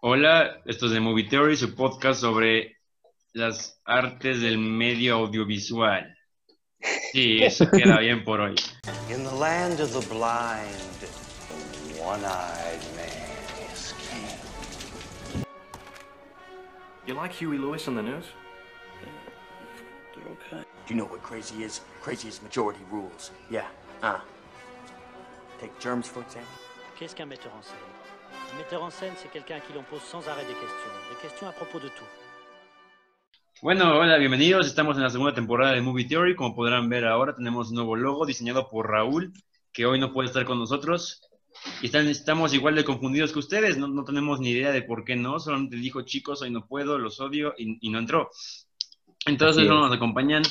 [0.00, 2.76] Hola, esto es de Movie Theory, su podcast sobre
[3.32, 6.16] las artes del medio audiovisual.
[7.12, 8.54] Sí, eso queda bien por hoy.
[9.10, 15.44] In the land of the blind, the one-eyed man is king.
[17.06, 18.26] You like Huey Lewis on the news?
[20.14, 21.80] Do you know what crazy is?
[22.02, 23.32] Crazy is majority rules.
[23.50, 23.66] Yeah.
[24.02, 24.20] Uh.
[25.60, 26.48] Take germs, for example.
[26.96, 27.97] Qu'est-ce qu'un metteur en scène
[28.52, 30.92] Un metteur en scène, c'est quelqu'un à qui l'on pose sans arrêt des questions.
[31.10, 32.04] Des questions à propos de tout.
[33.62, 34.66] Bueno, hola, bienvenidos.
[34.66, 36.36] Estamos en la segunda temporada de Movie Theory.
[36.36, 39.32] Como podrán ver ahora, tenemos un nuevo logo diseñado por Raúl,
[39.72, 41.22] que hoy no puede estar con nosotros.
[41.82, 43.76] Y están, estamos igual de confundidos que ustedes.
[43.76, 45.40] No, no tenemos ni idea de por qué no.
[45.40, 48.30] Solamente dijo, chicos, hoy no puedo, los odio, y, y no entró.
[49.26, 49.68] Entonces, es.
[49.68, 50.42] nos acompañan.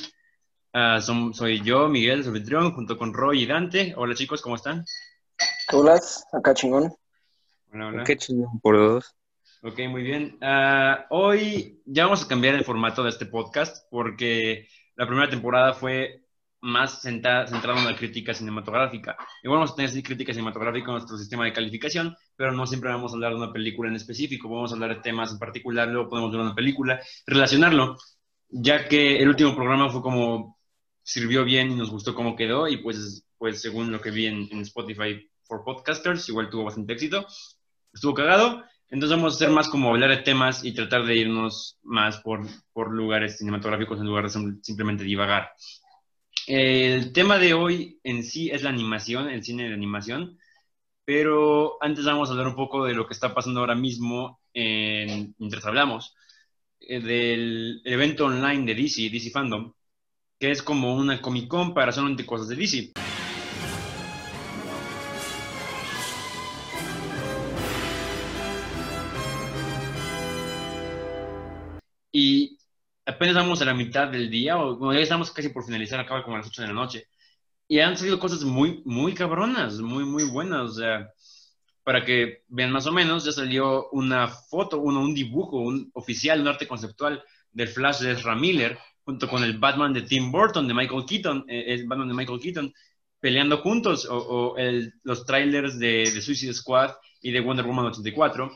[0.73, 3.93] ah, son- soy yo, Miguel, su anfitrión, junto con Roy y Dante.
[3.97, 4.83] Hola, chicos, ¿cómo están?
[5.71, 5.99] Hola,
[6.33, 6.93] acá chingón.
[7.77, 8.03] Hola, hola.
[8.03, 9.15] Qué chingón por dos.
[9.61, 10.35] Ok, muy bien.
[10.41, 15.73] Ah, hoy ya vamos a cambiar el formato de este podcast porque la primera temporada
[15.73, 16.23] fue
[16.61, 19.15] más centra- centrada en la crítica cinematográfica.
[19.43, 23.11] Y vamos a tener crítica cinematográfica en nuestro sistema de calificación, pero no siempre vamos
[23.11, 26.09] a hablar de una película en específico, vamos a hablar de temas en particular, luego
[26.09, 27.95] podemos ver una película, relacionarlo,
[28.49, 30.57] ya que el último programa fue como
[31.03, 34.47] sirvió bien y nos gustó cómo quedó y pues, pues según lo que vi en,
[34.51, 37.25] en Spotify for Podcasters, igual tuvo bastante éxito.
[37.97, 38.63] Estuvo cagado.
[38.91, 42.45] Entonces vamos a hacer más como hablar de temas y tratar de irnos más por,
[42.71, 45.49] por lugares cinematográficos en lugar de sim- simplemente divagar.
[46.45, 50.37] El tema de hoy en sí es la animación, el cine de animación,
[51.05, 55.33] pero antes vamos a hablar un poco de lo que está pasando ahora mismo en-
[55.39, 56.13] mientras hablamos,
[56.79, 59.73] eh, del evento online de DC, DC Fandom,
[60.39, 62.91] que es como una Comic Con para solamente cosas de DC.
[73.35, 76.35] Apenas a la mitad del día, o bueno, ya estamos casi por finalizar, acaba como
[76.35, 77.07] a las 8 de la noche.
[77.67, 80.71] Y han salido cosas muy, muy cabronas, muy, muy buenas.
[80.71, 81.09] O sea,
[81.83, 86.41] para que vean más o menos, ya salió una foto, uno, un dibujo un oficial,
[86.41, 90.67] un arte conceptual del Flash de Ezra Miller, junto con el Batman de Tim Burton,
[90.67, 92.73] de Michael Keaton, eh, el Batman de Michael Keaton,
[93.19, 96.91] peleando juntos, o, o el- los trailers de, de Suicide Squad
[97.21, 98.51] y de Wonder Woman 84.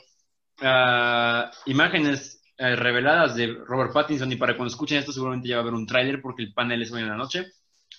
[0.62, 5.61] Ah, imágenes eh, reveladas de Robert Pattinson y para cuando escuchen esto seguramente ya va
[5.61, 7.47] a haber un tráiler porque el panel es hoy en la noche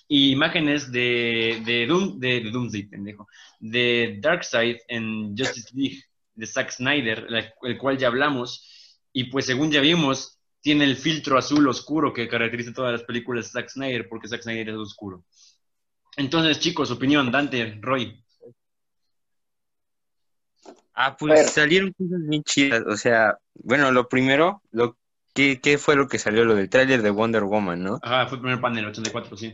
[0.07, 3.27] y imágenes de, de, Doom, de, de Doomsday, pendejo,
[3.59, 6.03] de Darkseid en Justice League
[6.35, 10.95] de Zack Snyder, la- el cual ya hablamos y pues según ya vimos tiene el
[10.95, 14.75] filtro azul oscuro que caracteriza todas las películas de Zack Snyder porque Zack Snyder es
[14.75, 15.25] oscuro.
[16.15, 18.23] Entonces chicos, opinión, Dante, Roy.
[20.93, 22.83] Ah, pues, pues salieron cosas bien chidas.
[22.87, 24.97] O sea, bueno, lo primero, lo
[25.33, 26.45] ¿qué, qué fue lo que salió?
[26.45, 27.99] Lo del tráiler de Wonder Woman, ¿no?
[28.01, 29.53] Ajá, fue el primer panel, 84, sí.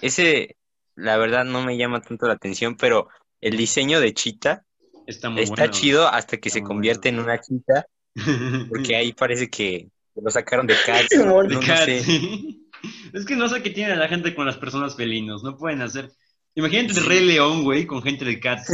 [0.00, 0.56] Ese,
[0.96, 3.08] la verdad, no me llama tanto la atención, pero
[3.40, 4.64] el diseño de Cheetah
[5.06, 5.72] Está muy está bueno.
[5.72, 7.22] chido hasta que Está se convierte bueno.
[7.22, 7.86] en una chita,
[8.68, 11.08] porque ahí parece que lo sacaron de Cats.
[11.08, 12.02] De No, Cats, sé.
[13.12, 15.42] Es que no sé qué tiene la gente con las personas felinos.
[15.42, 16.10] No pueden hacer.
[16.54, 17.04] Imagínate el.
[17.06, 18.70] Rey León, güey, con gente de Cats.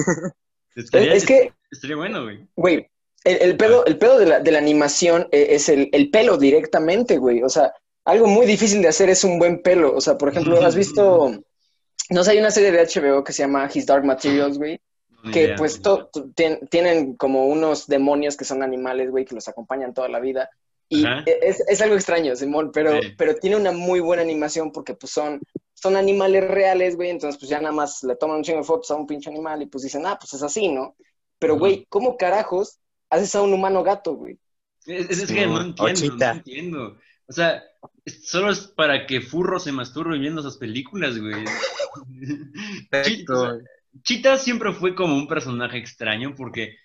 [0.76, 2.46] Estaría, Es, que, estaría bueno, güey.
[2.54, 2.86] güey,
[3.24, 6.36] el, el pedo, el pedo de la, de la animación e- es el, el pelo
[6.38, 7.42] directamente, güey.
[7.42, 7.72] O sea,
[8.04, 9.94] algo muy difícil de hacer es un buen pelo.
[9.96, 11.32] O sea, por ejemplo, ¿has visto?
[12.10, 14.80] No sé, hay una serie de HBO que se llama His Dark Materials, güey.
[15.32, 15.82] Que idea, pues güey.
[15.82, 20.08] to- to- tien- tienen como unos demonios que son animales, güey, que los acompañan toda
[20.08, 20.48] la vida.
[20.88, 23.14] Y e- es, es algo extraño, Simón, pero, Sí.
[23.18, 25.40] pero tiene una muy buena animación porque pues son,
[25.74, 28.90] son animales reales, güey, entonces pues ya nada más le toman un chingo de fotos
[28.90, 30.96] a un pinche animal y pues dicen, ah, pues es así, ¿no?
[31.38, 32.78] Pero, güey, ¿cómo carajos
[33.10, 34.38] haces a un humano gato, güey?
[34.86, 36.98] Es, es- es Sí, que no entiendo, no entiendo.
[37.28, 37.62] O sea,
[38.22, 41.44] solo es para que Furro se masturbe viendo esas películas, güey.
[43.02, 43.52] Chi- o sea,
[44.02, 46.76] Cheetah siempre fue como un personaje extraño porque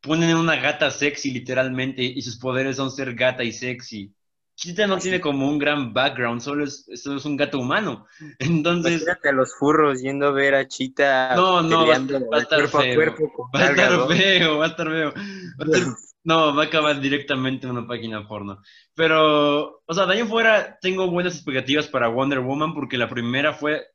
[0.00, 4.14] ponen una gata sexy literalmente y sus poderes son ser gata y sexy.
[4.56, 8.06] Cheetah no tiene como un gran background, solo es, solo es un gato humano.
[8.38, 11.94] Entonces, Imagínate a los furros yendo a ver a Cheetah No, no, va
[12.32, 12.80] va a estar feo.
[12.80, 15.12] a cuerpo va a estar feo, va a estar feo.
[15.14, 18.60] Va a estar- no, va a acabar directamente en una página porno.
[18.94, 23.08] Pero, o sea, de ahí en fuera tengo buenas expectativas para Wonder Woman porque la
[23.08, 23.86] primera fue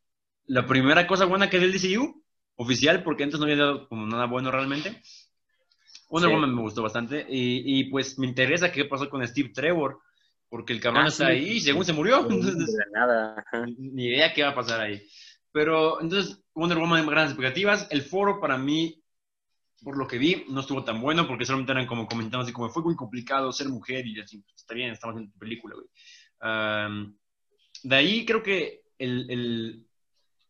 [0.46, 2.24] la primera cosa buena que dio el DCU
[2.56, 5.02] oficial, porque antes no había dado como nada bueno realmente.
[6.14, 6.36] Wonder Sí.
[6.36, 10.00] Woman me gustó bastante y, y, pues me interesa qué pasó con Steve Trevor,
[10.48, 11.32] porque el cabrón Ah, está sí.
[11.32, 12.22] ahí y según se murió.
[12.22, 13.44] Entonces, De nada.
[13.78, 15.02] ni idea qué va a pasar ahí.
[15.52, 17.88] Pero entonces, Wonder Woman, grandes expectativas.
[17.90, 19.00] El foro para mí
[19.84, 22.70] por lo que vi, no estuvo tan bueno porque solamente eran como comentando así como
[22.70, 25.88] fue muy complicado ser mujer y así, pues, está bien, estamos en tu película, güey.
[27.84, 29.88] De ahí creo que el, el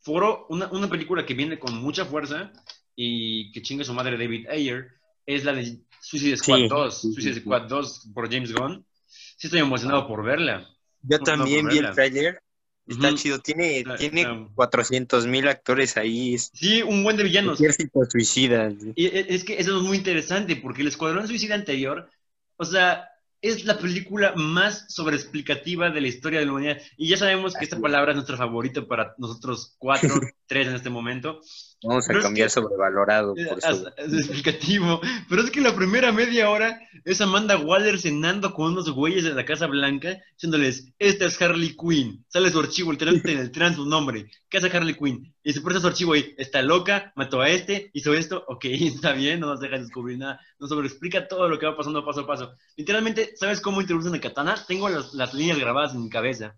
[0.01, 2.51] foro, una, una película que viene con mucha fuerza
[2.95, 4.91] y que chingue su madre David Ayer,
[5.25, 7.39] es la de Suicide Squad Sí, 2, sí, sí, Suicide sí.
[7.41, 8.85] Squad 2 por James Gunn.
[9.07, 10.67] Sí estoy emocionado por verla.
[11.01, 11.95] Yo No, también no, vi el verla.
[11.95, 12.41] tráiler.
[12.85, 13.17] Está Ujú.
[13.17, 13.39] chido.
[13.39, 16.37] Tiene, Está- tiene está- 400 mil actores ahí.
[16.37, 17.59] Sí, un buen de villanos.
[17.61, 18.71] ejército suicida.
[18.95, 22.09] Y e- es que eso es muy interesante porque el Escuadrón Suicida anterior,
[22.57, 23.07] o sea,
[23.41, 26.77] es la película más sobreexplicativa de la historia de la humanidad.
[26.97, 30.09] Y ya sabemos que esta palabra es nuestra favorita para nosotros cuatro,
[30.47, 31.39] tres en este momento.
[31.83, 33.91] Vamos a Pero es cambiar que- sobrevalorado por Es, eso.
[33.97, 35.01] es explicativo.
[35.29, 39.33] Pero es que la primera media hora es Amanda Waller cenando con unos güeyes de
[39.33, 42.23] la Casa Blanca, diciéndoles, esta es Harley Quinn.
[42.29, 44.29] Sale su archivo, literalmente en el tren su nombre.
[44.49, 45.33] ¿Qué hace Harley Quinn?
[45.43, 48.63] Y se presta su archivo ahí, está loca, mató a este, hizo esto, ok,
[48.99, 50.39] está bien, no nos deja descubrir nada.
[50.59, 52.53] Nos sobreexplica todo lo que va pasando paso a paso.
[52.77, 54.55] Literalmente, ¿sabes cómo introducen a Katana?
[54.67, 56.55] Tengo las, las líneas grabadas en mi cabeza.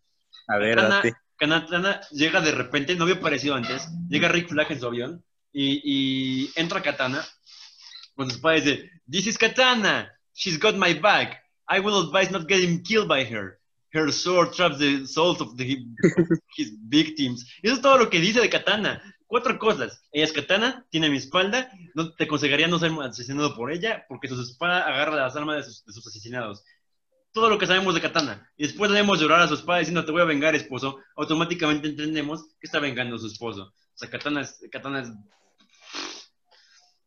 [0.47, 1.01] A ver, Katana,
[1.39, 1.65] date.
[1.65, 5.81] Katana llega de repente, no había aparecido antes, llega Rick Flag en su avión y,
[5.83, 7.25] y entra Katana
[8.15, 12.47] con sus padres dice, This is Katana, she's got my back, I will advise not
[12.47, 13.59] getting killed by her.
[13.93, 15.85] Her sword traps the souls of, the,
[16.17, 16.27] of
[16.57, 17.45] his victims.
[17.63, 19.01] Eso es todo lo que dice de Katana.
[19.25, 20.01] Cuatro cosas.
[20.11, 24.27] Ella es Katana, tiene mi espalda, no te aconsejaría no ser asesinado por ella, porque
[24.27, 26.63] su espada agarra las almas de sus, de sus asesinados
[27.35, 28.49] todo lo que sabemos de Katana.
[28.55, 30.99] Y después debemos llorar a su espada diciendo, te voy a vengar, esposo.
[31.17, 33.63] Automáticamente entendemos que está vengando a su esposo.
[33.63, 34.57] O sea, Katana es...
[34.71, 35.11] Katana es...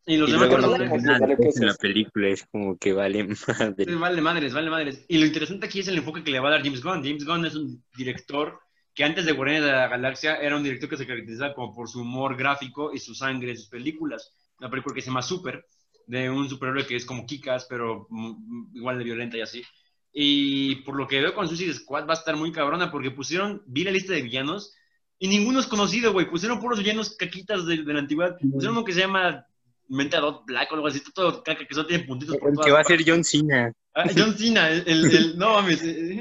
[0.05, 1.03] Y los Y demás personajes...
[1.03, 3.85] ¿qué en la película es como que vale madre.
[3.87, 5.07] Sí, Vale madres, vale madres.
[5.09, 7.03] Y lo interesante aquí es el enfoque que le va a dar James Gunn.
[7.03, 8.61] James Gunn es un director
[8.95, 11.89] que antes de Guardianes de la Galaxia era un director que se caracterizaba como por
[11.89, 14.35] su humor gráfico y su sangre en sus películas.
[14.59, 15.65] Una película que se llama Super,
[16.07, 19.65] de un superhéroe que es como Kikas, pero mm, igual de violenta y así.
[20.13, 23.63] Y por lo que veo con Suicide Squad va a estar muy cabrona porque pusieron,
[23.67, 24.75] vi la lista de villanos
[25.19, 26.29] y ninguno es conocido, güey.
[26.31, 28.37] Pusieron puros villanos caquitas de, de la antigüedad.
[28.39, 29.45] Pusieron uno que se llama
[29.89, 32.73] Mentadot Black o algo así, todo caca que solo tiene puntitos por El todas que
[32.73, 33.03] va a ser.
[33.07, 33.73] John Cena.
[33.95, 35.83] Ah, John Cena, el, el- el- no mames.
[35.83, 36.21] eh,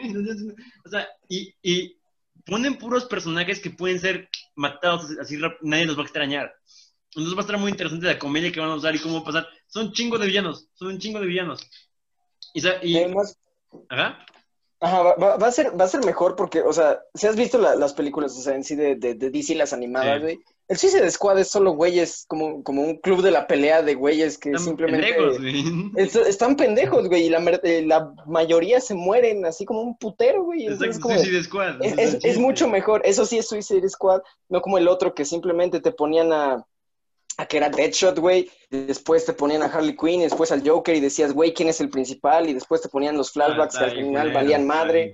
[0.85, 1.97] O sea, y, y
[2.45, 6.53] ponen puros personajes que pueden ser matados así, rap- nadie los va a extrañar.
[7.09, 9.21] Entonces va a estar muy interesante la comedia que van a usar y cómo va
[9.21, 9.47] a pasar.
[9.67, 11.61] Son chingo de villanos, son un chingo de villanos.
[12.53, 13.37] Y, y- Además,
[13.89, 14.19] ajá.
[14.79, 17.75] Ajá, va, a ser, va a ser mejor porque, o sea, si has visto la-
[17.75, 20.21] las películas, o sea, en sí de, de, de DC, las animadas, Sí.
[20.21, 23.95] güey, el Suicide Squad es solo güeyes, como, como un club de la pelea de
[23.95, 25.07] güeyes que Están simplemente...
[25.15, 25.91] pendejos, güey.
[25.95, 30.43] es- están pendejos, güey, y la, eh, la mayoría se mueren así como un putero,
[30.43, 30.67] güey.
[30.67, 31.75] Exacto, es como de- Suicide Squad.
[31.81, 33.01] Es, mucho mejor.
[33.03, 36.63] Eso sí es Suicide Squad, no como el otro que simplemente te ponían a,
[37.37, 38.49] a que era Deadshot, güey.
[38.69, 41.79] Después te ponían a Harley Quinn, y después al Joker y decías, güey, ¿quién es
[41.79, 42.49] el principal?
[42.49, 45.13] Y después te ponían los flashbacks Ah, que está al final culero, valían madre.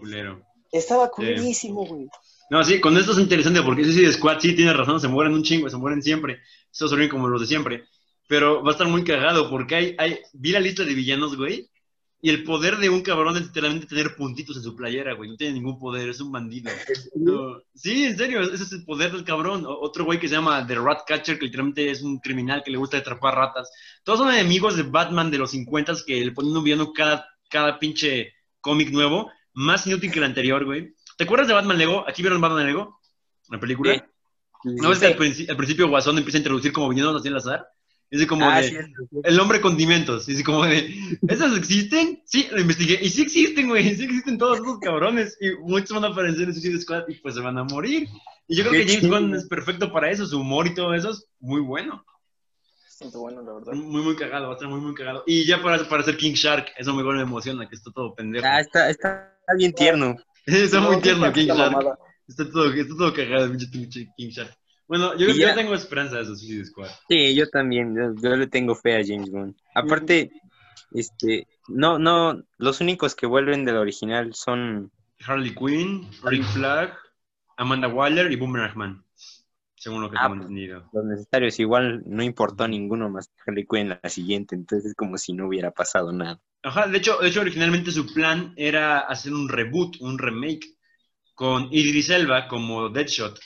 [0.72, 2.08] Estaba culerísimo, güey.
[2.50, 5.44] No, sí, con esto es interesante porque Suicide Squad sí tiene razón, se mueren un
[5.44, 6.40] chingo, se mueren siempre.
[6.72, 7.84] Estos son como los de siempre.
[8.28, 11.70] Pero va a estar muy cagado porque hay, hay, vi la lista de villanos, güey.
[12.26, 15.30] Y el poder de un cabrón es literalmente tener puntitos en su playera, güey.
[15.30, 16.72] No tiene ningún poder, es un bandido.
[17.16, 19.66] No, sí, en serio, ese es el poder del cabrón.
[19.68, 22.78] Otro güey que se llama The Rat Catcher, que literalmente es un criminal que le
[22.78, 23.70] gusta atrapar ratas.
[24.06, 27.78] Todos son enemigos de Batman de los 50 que le ponen un villano cada, cada
[27.78, 29.30] pinche cómic nuevo.
[29.52, 30.96] Más inútil que el anterior, güey.
[31.18, 32.06] ¿Te acuerdas de Batman Lego?
[32.08, 33.02] ¿Aquí vieron Batman Lego?
[33.50, 33.96] La película.
[33.96, 34.70] Sí.
[34.76, 35.12] ¿No ves que al,
[35.50, 37.68] al principio Guasón empieza a introducir como villanos así al azar?
[38.20, 38.90] De como Ah, de, sí, es-
[39.24, 40.30] el hombre condimentos.
[40.30, 40.94] Y así como de,
[41.28, 42.22] ¿esos existen?
[42.26, 43.00] Sí, lo investigué.
[43.02, 43.96] Y sí existen, güey.
[43.96, 45.38] Sí existen todos esos cabrones.
[45.42, 48.08] Y muchos van a aparecer en Suicide Squad y pues se van a morir.
[48.48, 49.10] Y yo creo Qué que James.
[49.10, 50.26] Gunn es perfecto para eso.
[50.28, 52.06] Su humor y todo eso es muy bueno.
[52.84, 53.74] Bastante bueno, la verdad.
[53.74, 54.46] Muy, muy cagado.
[54.48, 55.24] Va a estar muy, muy cagado.
[55.26, 58.46] Y ya para, para ser King Shark, eso me, me emociona, que está todo pendejo.
[58.48, 60.16] Ah, está, está bien tierno.
[60.46, 61.72] está muy No, tierno King Shark.
[61.72, 61.98] mamada.
[62.28, 63.52] Está todo, está todo cagado,
[64.18, 64.56] King Shark.
[64.88, 66.90] Bueno, yo, yo tengo esperanza de Suicide Squad.
[67.10, 69.56] Sí, yo también, yo, yo le tengo fe a James Gunn.
[69.74, 70.32] Aparte,
[70.92, 74.92] este, no, no, los únicos que vuelven del original son,
[75.26, 76.94] Harley Quinn, Rick Flag,
[77.58, 79.06] Amanda Waller y Boomerang Man.
[79.76, 80.42] Según lo que Ah, tengo pues.
[80.50, 80.90] entendido.
[80.94, 81.60] los necesarios.
[81.60, 85.18] Igual no importó a ninguno más que Harley Quinn en la siguiente, entonces es como
[85.18, 86.40] si no hubiera pasado nada.
[86.64, 90.66] Ajá, de hecho, de hecho, originalmente su plan era hacer un reboot, un remake,
[91.36, 93.38] con Idris Elba como Deadshot.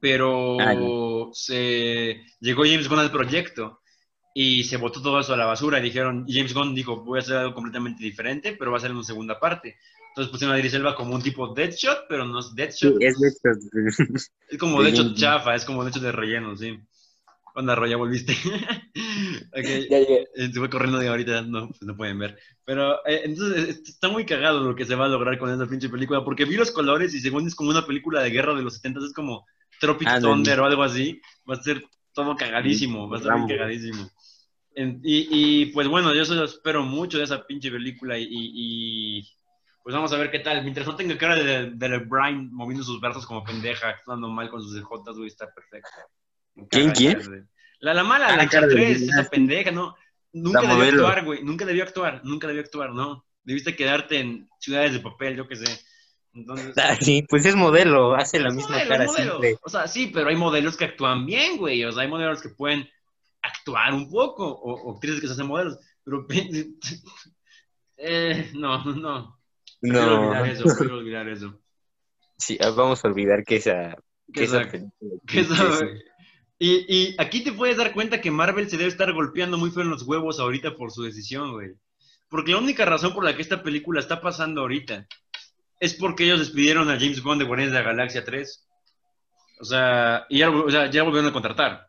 [0.00, 3.80] Pero se llegó James Gunn al proyecto
[4.34, 5.78] y se botó todo eso a la basura.
[5.78, 8.90] Y dijeron, James Gunn dijo, voy a hacer algo completamente diferente, pero va a ser
[8.90, 9.76] en una segunda parte.
[10.10, 12.94] Entonces pusieron a Idris Elba como un tipo Deadshot, pero no es Sí, Deadshot.
[13.00, 13.58] es de estos.
[14.48, 15.14] Es como de de hecho James Gunn.
[15.14, 16.78] chafa, es como de hecho de relleno, sí.
[17.54, 18.34] Onda, Ro, ya volviste.
[19.52, 20.28] Ok, Ya llegué.
[20.34, 22.38] eh, Se fue corriendo de ahorita, no, pues no pueden ver.
[22.64, 25.66] Pero eh, entonces eh, está muy cagado lo que se va a lograr con esa
[25.68, 28.62] pinche película, porque vi los colores y según es como una película de guerra de
[28.62, 29.46] los 70, es como
[29.80, 31.20] Tropic Thunder o algo así.
[31.48, 34.10] Va a ser todo cagadísimo, va a estar cagadísimo.
[34.74, 39.26] En- y, y, pues bueno, yo solo espero mucho de esa pinche película y,
[39.82, 40.62] pues vamos a ver qué tal.
[40.62, 44.62] Mientras no tenga cara de, de Brian moviendo sus brazos como pendeja, actuando mal con
[44.62, 45.88] sus ejotas, güey, está perfecto.
[46.70, 47.48] ¿Quién, quién?
[47.80, 49.28] La, la mala, Ah, la cara de Enchantress, Brian, esa sí.
[49.30, 49.94] pendeja, ¿no?
[50.32, 51.42] Nunca debió actuar, güey.
[51.42, 53.24] Nunca debió actuar, nunca debió actuar, ¿no?
[53.44, 55.80] Debiste quedarte en ciudades de papel, yo qué sé.
[56.38, 59.58] Entonces, Ah, sí, pues es modelo, hace la misma modelo, cara siempre.
[59.62, 61.84] O sea, sí, pero hay modelos que actúan bien, güey.
[61.84, 62.88] O sea, hay modelos que pueden
[63.42, 65.78] actuar un poco, o, o actrices que se hacen modelos.
[66.04, 66.26] Pero,
[67.96, 69.38] eh, no, no.
[69.80, 71.60] Quiero No, olvidar eso, quiero olvidar eso.
[72.36, 73.96] sí, ah, vamos a olvidar que esa,
[74.32, 75.84] Que que esa esa- película- que esa- sí.
[76.58, 79.82] y, y aquí te puedes dar cuenta que Marvel se debe estar golpeando muy feo
[79.82, 81.70] en los huevos ahorita por su decisión, güey.
[82.28, 85.06] Porque la única razón por la que esta película está pasando ahorita
[85.80, 88.68] es porque ellos despidieron a James Bond de Guardianes de la Galaxia 3.
[89.60, 91.88] O sea, y ya, o sea, ya volvieron a contratar.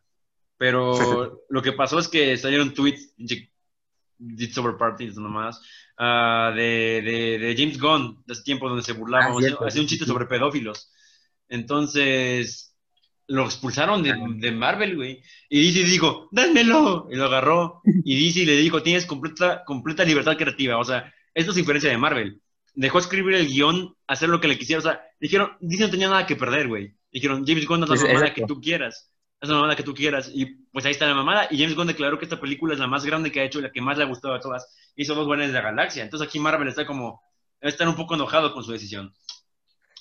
[0.58, 5.62] Pero lo que pasó es que salieron tweets, It's Over Parties nomás,
[5.98, 9.88] ah, de, de, de James Gunn, de ese tiempo donde se burlaba, Ah, hacía un
[9.88, 10.92] chiste sobre pedófilos.
[11.48, 12.76] Entonces,
[13.28, 15.24] lo expulsaron de, de Marvel, güey.
[15.50, 17.08] Y DC dijo, dámelo.
[17.10, 17.82] Y lo agarró.
[17.86, 20.78] Y DC le dijo, tienes completa, completa libertad creativa.
[20.78, 22.42] O sea, esto es diferencia de Marvel.
[22.80, 24.80] Dejó escribir el guion, hacer lo que le quisiera.
[24.80, 26.96] O sea, dijeron, DC no tenía nada que perder, güey.
[27.12, 28.36] Dijeron, James Gunn, haz la mamada exacto.
[28.36, 29.12] que tú quieras.
[29.42, 30.32] Haz la mamada que tú quieras.
[30.34, 31.50] Y pues ahí está la mamada.
[31.52, 33.64] Y James Gunn declaró que esta película es la más grande que ha hecho y
[33.64, 34.74] la que más le ha gustado a todas.
[34.96, 36.04] Hizo dos buenas de la galaxia.
[36.04, 37.22] Entonces aquí Marvel está como,
[37.60, 39.14] debe estar un poco enojado con su decisión.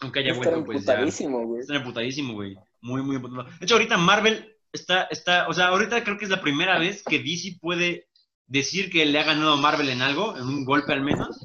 [0.00, 1.60] Aunque haya Está vuelto, pues emputadísimo, güey.
[1.60, 2.56] Está emputadísimo, güey.
[2.80, 3.42] Muy, muy emputado.
[3.42, 7.02] De hecho, ahorita Marvel está, está, o sea, ahorita creo que es la primera vez
[7.02, 8.06] que DC puede
[8.46, 11.44] decir que le ha ganado a Marvel en algo, en un golpe al menos.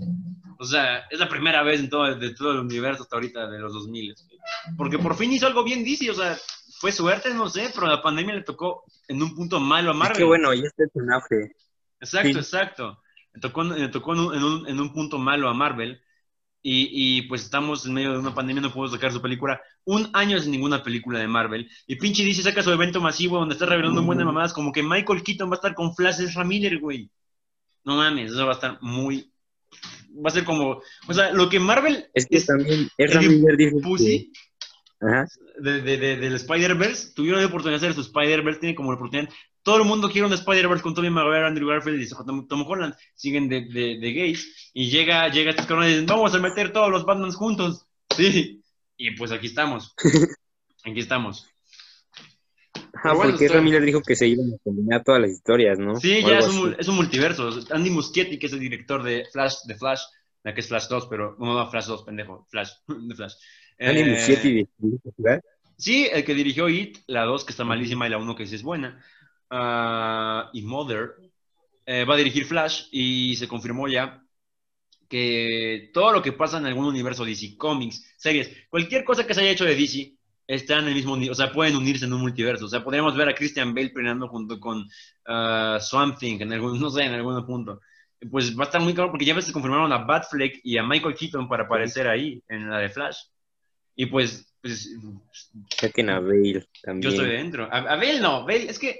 [0.63, 3.59] O sea, es la primera vez en todo, de todo el universo hasta ahorita de
[3.59, 4.13] los 2000.
[4.13, 4.39] güey.
[4.77, 6.37] Porque por fin hizo algo bien DC, o sea,
[6.79, 9.99] fue suerte, no sé, pero la pandemia le tocó en un punto malo a Es
[9.99, 10.17] Marvel.
[10.17, 11.51] que bueno, ya está en auge.
[11.99, 12.37] Exacto, Sí.
[12.37, 13.01] exacto.
[13.33, 16.01] Le tocó, le tocó en, un, en un- en un punto malo a Marvel.
[16.65, 19.59] Y, y, pues estamos en medio de una pandemia, no podemos sacar su película.
[19.83, 21.69] Un año sin ninguna película de Marvel.
[21.87, 24.71] Y pinche DC saca su evento masivo donde está revelando un buen de mamadas, como
[24.71, 27.11] que Michael Keaton va a estar con Flash Ezra Miller, güey.
[27.83, 29.32] No mames, eso va a estar muy.
[30.13, 30.81] Va a ser como.
[31.07, 34.31] O sea, lo que Marvel Es que es también es dijo pussy
[34.99, 35.27] que- Ajá.
[35.59, 38.95] de, de- de- del Spider-Verse, tuvieron la oportunidad de hacer su Spider-Verse, tiene como la
[38.97, 39.29] oportunidad.
[39.63, 42.93] Todo el mundo quiere un Spider-Verse con Tobey Maguire, Andrew Garfield y Tom, Tom Holland.
[43.15, 44.71] Siguen de, de, de gays.
[44.73, 47.85] Y llega, llega estos cabrones y dicen, vamos a meter todos los Batmans juntos.
[48.15, 48.61] Sí.
[48.97, 49.93] Y pues aquí estamos.
[50.85, 51.47] Aquí estamos.
[53.03, 55.95] Pero bueno, porque Miller dijo que se iban a combinar todas las historias, ¿no?
[55.99, 57.49] Sí, O ya es un, es un multiverso.
[57.71, 60.01] Andy Muschietti, que es el director de Flash, de Flash,
[60.43, 62.47] la que es Flash 2, pero no, no, Flash 2, pendejo.
[62.49, 63.33] Flash, de Flash.
[63.79, 64.67] Andy Eh, Muschietti.
[65.77, 68.55] Sí, el que dirigió It, la 2 que está malísima y la 1 que sí
[68.55, 69.03] es buena,
[69.49, 71.15] ah, y Mother,
[71.85, 74.23] eh, va a dirigir Flash y se confirmó ya
[75.09, 79.41] que todo lo que pasa en algún universo DC, cómics, series, cualquier cosa que se
[79.41, 80.12] haya hecho de DC,
[80.47, 82.65] está en el mismo, o sea, pueden unirse en un multiverso.
[82.65, 84.87] O sea, podríamos ver a Christian Bale peleando junto con
[85.27, 87.81] ah, Swamp Thing en algún, no sé, en algún punto.
[88.31, 91.15] Pues va a estar muy claro porque ya que confirmaron a Batfleck y a Michael
[91.15, 93.17] Keaton para aparecer ahí en la de Flash.
[93.95, 94.89] Y pues, pues
[95.77, 97.13] Saquen a Bale yo también.
[97.13, 97.65] estoy dentro.
[97.65, 98.97] A, a Bale no, Bale, es que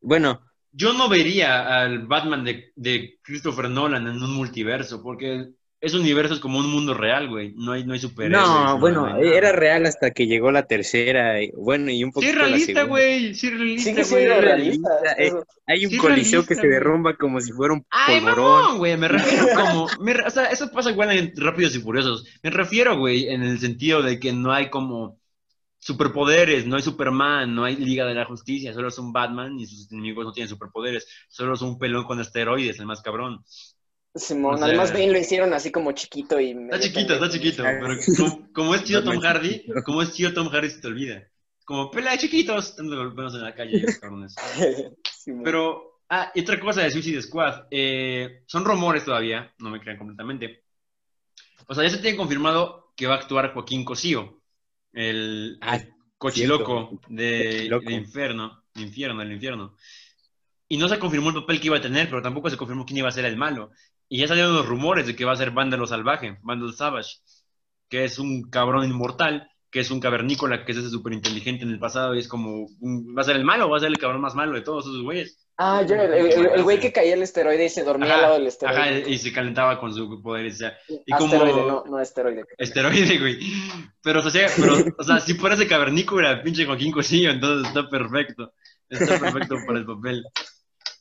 [0.00, 0.40] Bueno,
[0.72, 5.50] yo no vería al Batman de, de Christopher Nolan en un multiverso, porque
[5.80, 7.52] ese universo es como un mundo real, güey.
[7.54, 8.46] No hay, no hay superhéroes.
[8.46, 11.42] no, bueno, era real hasta que llegó la tercera.
[11.42, 13.34] y- Bueno, y un Sí, poquito es la realista, güey.
[13.34, 14.04] Sí, realista, Sigue güey.
[14.26, 15.22] siendo realista, realista.
[15.40, 15.44] eh.
[15.68, 18.62] Hay un Sí, coliseo que se derrumba como si fuera un Ay, polvorón.
[18.62, 22.24] mamón, güey, me refiero como, me o sea, eso pasa igual en Rápidos y Furiosos.
[22.42, 25.18] Me refiero, güey, en el sentido de que no hay como
[25.78, 29.66] superpoderes, no hay Superman, no hay Liga de la Justicia, solo es un Batman y
[29.66, 33.44] sus enemigos no tienen superpoderes, solo es un pelón con esteroides, el más cabrón.
[34.16, 36.50] Simón, O sea- además Bane lo hicieron así como chiquito y...
[36.50, 40.48] Está chiquito, está chiquito, pero como, como es tío Tom Hardy, como es tío Tom
[40.48, 41.22] Hardy se te olvida.
[41.64, 44.36] Como pelea de chiquitos, están golpeados en la calle, cabrones.
[45.44, 49.98] Pero, ah, y otra cosa de Suicide Squad, eh, son rumores todavía, no me crean
[49.98, 50.62] completamente.
[51.66, 54.40] O sea, ya se tiene confirmado que va a actuar Joaquín Cosío,
[54.92, 59.74] el, Ah, el cochiloco de, de Inferno, de Infierno, el Infierno.
[60.68, 62.98] Y no se confirmó el papel que iba a tener, pero tampoco se confirmó quién
[62.98, 63.72] iba a ser el malo.
[64.08, 67.16] Y ya salieron los rumores de que va a ser Vándalo Salvaje, Vándalo Savage,
[67.88, 71.70] que es un cabrón inmortal, que es un cavernícola, que es ese súper inteligente en
[71.70, 73.98] el pasado y es como, un- va a ser el malo, va a ser el
[73.98, 75.42] cabrón más malo de todos esos güeyes.
[75.58, 78.78] Ah, yo, el, güey que caía el esteroide y se dormía al lado del esteroide.
[78.80, 82.44] ajá, y se calentaba con su poder, o sea, y Asteroide, como- no, no esteroide.
[82.58, 83.38] esteroide, güey.
[84.02, 87.88] Pero, o sea, pero, o sea, si fuera ese cavernícola, pinche Joaquín Cosillo, entonces está
[87.88, 88.52] perfecto.
[88.88, 90.22] Está perfecto para el papel.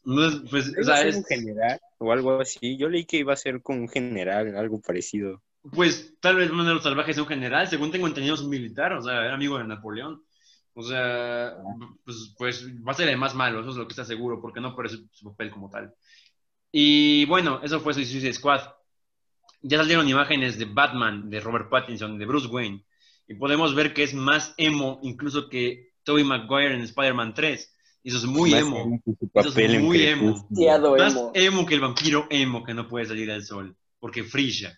[0.05, 2.77] Entonces, pues, o ¿Iba a sea, es- un general o algo así?
[2.77, 5.41] Yo leí que iba a ser como un general, algo parecido.
[5.74, 8.50] Pues tal vez uno de los salvajes es un general, según tengo entendido es un
[8.50, 10.24] militar, o sea, era amigo de Napoleón.
[10.74, 11.55] O sea,
[12.03, 14.59] pues, pues va a ser el más malo, eso es lo que está seguro, porque
[14.62, 15.93] no por eso su papel como tal.
[16.71, 18.62] Y bueno, eso fue Suicide Squad.
[19.62, 22.85] Ya salieron imágenes de Batman, de Robert Pattinson, de Bruce Wayne,
[23.27, 27.75] y podemos ver que es más emo incluso que Tobey Maguire en Spider-Man 3.
[28.05, 29.01] Eso es muy Más emo.
[29.03, 30.45] su Eso es papel muy emo.
[30.50, 31.31] Demasiado Más emo.
[31.33, 34.77] emo que el vampiro emo que no puede salir al sol, porque frilla.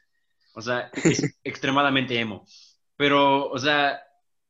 [0.54, 2.48] O sea, es extremadamente emo.
[2.96, 4.00] Pero, o sea,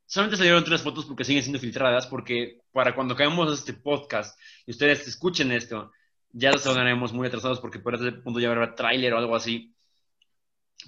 [0.06, 4.72] solamente salieron tres fotos porque siguen siendo filtradas, porque para cuando caemos este podcast y
[4.72, 5.92] ustedes escuchen esto,
[6.32, 9.74] ya los sonaremos muy atrasados porque por ese punto ya habrá tráiler o algo así.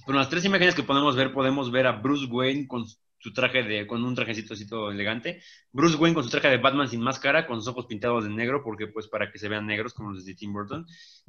[0.05, 2.85] Pero en las tres imágenes que podemos ver, podemos ver a Bruce Wayne con
[3.19, 5.41] su traje de, con un trajecito así todo elegante.
[5.71, 8.63] Bruce Wayne con su traje de Batman sin máscara, con sus ojos pintados de negro,
[8.63, 10.85] porque pues para que se vean negros como los de Tim Burton.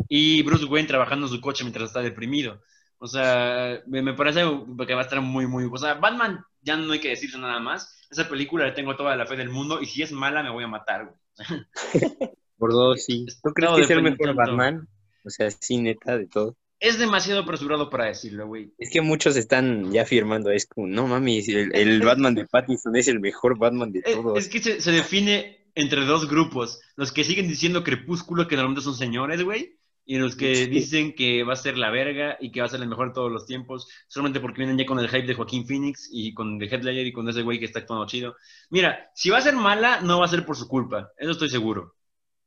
[0.08, 2.62] Y Bruce Wayne trabajando en su coche mientras está deprimido.
[2.98, 4.42] O sea, me, me parece
[4.86, 5.68] que va a estar muy, muy...
[5.70, 7.96] O sea, Batman ya no hay que decirse nada más.
[8.10, 10.64] Esa película le tengo toda la fe del mundo y si es mala me voy
[10.64, 11.16] a matar, güey.
[12.58, 13.24] Por dos, sí.
[13.42, 14.34] ¿Tú crees que es el mejor tanto.
[14.34, 14.88] Batman?
[15.24, 16.56] O sea, sí, neta, de todo.
[16.80, 18.72] Es demasiado apresurado para decirlo, güey.
[18.78, 22.96] Es que muchos están ya afirmando, es como, no mames, el, el Batman de Pattinson
[22.96, 24.38] es el mejor Batman de Es, todos.
[24.38, 26.80] es que se, se define entre dos grupos.
[26.96, 29.76] Los que siguen diciendo Crepúsculo, que normalmente son señores, güey.
[30.06, 30.66] Y los que Sí.
[30.66, 33.14] dicen que va a ser la verga y que va a ser el mejor de
[33.14, 36.58] todos los tiempos, solamente porque vienen ya con el hype de Joaquín Phoenix y con
[36.58, 38.34] The Headlayer y con ese güey que está actuando chido.
[38.70, 41.50] Mira, si va a ser mala, no va a ser por su culpa, eso estoy
[41.50, 41.94] seguro.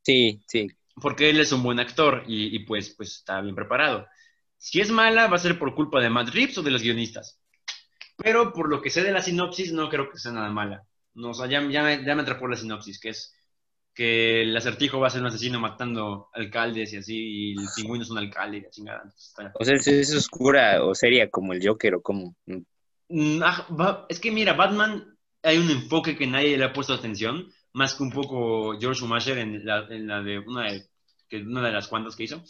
[0.04, 0.68] Sí, sí.
[1.02, 4.06] Porque él es un buen actor y, y pues, pues está bien preparado.
[4.64, 7.38] Si es mala, va a ser por culpa de Matt Reeves o de los guionistas.
[8.16, 10.86] Pero por lo que sé de la sinopsis, no creo que sea nada mala.
[11.16, 13.36] No, o sea, ya, ya me, ya me atrapó la sinopsis, que es
[13.94, 18.04] que el acertijo va a ser un asesino matando alcaldes y así, y el pingüino
[18.06, 19.04] es un alcalde y la chingada.
[19.14, 22.34] Está- O sea, es, es oscura o seria como el Joker o como...
[23.10, 27.52] Mm, ah, Es que mira, Batman hay un enfoque que nadie le ha puesto atención,
[27.74, 30.86] más que un poco George Schumacher en la, en la de una de,
[31.28, 32.42] que una de las cuantas que hizo,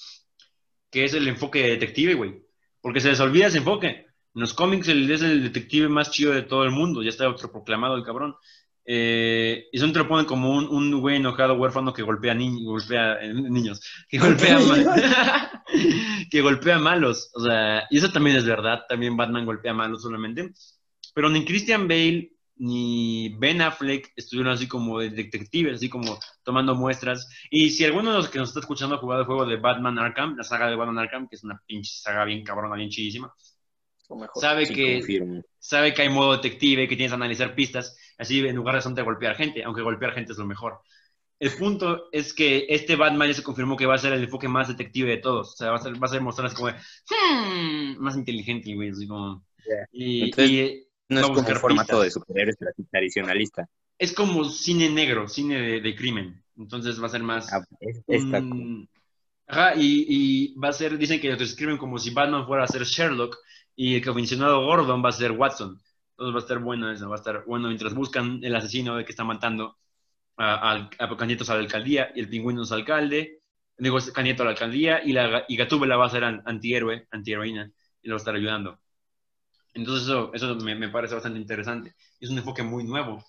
[0.93, 2.41] que es el enfoque de detective, güey.
[2.79, 3.87] Porque se les olvida ese enfoque.
[3.87, 7.25] En los cómics él es el detective más chido de todo el mundo, ya está
[7.25, 8.35] autoproclamado el cabrón.
[8.85, 13.21] Eh, y son te lo ponen como un, güey enojado huérfano que golpea, ni- golpea
[13.21, 13.79] eh, niños,
[14.09, 14.59] que golpea,
[16.29, 17.31] que golpea malos.
[17.33, 20.51] O sea, y eso también es verdad, también Batman golpea malos solamente.
[21.15, 26.75] Pero ni Christian Bale ni Ben Affleck estuvieron así como de detectives, así como tomando
[26.75, 27.27] muestras.
[27.49, 29.99] Y si alguno de los que nos está escuchando ha jugado el juego de Batman
[29.99, 33.33] Arkham, la saga de Batman Arkham, que es una pinche saga bien cabrona, bien chidísima,
[34.33, 35.41] sabe Sí, que confirmo.
[35.59, 39.03] sabe que hay modo detective, que tienes que analizar pistas, así en lugar de solamente
[39.03, 40.79] golpear gente, aunque golpear gente es lo mejor.
[41.39, 44.47] El punto es que este Batman ya se confirmó que va a ser el enfoque
[44.47, 45.53] más detective de todos.
[45.53, 46.75] O sea, va a ser, va a ser mostrar así como de,
[47.09, 49.45] "Hmm", más inteligente, güey, así como...
[49.91, 52.01] Y, Entonces, y No es como un formato pistas.
[52.01, 53.67] de superhéroes tra- tradicionalista.
[53.97, 56.43] Es como cine negro, cine de, de crimen.
[56.57, 57.49] Entonces va a ser más...
[57.51, 58.67] Ah, es- está cool.
[58.67, 58.89] un-
[59.47, 62.67] Ajá, y, y va a ser, dicen que lo describen como si Batman fuera a
[62.67, 63.37] ser Sherlock
[63.75, 65.79] y el comisionado Gordon va a ser Watson.
[66.11, 69.05] Entonces va a estar bueno eso, va a estar bueno mientras buscan el asesino de
[69.05, 69.77] que está matando
[70.37, 73.39] a, a- a candidatos a la alcaldía y el pingüino es alcalde,
[73.77, 77.07] digo, es candidato a la alcaldía y, la, y Gatúbela va a ser an- antihéroe,
[77.11, 77.71] antiheroína
[78.03, 78.79] y lo va a estar ayudando.
[79.73, 81.95] Entonces eso, eso me, me parece bastante interesante.
[82.19, 83.23] Es un enfoque muy nuevo.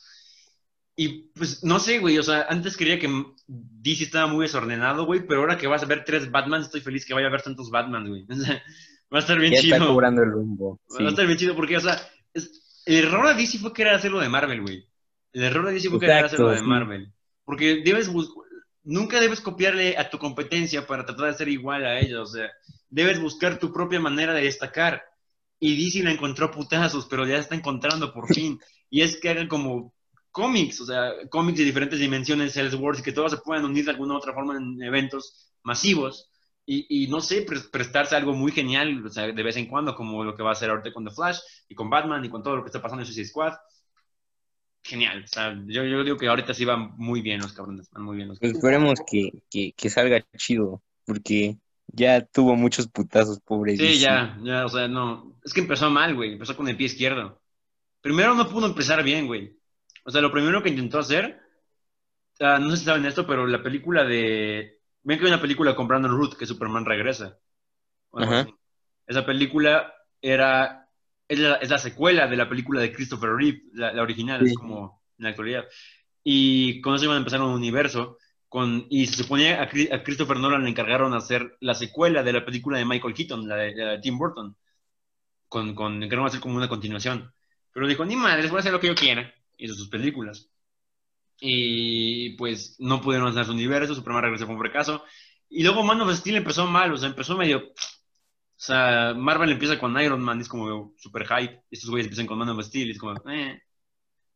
[0.97, 3.09] Y pues no sé, güey, o sea, antes creía que
[3.47, 7.05] DC estaba muy desordenado, güey, pero ahora que vas a ver tres Batman, estoy feliz
[7.05, 8.27] que vaya a haber tantos Batman, güey.
[8.31, 8.63] O sea,
[9.13, 9.77] va a estar bien Ya chido.
[9.77, 10.81] está cobrando el rumbo.
[10.93, 11.05] Va sí.
[11.05, 12.01] a estar bien chido porque, o sea,
[12.33, 14.87] es- el error de DC fue querer hacerlo de Marvel, güey.
[15.33, 16.63] El error de DC fue querer hacerlo de.
[16.63, 17.13] Marvel.
[17.45, 18.11] Porque debes
[18.85, 22.31] nunca debes copiarle a tu competencia para tratar de ser igual a ellos.
[22.31, 22.51] O sea,
[22.89, 25.03] debes buscar tu propia manera de destacar.
[25.61, 28.59] Y DC la encontró putazos, pero ya está encontrando por fin.
[28.91, 29.95] Y es que hagan como
[30.31, 33.93] cómics, o sea, cómics de diferentes dimensiones, Elseworlds, y que todos se puedan unir de
[33.93, 36.31] alguna u otra forma en eventos masivos.
[36.67, 39.95] Y, y no sé, pre- prestarse algo muy genial, o sea, de vez en cuando,
[39.95, 41.39] como lo que va a hacer ahorita con The Flash,
[41.69, 43.53] y con Batman, y con todo lo que está pasando en Suicide Squad.
[44.83, 48.05] Genial, o sea, yo, yo digo que ahorita sí van muy bien los cabrones, van
[48.05, 48.65] muy bien los Pues cabrones.
[48.65, 51.57] esperemos que, que, que salga chido, porque
[51.89, 56.15] ya tuvo muchos putazos, pobre Sí, ya, ya, o sea, no, es que empezó mal,
[56.15, 57.41] güey, empezó con el pie izquierdo.
[58.01, 59.57] primero no pudo empezar bien, güey.
[60.05, 61.41] O sea, lo primero que intentó hacer,
[62.41, 64.81] ah, no sé si saben esto, pero la película de...
[65.03, 67.39] Ven que hay una película con Brandon Root que Superman regresa.
[68.11, 68.47] o algo Ajá.
[69.07, 70.89] Esa película era...
[71.27, 74.51] Es la, es la secuela de la película de Christopher Reeve, la, la original, Sí.
[74.51, 75.65] es como en la actualidad.
[76.23, 78.19] Y con eso iban a empezar un universo.
[78.55, 82.45] Con, y se suponía a, a Christopher Nolan le encargaron hacer la secuela de la
[82.45, 84.57] película de Michael Keaton, la de, de Tim Burton.
[85.49, 87.35] Con, con, le encargaron hacer como una continuación.
[87.73, 89.35] Pero dijo, ni madres, voy a hacer lo que yo quiera.
[89.57, 90.49] Hizo sus películas.
[91.41, 95.03] Y pues no pudieron hacer su universo, Superman regresó fue un fracaso.
[95.49, 97.59] Y luego Man of Steel empezó mal, o sea, empezó medio...
[97.59, 97.73] O
[98.55, 101.65] sea, Marvel empieza con Iron Man, es como super hype.
[101.73, 103.21] Estos güeyes empiezan con Man of Steel, es como...
[103.29, 103.61] Eh.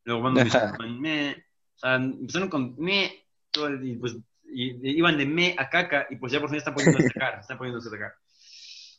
[0.03, 1.37] Luego Man of meh.
[1.77, 5.69] O sea, empezaron con meh, todo el- y pues y, y iban de me a
[5.69, 8.13] caca, y pues ya por fin están poniendo a sacar, están poniendo a sacar.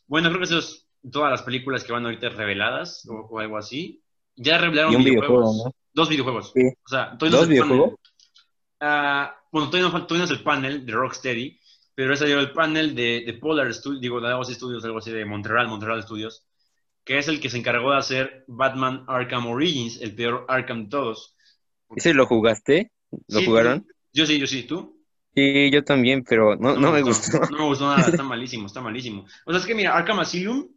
[0.06, 3.56] Bueno, creo que eso es todas las películas que van ahorita reveladas, o, o algo
[3.58, 4.02] así.
[4.36, 5.50] Ya revelaron Y un videojuegos.
[5.50, 5.74] videojuego, ¿no?
[5.92, 6.52] Dos videojuegos.
[6.54, 6.62] Sí.
[6.84, 7.94] O sea, todavía ¿Dos no videojuegos?
[8.80, 11.60] Ah, bueno, todavía no, todavía no es el panel de Rocksteady,
[11.94, 15.10] pero es el panel de, de Polar Studios, digo, de algo así Studios, algo así
[15.10, 16.46] de Montreal, Montreal Studios,
[17.04, 20.90] que es el que se encargó de hacer Batman Arkham Origins, el peor Arkham de
[20.90, 21.36] todos.
[21.94, 22.90] ¿Ese lo jugaste?
[23.28, 23.86] ¿Lo Sí, jugaron?
[24.12, 25.00] Yo sí, yo sí, ¿tú?
[25.34, 27.40] Sí, yo también, pero no, no me gustó.
[27.48, 29.26] No me gustó nada, está malísimo, está malísimo.
[29.44, 30.68] O sea, es que mira, Arkham Asylum,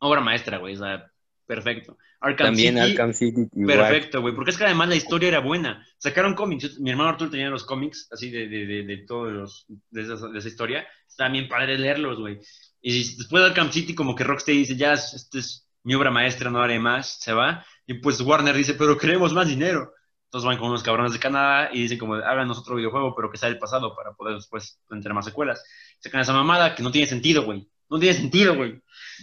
[0.00, 1.10] obra maestra, güey, o sea,
[1.46, 1.96] perfecto.
[2.20, 3.76] Arkham También City, Arkham City igual.
[3.88, 5.86] Perfecto, güey, porque es que además la historia era buena.
[5.98, 9.66] Sacaron cómics, mi hermano Arturo tenía los cómics, así de, de, de, de todos los,
[9.90, 10.86] de esa, de esa historia.
[11.06, 12.38] Está bien padre leerlos, güey.
[12.80, 16.50] Y después de Arkham City, como que Rocksteady dice, ya, esta es mi obra maestra,
[16.50, 17.64] no haré más, se va.
[17.86, 19.92] Y pues Warner dice, pero queremos más dinero.
[20.36, 23.38] Entonces van con unos cabrones de Canadá y dicen como, háganos otro videojuego, pero que
[23.38, 25.64] sea del pasado para poder después tener más secuelas.
[25.98, 27.66] Sacan esa mamada que no tiene sentido, güey.
[27.88, 28.78] No tiene sentido, güey.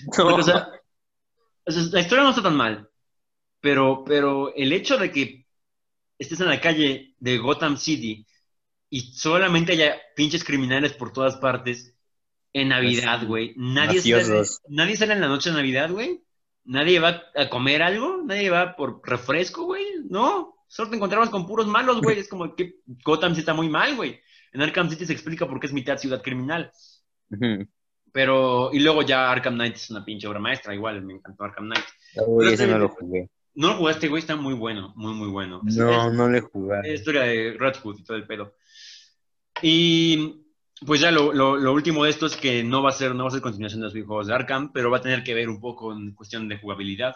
[0.17, 0.69] Porque, o sea,
[1.65, 2.89] la historia no está tan mal,
[3.61, 5.45] pero, pero el hecho de que
[6.17, 8.25] estés en la calle de Gotham City
[8.89, 11.95] y solamente haya pinches criminales por todas partes
[12.53, 13.53] en Navidad, güey.
[13.55, 16.23] Nadie sale, nadie sale en la noche de Navidad, güey.
[16.65, 19.85] Nadie va a comer algo, nadie va por refresco, güey.
[20.09, 22.17] No, solo te encontramos con puros malos, güey.
[22.19, 24.19] Es como que Gotham City está muy mal, güey.
[24.51, 26.71] En Arkham City se explica por qué es mitad ciudad criminal.
[28.11, 31.65] Pero, y luego ya Arkham Knight es una pinche obra maestra, igual, me encantó Arkham
[31.65, 31.85] Knight.
[32.27, 33.29] Uy, Pero ese sí, no lo jugué.
[33.55, 35.61] No lo jugaste, güey, está muy bueno, muy, muy bueno.
[35.67, 36.79] Es- No, es- no le jugué.
[36.85, 38.55] es historia de Red Hood y todo el pedo.
[39.61, 40.41] Y
[40.85, 43.23] pues ya lo, lo, lo último de esto es que no va a ser, no
[43.23, 45.49] va a ser continuación de los videojuegos de Arkham, pero va a tener que ver
[45.49, 47.15] un poco en cuestión de jugabilidad.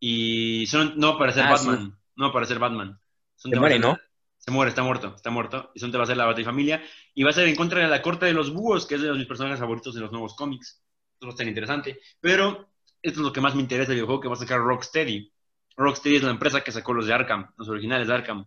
[0.00, 2.98] Y son, no va a aparecer Ah, Batman, no va a aparecer Batman.
[3.36, 3.98] Son Se muere, ser- ¿no?
[4.38, 5.70] Se muere, está muerto, está muerto.
[5.74, 6.82] Y son te va a ser la Batifamilia.
[7.14, 9.08] Y va a ser en contra de la corte de los búhos, que es de
[9.08, 10.82] los mis personajes favoritos de los nuevos cómics.
[11.14, 12.00] Esto va a estar interesante.
[12.20, 12.68] Pero
[13.02, 15.32] esto es lo que más me interesa del videojuego que va a sacar Rocksteady.
[15.76, 18.46] Rocksteady es la empresa que sacó los de Arkham, los originales de Arkham.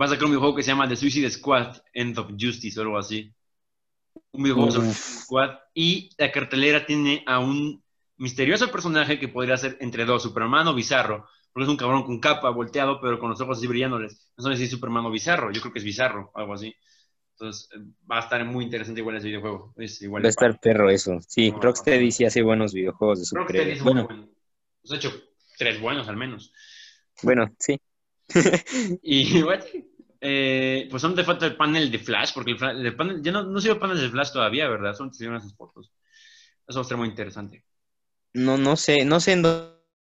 [0.00, 2.82] Va a sacar un videojuego que se llama The Suicide Squad, End of Justice o
[2.82, 3.32] algo así.
[4.32, 4.96] Un videojuego sobre Uf.
[4.96, 5.58] Suicide Squad.
[5.74, 7.82] Y la cartelera tiene a un
[8.18, 11.26] misterioso personaje que podría ser entre dos, Superman o Bizarro.
[11.52, 14.30] Porque es un cabrón con capa, volteado, pero con los ojos así brillándoles.
[14.36, 15.50] No sé si es Superman o Bizarro.
[15.52, 16.74] Yo creo que es Bizarro, algo así.
[17.32, 17.78] Entonces eh,
[18.10, 19.74] va a estar muy interesante igual ese videojuego.
[19.76, 21.18] Es igual Va a estar perro eso.
[21.26, 23.82] Sí, No, Rocksteady sí hace buenos videojuegos de Rocksteady es superhéroes.
[23.82, 24.28] Bueno, bueno.
[24.82, 25.12] Nos ha hecho
[25.58, 26.52] tres buenos al menos.
[27.22, 27.80] bueno, sí.
[29.02, 29.64] Y bueno,
[30.20, 33.32] eh, pues son te falta el panel de Flash, porque el, Fla- el panel, ya
[33.32, 34.94] no, no se ve panel de Flash todavía, ¿verdad?
[34.94, 35.92] Son se esas fotos.
[36.66, 37.64] Eso va a estar muy interesante.
[38.34, 39.69] No, no sé, no sé en dó-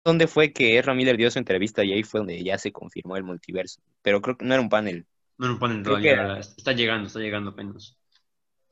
[0.07, 3.16] dónde fue que Ezra Miller dio su entrevista y ahí fue donde ya se confirmó
[3.16, 3.81] el multiverso.
[4.03, 5.07] Pero creo que no era un panel.
[5.37, 6.38] No era un panel todavía.
[6.38, 7.99] Está llegando, está llegando apenas.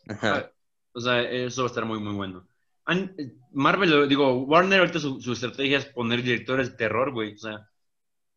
[0.09, 0.51] Ajá.
[0.93, 2.47] O sea, eso va a estar muy, muy bueno.
[3.53, 7.35] Marvel, digo, Warner ahorita su, su estrategia es poner directores de terror, güey.
[7.35, 7.69] O sea,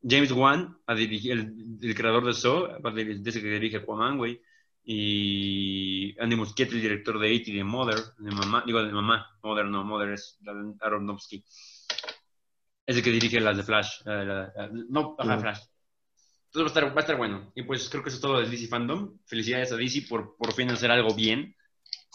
[0.01, 4.41] James Wan, a dirigir, el, el creador de Saw, de ese que dirige Aquaman, güey.
[4.83, 7.51] Y Andy Muschietti, el director de E.T.
[7.51, 10.39] de Mother, de mamá, digo, de mamá, Mother no, Mother es
[10.79, 11.43] Aronofsky.
[12.87, 14.01] Es el que dirige las de Flash.
[14.05, 15.37] la- la- la- no, ajá.
[15.39, 15.59] Flash.
[16.45, 17.51] Entonces va a, estar, va a estar bueno.
[17.53, 19.17] Y pues creo que eso es todo de DC Fandom.
[19.25, 21.55] Felicidades a DC por por fin hacer algo bien.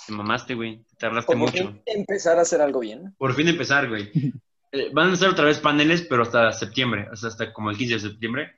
[0.07, 0.83] Te mamaste, güey.
[0.89, 1.53] Te tardaste mucho.
[1.85, 3.15] que empezar a hacer algo bien.
[3.19, 4.11] Por fin empezar, güey.
[4.75, 7.07] Eh, van a hacer otra vez paneles, pero hasta septiembre.
[7.13, 8.53] O sea, hasta como el 15 de septiembre.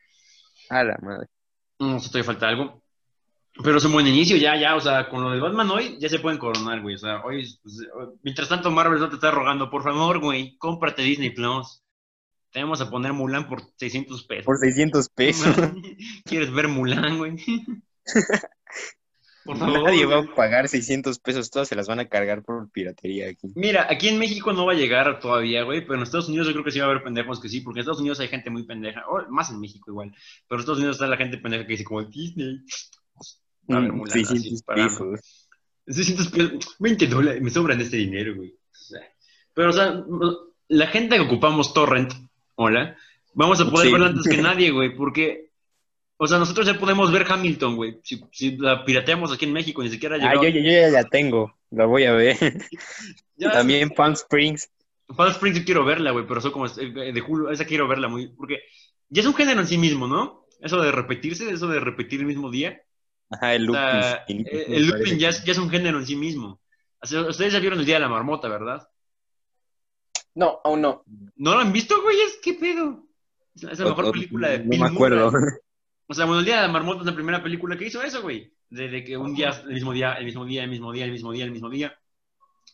[0.71, 1.27] A la madre.
[1.81, 2.85] No sé, todavía falta algo.
[3.65, 4.77] Pero es un buen inicio, ya, ya.
[4.77, 6.95] O sea, con lo de Batman hoy, ya se pueden coronar, güey.
[6.95, 7.81] O sea, hoy, pues,
[8.23, 11.83] mientras tanto, Marvel no te está rogando, por favor, güey, cómprate Disney Plus.
[12.55, 14.45] Te vamos a poner Mulan por 600 pesos.
[14.45, 15.57] Por 600 pesos.
[16.25, 17.35] ¿Quieres ver Mulan, güey?
[19.45, 19.83] Por favor.
[19.83, 23.49] Nadie va a pagar 600 pesos, todas se las van a cargar por piratería aquí.
[23.57, 26.55] Mira, aquí en México no va a llegar todavía, güey, pero en Estados Unidos yo
[26.55, 28.49] creo que sí va a haber pendejos que sí, porque en Estados Unidos hay gente
[28.49, 30.13] muy pendeja, o más en México igual,
[30.49, 32.61] pero en Estados Unidos está la gente pendeja que dice como Disney.
[33.71, 35.11] Va a Mm, muladas así 600 pagando.
[35.11, 35.49] pesos.
[35.89, 38.55] 600 pesos, 20 dólares, me sobran este dinero, güey.
[39.53, 40.03] Pero, o sea,
[40.69, 42.15] la gente que ocupamos Torrent,
[42.57, 42.97] hola,
[43.35, 43.93] vamos a poder Sí.
[43.93, 45.51] verla antes que nadie, güey, porque,
[46.17, 47.99] o sea, nosotros ya podemos ver Hamilton, güey.
[48.03, 50.89] Si, si la pirateamos aquí en México, ni siquiera ha Ah, yo, yo, yo ya
[50.89, 52.37] la tengo, la voy a ver.
[53.37, 54.71] Ya, También Palm Springs.
[55.17, 57.89] Palm Springs yo quiero verla, güey, pero eso como es- eh, de Hulu, esa quiero
[57.89, 58.61] verla muy, porque
[59.09, 60.47] ya es un género en sí mismo, ¿no?
[60.61, 62.81] Eso de repetirse, eso de repetir el mismo día.
[63.31, 64.03] Ajá, el O looping.
[64.03, 66.61] sea, eh, el looping ya es, ya es un género en sí mismo.
[67.03, 68.87] O sea, ustedes ya vieron el Día de la Marmota, ¿verdad?
[70.35, 71.05] No, aún no.
[71.37, 72.21] ¿No lo han visto, güey?
[72.21, 73.05] Es qué pedo.
[73.55, 75.31] Es la, es la mejor O- película de No Bill me acuerdo.
[75.31, 75.55] Murray.
[76.07, 78.21] O sea, bueno, el Día de la Marmota es la primera película que hizo eso,
[78.23, 78.53] güey.
[78.69, 81.13] De, de que un día, el mismo día, el mismo día, el mismo día, el
[81.13, 81.99] mismo día, el mismo día.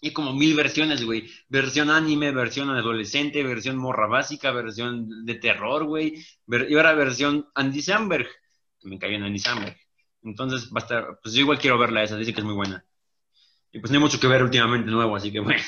[0.00, 1.28] Y como mil versiones, güey.
[1.48, 6.24] Versión anime, versión adolescente, versión morra básica, versión de terror, güey.
[6.46, 8.26] Ver- y ahora versión Andy Samberg.
[8.80, 9.76] Que me cayó en Andy Samberg.
[10.22, 12.84] Entonces, va a estar, pues yo igual quiero verla esa, dice que es muy buena.
[13.72, 15.62] Y pues no hay mucho que ver últimamente nuevo, así que bueno.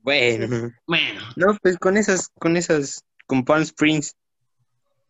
[0.00, 0.70] Bueno.
[0.86, 4.14] Bueno, No, pues con esas, con esas, con Palm Springs.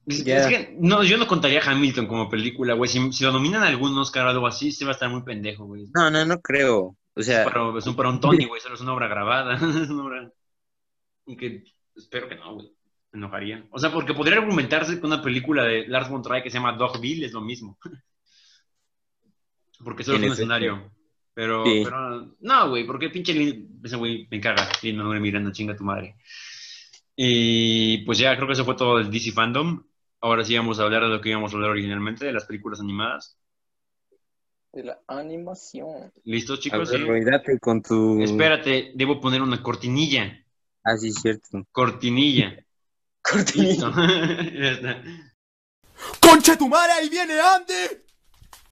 [0.06, 2.88] Es que no, yo no contaría Hamilton como película, güey.
[2.88, 5.22] Si, si lo nominan a algún Oscar o algo así, se va a estar muy
[5.22, 5.86] pendejo, güey.
[5.94, 6.96] No, no, no creo.
[7.14, 8.60] O sea, Para, es un, para un Tony, güey.
[8.60, 9.54] Solo es una obra grabada.
[9.56, 10.32] es una obra.
[11.94, 12.72] Espero que no, güey.
[13.12, 13.66] Me enojaría.
[13.70, 16.72] O sea, porque podría argumentarse que una película de Lars von Trier que se llama
[16.72, 17.78] Dogville es lo mismo.
[19.84, 20.90] porque solo es un escenario.
[21.38, 21.82] Pero, Sí.
[21.84, 23.32] pero no, güey, porque pinche
[23.84, 24.68] ese güey me caga.
[24.82, 26.16] Y no me mirando, chinga tu madre.
[27.14, 29.84] Y pues ya, creo que eso fue todo el DC Fandom.
[30.20, 32.80] Ahora sí vamos a hablar de lo que íbamos a hablar originalmente, de las películas
[32.80, 33.38] animadas.
[34.72, 36.12] De la animación.
[36.24, 36.90] ¿Listos, a chicos?
[36.90, 37.06] ver, Sí.
[37.06, 38.20] Roidate con tu...
[38.20, 40.44] Espérate, debo poner una cortinilla.
[40.82, 41.64] Ah, sí, cierto.
[41.70, 42.56] Cortinilla.
[43.22, 43.92] Cortinilla.
[44.60, 45.02] Ya está.
[46.20, 48.07] ¡Concha tu madre, ahí viene Andy!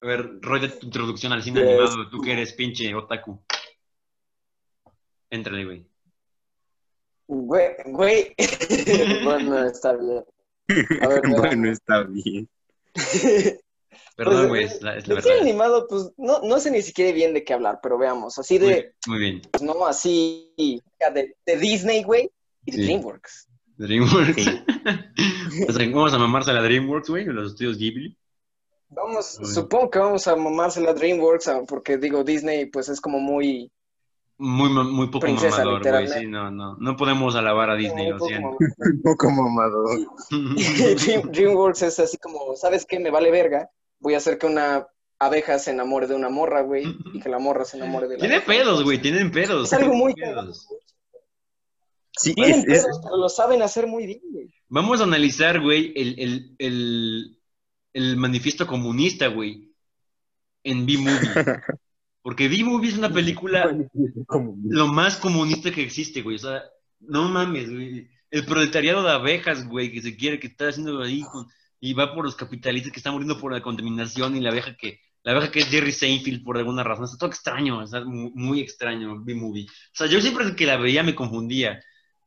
[0.07, 1.69] A ver, Roy, de tu introducción al cine Yes.
[1.69, 3.43] animado, tú que eres pinche otaku.
[5.31, 5.85] Éntrale, güey.
[7.27, 8.35] Güey, güey.
[9.25, 10.25] bueno, está bien.
[11.03, 12.49] A ver, bueno, está bien.
[14.17, 15.41] Perdón, Pues, güey, es la, es la verdad.
[15.41, 18.39] animado, pues no, no sé ni siquiera bien de qué hablar, pero veamos.
[18.39, 19.43] Así de, Muy, muy bien.
[19.51, 22.31] pues, no, así de, de Disney, güey,
[22.65, 22.85] y de Sí.
[22.85, 23.49] DreamWorks.
[23.79, 24.35] DreamWorks.
[24.45, 24.47] Sí.
[25.69, 28.17] o sea, vamos a mamarse a la DreamWorks, güey, los estudios Ghibli.
[28.89, 33.19] Vamos, supongo que vamos a mamársela a DreamWorks, ah, porque digo, Disney, pues es como
[33.19, 33.71] muy.
[34.39, 35.79] Muy, muy poco Princesa, mamador, güey.
[35.81, 36.21] literalmente.
[36.21, 36.77] Sí, no, no.
[36.79, 38.49] No podemos alabar a Disney, muy lo poco siento.
[38.79, 39.99] Un poco mamador.
[40.31, 42.99] Dream- DreamWorks es así como, ¿sabes qué?
[43.01, 43.71] Me vale verga.
[43.99, 44.87] Voy a hacer que una
[45.19, 48.21] abeja se enamore de una morra, güey, y que la morra se enamore de la
[48.21, 49.73] Tiene pedos, güey, tienen pedos.
[49.73, 50.69] Es algo muy pedos.
[52.13, 54.55] Sí, Tienen es, es- pedos, pero lo saben hacer muy bien, güey.
[54.69, 57.36] Vamos a analizar, güey, el, el, el,
[57.97, 59.73] el manifiesto comunista, güey,
[60.63, 61.31] en B-Movie.
[62.23, 63.75] Porque B-Movie es una película
[64.65, 66.37] lo más comunista que existe, güey.
[66.37, 66.63] O sea,
[67.01, 68.11] no mames, güey.
[68.31, 71.47] El proletariado de abejas, güey, que se quiere, que está haciendo ahí con-
[71.81, 75.01] y va por los capitalistas que están muriendo por la contaminación y la abeja que,
[75.23, 77.07] la abeja que es Jerry Seinfeld por alguna razón.
[77.07, 79.65] Está todo extraño, está muy, muy extraño, B-Movie.
[79.65, 81.81] O sea, yo siempre que la veía me confundía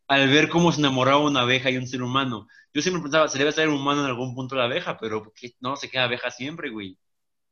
[0.07, 2.47] al ver cómo se enamoraba una abeja y un ser humano.
[2.73, 5.53] Yo siempre pensaba, se debe ser humano en algún punto la abeja, pero ¿por qué
[5.59, 6.97] no se queda abeja siempre, güey?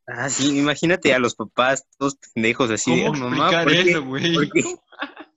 [0.06, 2.90] Ah, sí, imagínate a los papás todos pendejos así.
[2.90, 4.32] ¿Cómo "Ah, mamá, explicar ¿por eso, güey?
[4.34, 4.62] por qué-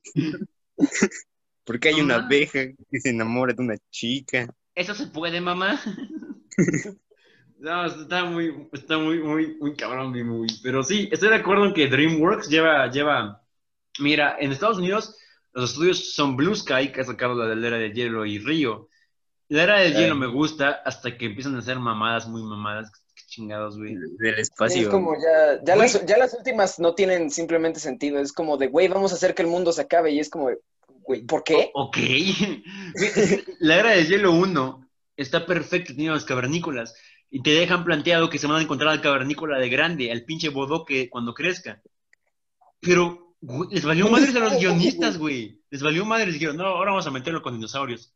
[1.66, 4.48] por qué hay una abeja que se enamora de una chica?
[4.76, 5.80] ¿Eso se puede, mamá?
[7.60, 10.56] no, está muy, está muy, muy, muy cabrón mi movie.
[10.64, 13.42] Pero sí, estoy de acuerdo en que DreamWorks lleva, lleva,
[14.00, 15.18] mira, en Estados Unidos
[15.54, 18.40] los estudios son Blue Sky, que ha sacado la de la era de hielo y
[18.40, 18.90] Río.
[19.52, 22.90] La era del hielo me gusta hasta que empiezan a hacer mamadas muy mamadas.
[23.14, 23.98] Qué chingados, güey.
[24.18, 24.84] Del espacio.
[24.84, 28.20] Es como ya, ya, las, ya las últimas no tienen simplemente sentido.
[28.20, 30.12] Es como de, güey, vamos a hacer que el mundo se acabe.
[30.12, 30.52] Y es como,
[31.04, 31.70] güey, ¿por qué?
[31.74, 31.98] O- ok.
[33.60, 34.88] la era del hielo 1
[35.18, 36.96] está perfecta, tiene los cavernícolas.
[37.30, 40.48] Y te dejan planteado que se van a encontrar al cavernícola de grande, al pinche
[40.48, 41.82] bodoque cuando crezca.
[42.80, 45.62] Pero güey, les valió madres a los guionistas, güey.
[45.70, 46.36] Les valió madres.
[46.36, 48.14] Dijeron, no, ahora vamos a meterlo con dinosaurios.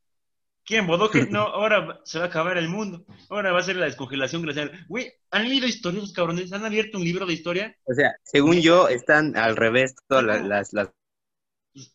[0.66, 0.88] ¿Quién?
[0.88, 1.28] ¿Bodoque?
[1.28, 3.06] No, ahora se va a acabar el mundo.
[3.30, 4.86] Ahora va a ser la descongelación glacial.
[4.88, 6.52] Güey, ¿han leído historias cabrones?
[6.52, 7.76] ¿Han abierto un libro de historia?
[7.84, 10.90] O sea, según yo, están al revés todas las, las, las-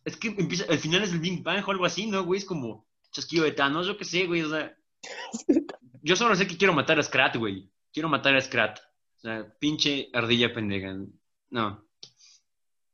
[0.05, 2.39] Es que empieza, al final es el Big Bang o algo así, ¿no, güey?
[2.39, 4.75] Es como chasquido de Thanos, yo qué sé, güey, o sea.
[6.03, 7.71] Yo solo sé que quiero matar a Scrat, güey.
[7.93, 8.79] Quiero matar a Scrat.
[8.79, 10.97] O sea, pinche ardilla pendeja.
[11.51, 11.85] No.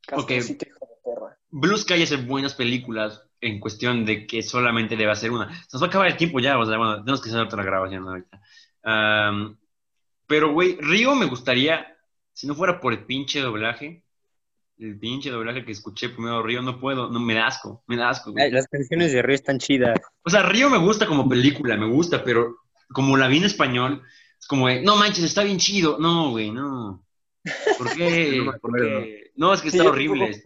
[0.06, 1.38] Castorcito, hijo de perra.
[1.50, 5.53] Blue Sky hace buenas películas en cuestión de que solamente debe hacer una.
[5.62, 7.62] Se nos va a acabar el tiempo ya, o sea, bueno, tenemos que hacer otra
[7.62, 8.40] grabación ahorita.
[10.27, 11.87] Pero, güey, Río me gustaría,
[12.33, 14.03] si no fuera por el pinche doblaje,
[14.79, 18.11] el pinche doblaje que escuché primero Río, no puedo, no me da asco, me da
[18.11, 18.35] asco.
[18.37, 19.99] Ay, Las canciones de Río están chidas.
[20.25, 22.57] O sea, Río me gusta como película, me gusta, pero
[22.92, 24.03] como la vi en español,
[24.38, 25.99] es como de, no manches, está bien chido.
[25.99, 27.05] No, güey, no.
[27.79, 28.37] ¿Por qué?
[28.38, 29.01] No me ¿Por acuerdo.
[29.03, 29.31] qué?
[29.37, 30.42] No, es que Sí, está yo horrible.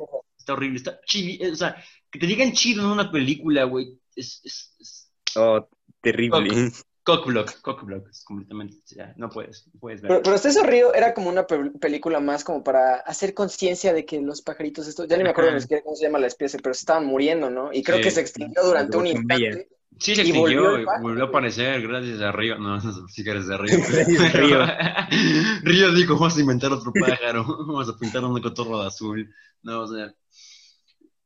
[0.51, 0.77] Está horrible.
[0.79, 1.47] Está chidi.
[1.47, 1.77] O sea,
[2.11, 5.69] que te digan chido en una película, güey, es, es, es Oh,
[6.01, 6.73] terrible.
[7.05, 10.21] cockblock, cockblock, es completamente, ya, no puedes, no puedes ver.
[10.23, 14.21] Pero, eso Río era como una pe- película más como para hacer conciencia de que
[14.21, 15.57] los pajaritos, esto, ya ni me acuerdo Ajá.
[15.57, 17.73] ni siquiera cómo se llama la especie, pero se estaban muriendo, ¿no?
[17.73, 18.03] Y creo Sí.
[18.05, 19.69] que se extinguió durante un instante.
[19.99, 22.59] Sí, se volvió extinguió, volvió a aparecer gracias a Río.
[22.59, 23.79] No, sé si eres de Río.
[24.33, 24.67] Río.
[25.63, 29.35] Río dijo, vamos a inventar otro pájaro, vamos a pintar un cotorro de azul.
[29.63, 30.15] No, o sea.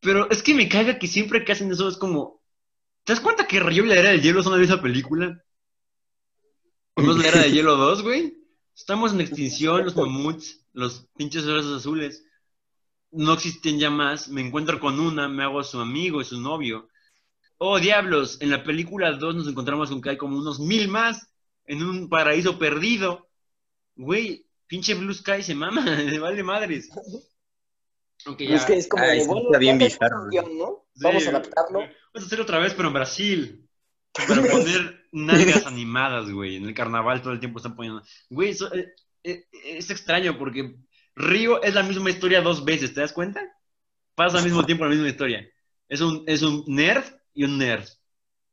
[0.00, 2.42] Pero es que me caga que siempre que hacen eso es como.
[3.05, 5.38] ¿Te das cuenta que Río y la Era del Hielo son la misma película?
[6.94, 8.35] ¿O no es la Era del Hielo 2, güey?
[8.74, 12.24] Estamos en extinción, los mamuts, los pinches osos azules.
[13.12, 14.29] No existen ya más.
[14.29, 16.88] Me encuentro con una, me hago su amigo y su novio.
[17.58, 21.28] Oh, diablos, en la película 2 nos encontramos con que hay como unos mil más
[21.66, 23.28] en un paraíso perdido.
[23.96, 26.90] Güey, pinche Blue Sky se mama, le vale madres.
[28.26, 30.24] Aunque Y es que es como Ay, de, bueno, está bien ya bizarro.
[30.26, 30.86] ¿no?
[30.94, 31.78] Sí, Vamos a adaptarlo.
[31.80, 33.68] Vamos a hacer otra vez, pero en Brasil.
[34.12, 36.56] Para poner nalgas animadas, güey.
[36.56, 38.02] En el carnaval todo el tiempo están poniendo.
[38.30, 40.76] Güey, eso, eh, eh, es extraño porque
[41.14, 43.40] Río es la misma historia dos veces, ¿te das cuenta?
[44.14, 45.48] Pasa al mismo tiempo la misma historia.
[45.88, 47.04] Es un, es un nerd
[47.35, 47.87] y un nerd.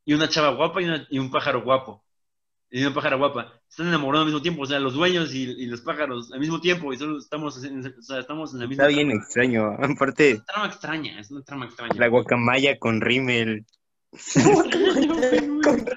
[0.06, 2.04] Y una chava guapa y, una- y un pájaro guapo.
[2.70, 3.54] Y una pájara guapa.
[3.70, 6.60] Están enamorados al mismo tiempo, o sea, los dueños y, y los pájaros al mismo
[6.62, 6.92] tiempo.
[6.94, 9.74] Y solo estamos, en, o sea, estamos en la misma Está bien extraño.
[9.80, 11.94] Aparte, Es una trama extraña, es una trama extraña.
[11.98, 13.66] la guacamaya con Rimmel.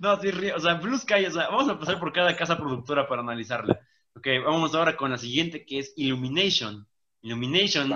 [0.00, 0.56] No, sí, río.
[0.56, 3.80] O sea, Blue Sky, o sea, vamos a pasar por cada casa productora para analizarla.
[4.14, 6.86] Ok, vamos ahora con la siguiente que es Illumination.
[7.22, 7.94] Illumination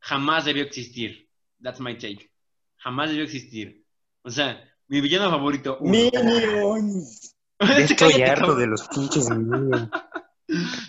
[0.00, 1.28] jamás debió existir.
[1.62, 2.30] That's my take.
[2.84, 3.82] Jamás debió existir.
[4.22, 5.78] O sea, mi villano favorito.
[5.80, 5.90] uno.
[5.90, 7.34] Minions.
[7.78, 9.88] Estoy harto de los pinches niños.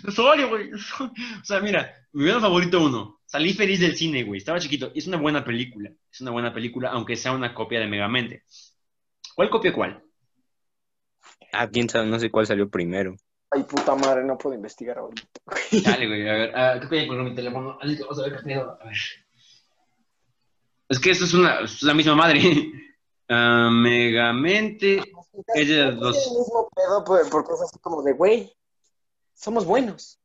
[0.06, 0.70] Osorio, güey.
[1.40, 3.20] O sea, mira, mi villano favorito uno.
[3.24, 4.36] Salí feliz del cine, güey.
[4.38, 4.92] Estaba chiquito.
[4.94, 5.90] Es una buena película.
[6.12, 8.42] Es una buena película, aunque sea una copia de Megamente.
[9.34, 10.02] ¿Cuál copia cuál?
[11.52, 13.16] Ah, quién sabe, no sé cuál salió primero.
[13.50, 15.22] Ay, puta madre, no puedo investigar ahorita.
[15.82, 17.78] Dale, güey, a ver, ¿qué pedo con mi teléfono?
[17.80, 18.78] Vamos a ver qué pedo.
[18.80, 18.96] A ver.
[20.88, 22.40] Es que esto es una, es la misma madre.
[23.28, 24.98] Ah, Megamente.
[25.56, 28.52] Es de Es los- el mismo pedo por, por cosas así como de, güey,
[29.34, 30.20] somos buenos.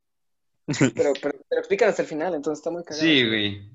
[0.68, 3.02] Pero, pero, pero explican hasta el final, entonces está muy cagado.
[3.04, 3.72] Sí, güey.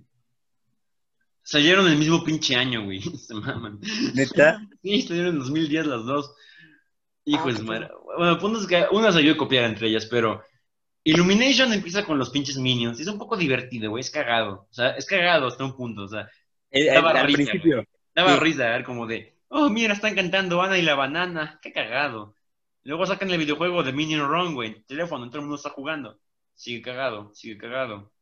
[1.42, 3.00] Salieron el mismo pinche año, güey.
[3.18, 3.80] Se maman.
[4.14, 4.60] ¿Neta?
[4.82, 6.32] Sí, salieron en 2010 las dos.
[7.24, 7.90] Hijo Ah, qué madre.
[8.16, 10.40] Bueno, el punto es que una ayudó a copiar entre ellas, pero
[11.02, 13.00] Illumination empieza con los pinches minions.
[13.00, 14.02] Es un poco divertido, güey.
[14.02, 14.68] Es cagado.
[14.70, 16.02] O sea, es cagado hasta un punto.
[16.02, 16.28] O sea,
[16.78, 17.84] Eh, Daba al risa, principio.
[18.14, 18.40] Daba Sí.
[18.40, 21.58] risa ver como de, oh, mira, están cantando Ana y la banana.
[21.62, 22.34] Qué cagado.
[22.84, 24.82] Luego sacan el videojuego de Minion Run, güey.
[24.84, 26.18] Teléfono, todo el mundo está jugando.
[26.54, 28.12] Sigue cagado, sigue cagado.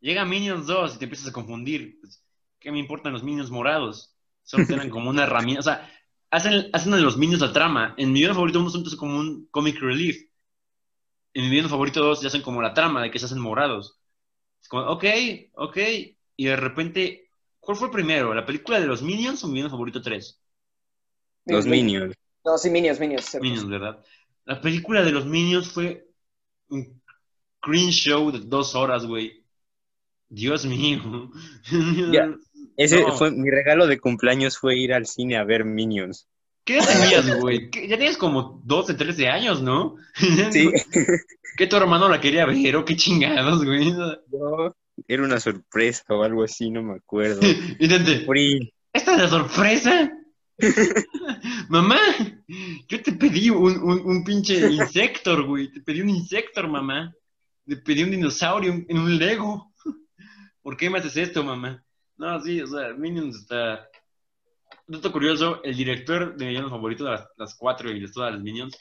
[0.00, 1.98] Llega Minions 2 y te empiezas a confundir.
[2.00, 2.22] Pues,
[2.60, 4.14] ¿Qué me importan los Minions morados?
[4.42, 5.60] Solo tienen como una herramienta.
[5.60, 5.90] O sea,
[6.30, 7.94] hacen, hacen de los Minions la trama.
[7.96, 10.16] En mi video favorito 1 son como un comic relief.
[11.34, 13.98] En mi video favorito 2 ya hacen como la trama de que se hacen morados.
[14.60, 15.04] Es como, ok,
[15.54, 15.76] ok.
[16.36, 17.25] Y de repente
[17.66, 18.32] ¿Cuál fue primero?
[18.32, 20.40] ¿La película de los Minions o mi video favorito 3?
[21.46, 22.14] Los Minions.
[22.44, 23.24] No, sí, Minions, Minions.
[23.24, 23.42] cierto.
[23.44, 24.04] Minions, ¿verdad?
[24.44, 26.08] La película de los Minions fue
[26.68, 27.02] un
[27.60, 29.44] cringe show de dos horas, güey.
[30.28, 31.30] Dios mío.
[32.12, 32.32] Ya.
[32.76, 33.12] Ese No.
[33.16, 36.28] fue mi regalo de cumpleaños fue ir al cine a ver Minions.
[36.64, 37.70] ¿Qué tenías, güey?
[37.70, 39.96] ¿Qué- Ya tenías como 12, 13 años, ¿no?
[40.52, 40.70] Sí.
[41.56, 43.90] ¿Qué tu hermano la quería ver o qué chingados, güey?
[43.92, 44.72] No,
[45.08, 47.40] era una sorpresa o algo así, no me acuerdo.
[48.92, 50.12] ¿Esta es la sorpresa?
[51.68, 51.98] mamá,
[52.88, 55.70] yo te pedí un, un, un pinche insector, güey.
[55.70, 57.12] Te pedí un insector, mamá.
[57.66, 59.72] Te pedí un dinosaurio en- un Lego.
[60.62, 61.82] ¿Por qué me haces esto, mamá?
[62.16, 63.88] No, sí, o sea, Minions está...
[64.88, 68.40] Dato curioso, el director de mi favorito de las, las cuatro y de todas las
[68.42, 68.76] Minions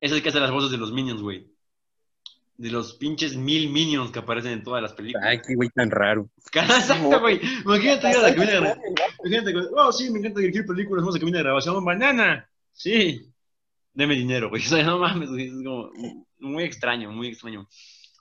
[0.00, 1.50] es el que hace las voces de los Minions, güey.
[2.58, 5.26] De los pinches mil Minions que aparecen en todas las películas.
[5.28, 6.30] Ay, qué güey tan raro.
[6.52, 7.40] Exacto, güey.
[7.64, 8.76] Imagínate ir a la cabina de
[9.24, 12.48] Imagínate, que, oh, sí, me encanta dirigir películas, vamos a cabina de grabación, banana.
[12.72, 13.30] Sí.
[13.92, 14.62] deme dinero, güey.
[14.66, 15.48] O sea, no mames, güey.
[15.48, 15.90] Es como
[16.38, 17.68] muy extraño, muy extraño.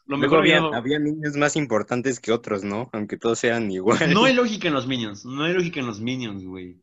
[0.08, 2.90] Lo mejor había, había niños más importantes que otros, ¿no?
[2.94, 4.14] Aunque todos eran iguales.
[4.14, 6.80] No hay lógica en los Minions, no hay lógica en los Minions, güey.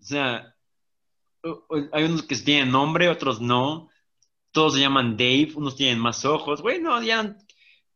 [0.00, 0.54] O sea,
[1.92, 3.88] hay unos que tienen nombre, otros no.
[4.52, 7.36] Todos se llaman Dave, unos tienen más ojos, güey, no, ya.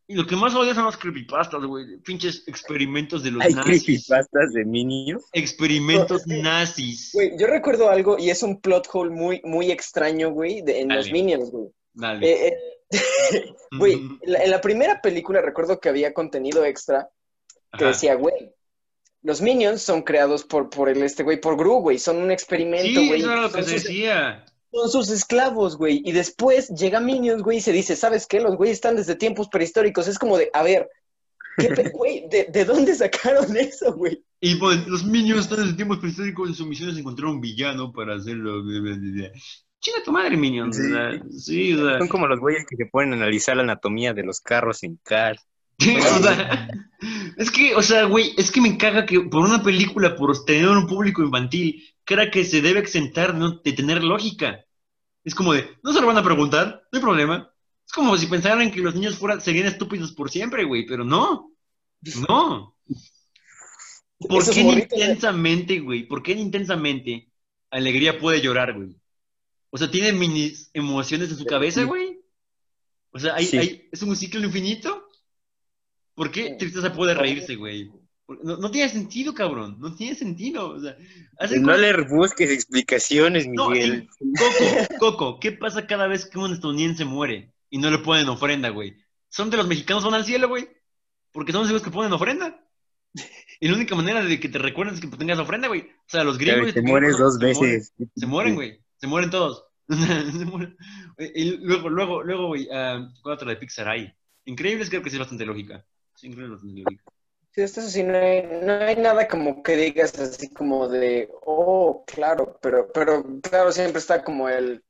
[0.07, 1.97] Y lo que más odio son los creepypastas, güey.
[2.05, 3.83] Pinches experimentos de los Hay nazis.
[3.85, 5.23] creepypastas de niños.
[5.33, 7.11] Experimentos No, que- nazis.
[7.15, 10.89] Güey, yo recuerdo algo y es un plot hole muy, muy extraño, güey, de- en
[10.95, 11.11] los.
[11.11, 11.69] Minions, güey.
[11.95, 12.31] Dale.
[12.31, 12.57] Eh, eh,
[13.79, 17.09] Güey, en la, primera película recuerdo que había contenido extra
[17.73, 17.89] que Ajá.
[17.89, 18.53] decía, güey,
[19.23, 23.01] los Minions son creados por, por el este, güey, por Gru, güey, son un experimento,
[23.01, 23.21] Sí, güey.
[23.21, 24.45] eso era lo que se decía.
[24.75, 26.03] Son sus esclavos, güey.
[26.05, 28.41] Y después llega Minions, güey, y se dice, ¿sabes qué?
[28.41, 30.09] Los güeyes están desde tiempos prehistóricos.
[30.09, 30.89] Es como de, a ver,
[31.59, 32.29] ¿qué pe- güey?
[32.31, 34.23] ¿De, de dónde sacaron eso, güey?
[34.41, 37.93] Y pues, los Minions están desde tiempos prehistóricos en su misión es encontrar un villano
[37.93, 38.63] para hacerlo.
[39.81, 40.77] Chinga tu madre, Minions.
[40.77, 40.83] Sí.
[40.83, 41.77] O sea, sí.
[41.99, 44.81] Son como los güeyes que se ponen a analizar la anatomía de los carros.
[45.81, 46.69] O sea,
[47.37, 50.69] es que, o sea, güey, es que me caga que por una película, por tener
[50.69, 54.64] un público infantil, crea que se debe exentar no- de tener lógica.
[55.25, 57.51] Es como de, no se lo van a preguntar, no hay problema.
[57.87, 61.51] Es como si pensaran que los niños fueran, serían estúpidos por siempre, güey, pero no.
[62.29, 62.77] No.
[64.19, 66.07] ¿Por qué intensamente, güey?
[66.07, 67.31] ¿Por qué intensamente
[67.71, 68.97] Alegría puede llorar, güey?
[69.71, 72.21] O sea, tiene mini emociones en su cabeza, güey.
[73.11, 73.57] O sea, hay, Sí.
[73.59, 75.09] hay- es un ciclo infinito.
[76.15, 77.91] ¿Por qué Tristeza puede reírse, güey?
[78.27, 79.77] No, no tiene sentido, cabrón.
[79.81, 80.71] No tiene sentido.
[80.71, 80.97] O sea,
[81.39, 84.09] hacen No cosas- le busques explicaciones, No, Miguel.
[84.21, 88.29] y- Coco, Coco, ¿qué pasa cada vez que un estadounidense muere y no le ponen
[88.29, 88.97] ofrenda, güey?
[89.29, 90.69] Son de los mexicanos van al cielo, güey.
[91.33, 92.61] Porque son los que ponen ofrenda.
[93.61, 95.83] Y la única manera de que te recuerden es que tengas ofrenda, güey.
[95.83, 96.75] O sea, los Claro, gringos.
[96.75, 97.61] te mueres dos se mueren.
[97.79, 97.93] veces.
[98.17, 98.81] Se mueren, güey.
[98.97, 99.65] Se mueren todos.
[100.39, 100.77] Se mueren.
[101.35, 104.13] Y luego, luego, luego, güey, ah, ¿cuál otra de Pixar hay?
[104.47, 105.85] Increíbles creo que sí es bastante lógica.
[106.15, 107.05] Sí, increíble bastante lógica.
[107.55, 112.05] Sí, esto sí, no hay, no hay nada como que digas así como de, oh,
[112.07, 114.83] claro, pero, pero claro, siempre está como el,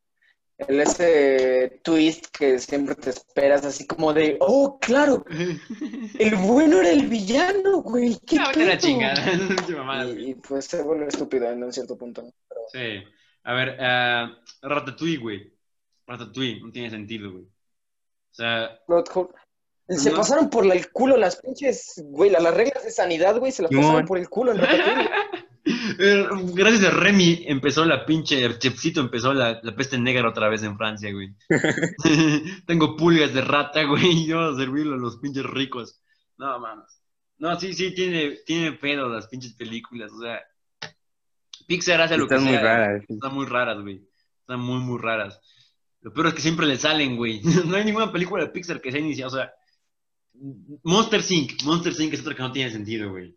[0.57, 5.25] el ese twist que siempre te esperas, así como de, oh, claro,
[6.19, 8.81] el bueno era el villano, güey, qué Ya, vete a la pedo?".
[8.81, 9.25] chingada.
[10.17, 12.23] Y, y, pues se vuelve estúpido en un cierto punto.
[12.23, 12.31] ¿no?
[12.49, 13.05] Pero- Sí.
[13.43, 15.53] A ver, ah, Ratatouille, güey.
[16.07, 17.45] Ratatouille, no tiene sentido, güey.
[17.45, 18.81] O sea.
[19.89, 20.17] Se No.
[20.17, 23.71] pasaron por el culo las pinches, güey, la- las reglas de sanidad, güey, se las
[23.71, 24.61] pasaron por el culo en
[25.99, 30.49] eh, gracias a Remy empezó la pinche, el chefcito empezó la, la peste negra otra
[30.49, 31.35] vez en Francia, güey.
[32.67, 36.01] Tengo pulgas de rata, güey, y yo a servirlo a los pinches ricos.
[36.39, 37.01] No, mames.
[37.39, 40.41] No, sí, sí, tiene, tiene pedo las pinches películas, o sea.
[41.67, 42.63] Pixar hace lo que Están muy sea.
[42.63, 43.03] raras.
[43.09, 44.03] Están muy raras, güey.
[44.41, 45.41] Están muy, muy raras.
[46.03, 47.41] Lo peor es que siempre le salen, güey.
[47.67, 49.29] No hay ninguna película de Pixar que sea iniciada.
[49.29, 49.53] O sea,
[50.83, 51.63] Monster Inc.
[51.65, 52.13] Monster Inc.
[52.15, 53.35] es otra que no tiene sentido, güey.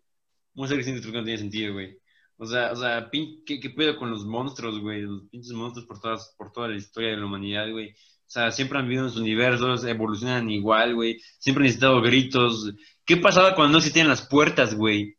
[0.54, 0.88] Monster Inc.
[0.88, 1.96] es otra que no tiene sentido, güey.
[2.36, 5.02] O sea, o sea, pin- ¿qué, qué pedo con los monstruos, güey?
[5.02, 7.90] Los pinches monstruos por, todas, por toda la historia de la humanidad, güey.
[7.90, 11.18] O sea, siempre han vivido en sus universos, evolucionan igual, güey.
[11.38, 12.72] Siempre han necesitado gritos.
[13.04, 15.16] ¿Qué pasaba cuando no existían las puertas, güey?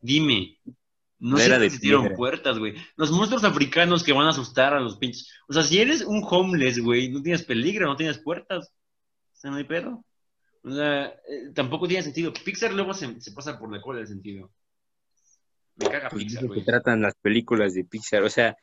[0.00, 0.58] Dime.
[1.20, 2.74] No siempre existieron puertas, güey.
[2.96, 5.28] Los monstruos africanos que van a asustar a los pinches.
[5.48, 8.72] O sea, si eres un homeless, güey, no tienes peligro, no tienes puertas.
[9.32, 10.04] O sea, no hay pedo.
[10.62, 12.32] O sea, eh, tampoco tiene sentido.
[12.32, 14.50] Pixar luego se, se pasa por la cola del sentido.
[15.76, 16.64] Me caga Pues Pixar, eso se güey.
[16.64, 18.22] tratan las películas de Pixar.
[18.22, 18.56] O sea,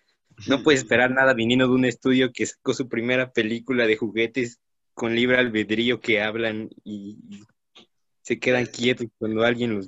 [0.48, 4.60] no puedes esperar nada viniendo de un estudio que sacó su primera película de juguetes
[4.94, 7.44] con libre albedrío que hablan y, y
[8.22, 9.86] se quedan quietos cuando alguien los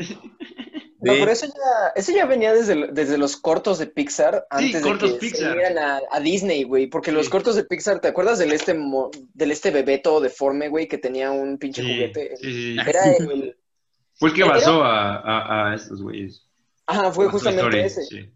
[1.00, 5.14] No, pero eso ya, eso ya venía desde, desde los cortos de Pixar, antes cortos
[5.14, 5.56] de que Pixar.
[5.56, 9.12] se a, a Disney, güey, porque los cortos de Pixar, ¿te acuerdas del este, mo-
[9.34, 12.38] del este bebé todo deforme, güey, que tenía un pinche Sí, juguete?
[12.38, 12.90] sí, sí, sí.
[12.90, 13.58] Era el...
[14.16, 16.44] Fue el que Era- basó a, a, a estos güeyes.
[16.88, 18.04] Ajá, fue justamente Story, ese.
[18.06, 18.32] sí.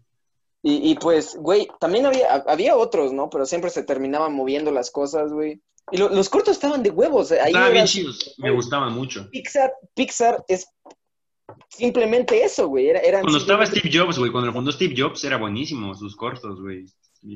[0.62, 3.28] Y, y pues, güey, también había, había otros, ¿no?
[3.28, 5.60] Pero siempre se terminaban moviendo las cosas, güey.
[5.90, 7.32] Y lo- los cortos estaban de huevos.
[7.32, 9.28] eh, Ahí Estaban era- bien chidos, me gustaban mucho.
[9.30, 10.68] Pixar, Pixar es
[11.68, 12.88] simplemente eso, güey.
[12.88, 15.94] Era, eran Cuando estaba simplemente- Steve Jobs, güey, cuando lo fundó Steve Jobs, era buenísimo,
[15.94, 16.86] sus cortos, güey.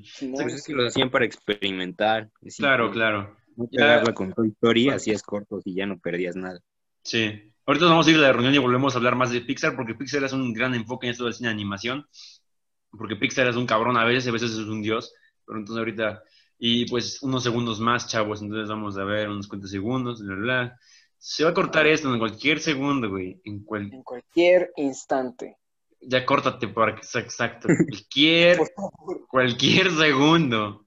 [0.04, 0.42] Simón.
[0.42, 2.28] Pues es que los hacían para experimentar.
[2.56, 3.36] Claro, claro.
[3.56, 3.80] No Ya.
[3.82, 6.60] pegarla con Toy Story, hacías cortos y ya no perdías nada.
[7.02, 7.52] Sí.
[7.64, 9.74] Ahorita nos vamos a ir de la reunión y volvemos a hablar más de Pixar,
[9.74, 12.06] porque Pixar es un gran enfoque en esto del cine de animación.
[12.90, 15.12] Porque Pixar es un cabrón a veces, a veces es un dios.
[15.46, 16.22] Pero entonces ahorita,
[16.58, 18.42] y pues unos segundos más, chavos.
[18.42, 20.78] Entonces vamos a ver unos cuantos segundos, bla, bla, bla.
[21.28, 23.40] Se va a cortar esto en cualquier segundo, güey.
[23.44, 23.92] En cual...
[23.92, 25.56] En cualquier instante.
[26.00, 27.66] Ya córtate para que sea exacto.
[27.90, 28.60] Cualquier,
[29.28, 30.86] cualquier segundo.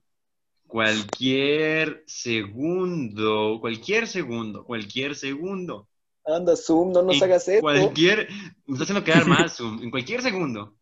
[0.66, 5.86] cualquier segundo, cualquier segundo, cualquier segundo.
[6.24, 7.60] Anda, Zoom, no nos en hagas esto.
[7.60, 8.26] Cualquier,
[8.64, 10.74] me está haciendo quedar mal, Zoom, en cualquier segundo.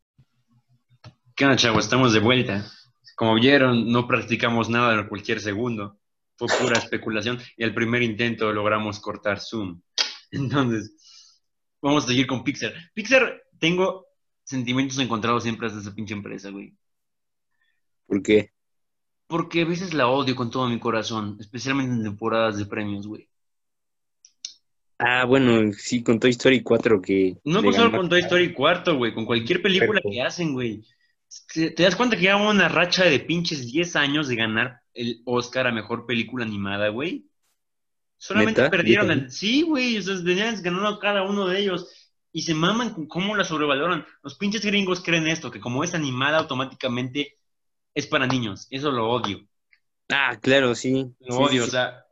[1.35, 1.83] ¿Qué onda, chavos?
[1.83, 2.65] Estamos de vuelta.
[3.17, 5.99] Como vieron, no practicamos nada en cualquier segundo.
[6.39, 9.83] Fue pura especulación y al primer intento logramos cortar Zoom.
[10.31, 11.43] Entonces,
[11.83, 12.73] vamos a seguir con Pixar.
[12.95, 14.07] Pixar, tengo
[14.45, 16.75] sentimientos encontrados siempre hacia esa pinche empresa, güey.
[18.07, 18.53] ¿Por qué?
[19.27, 23.29] Porque a veces la odio con todo mi corazón, especialmente en temporadas de premios, güey.
[24.99, 27.37] Ah, bueno, sí, con Toy Story 4 que...
[27.45, 30.11] No con solo con Toy Story cuarto, güey, con cualquier película Perfecto.
[30.11, 30.85] que hacen, güey.
[31.53, 35.67] Te das cuenta que lleva una racha de pinches 10 años de ganar el Oscar
[35.67, 37.27] a mejor película animada, güey.
[38.17, 38.71] Solamente ¿Neta?
[38.71, 39.31] perdieron ¿10 el...
[39.31, 41.89] Sí, güey, o sea, venían ganando cada uno de ellos.
[42.33, 44.07] Y se maman con cómo la sobrevaloran.
[44.23, 47.39] Los pinches gringos creen esto, que como es animada automáticamente
[47.95, 48.67] es para niños.
[48.71, 49.47] Eso lo odio.
[50.09, 51.15] Ah, claro, sí.
[51.21, 52.05] Lo Sí, odio, sí, o sea,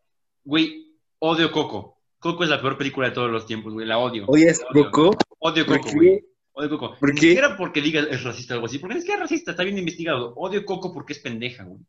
[0.44, 2.00] güey, odio Coco.
[2.18, 4.24] Coco es la peor película de todos los tiempos, güey, la odio.
[4.26, 4.90] ¿Oyes La odio.
[4.90, 5.18] Coco?
[5.38, 6.24] Odio ¿Por Coco, güey.
[6.56, 6.96] Odio Coco.
[6.98, 7.28] ¿Por Ni qué?
[7.28, 9.76] siquiera porque diga es racista o algo así, porque ni siquiera es racista, está bien
[9.76, 10.32] investigado.
[10.36, 11.80] Odio Coco porque es pendeja, güey.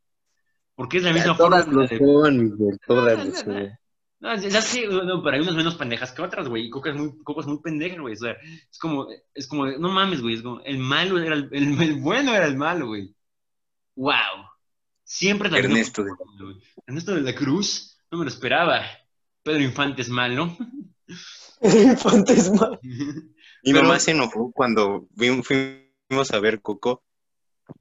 [0.76, 1.98] Porque es la misma Todas fórmula lo de...
[1.98, 3.80] son, Miguel, todas lo no, son.
[4.20, 6.66] No, ya sé, no, pero hay unas menos pendejas que otras, güey.
[6.66, 8.14] Y Coco es muy, Coco es muy pendeja, güey.
[8.14, 8.36] O sea,
[8.70, 10.36] es como, es como, no mames, güey.
[10.36, 13.16] Es como, el malo era el, el, el bueno era el malo, güey.
[13.96, 14.48] Wow.
[15.04, 16.58] Siempre la Ernesto de güey.
[16.86, 18.82] Ernesto de la Cruz, no me lo esperaba.
[19.44, 20.58] Pedro Infante es malo.
[21.98, 22.78] Fantasma.
[23.68, 25.10] Mi Pero- mamá se enojó cuando
[25.44, 27.04] fuimos a ver Coco.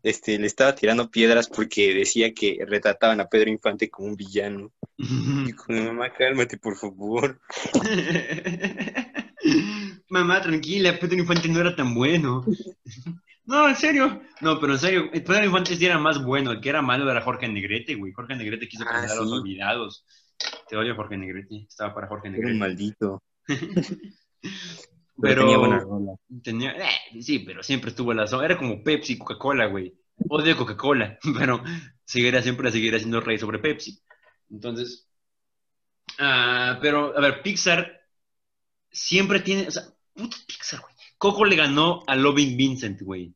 [0.03, 4.73] Este, le estaba tirando piedras porque decía que retrataban a Pedro Infante como un villano.
[4.99, 7.41] Y con mi mamá, cálmate, por favor.
[10.09, 12.45] Mamá, tranquila, Pedro Infante no era tan bueno.
[13.49, 14.23] No, en serio.
[14.41, 16.51] No, pero en serio, Pedro Infante sí era más bueno.
[16.51, 18.11] El que era malo era Jorge Negrete, güey.
[18.13, 20.05] Jorge Negrete quiso Ah, a los olvidados.
[20.69, 21.65] Te odio, Jorge Negrete.
[21.69, 22.59] Estaba para Jorge Era un Negrete.
[22.59, 23.23] maldito.
[25.21, 26.13] Pero, Pero tenía buena rola.
[26.43, 28.45] tenía- eh, sí, pero siempre estuvo la zona.
[28.45, 29.95] Era como Pepsi, Coca-Cola, güey.
[30.29, 31.63] Odio Coca-Cola, pero
[32.05, 33.99] seguirá siempre seguirá siendo rey sobre Pepsi.
[34.51, 35.09] Entonces,
[36.19, 38.01] ah, pero a ver, Pixar
[38.91, 39.83] siempre tiene, o sea,
[40.15, 40.95] puto Pixar, güey.
[41.19, 43.35] Coco le ganó a Loving Vincent, güey.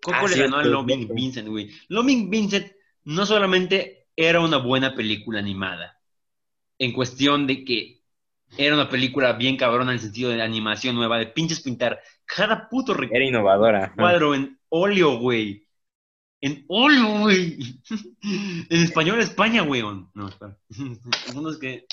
[0.00, 1.14] Coco Ah, le ganó a Loving cierto.
[1.14, 1.70] Vincent, güey.
[1.88, 2.72] Loving Vincent
[3.04, 6.00] no solamente era una buena película animada,
[6.78, 8.01] en cuestión de que
[8.56, 12.68] era una película bien cabrona en el sentido de animación nueva, de pinches pintar cada
[12.68, 13.92] puto Era innovadora.
[13.94, 15.66] cuadro en óleo, güey.
[16.40, 17.58] En óleo, güey.
[18.70, 19.82] En español España, güey.
[19.82, 20.56] No, espera.
[20.70, 21.86] Es que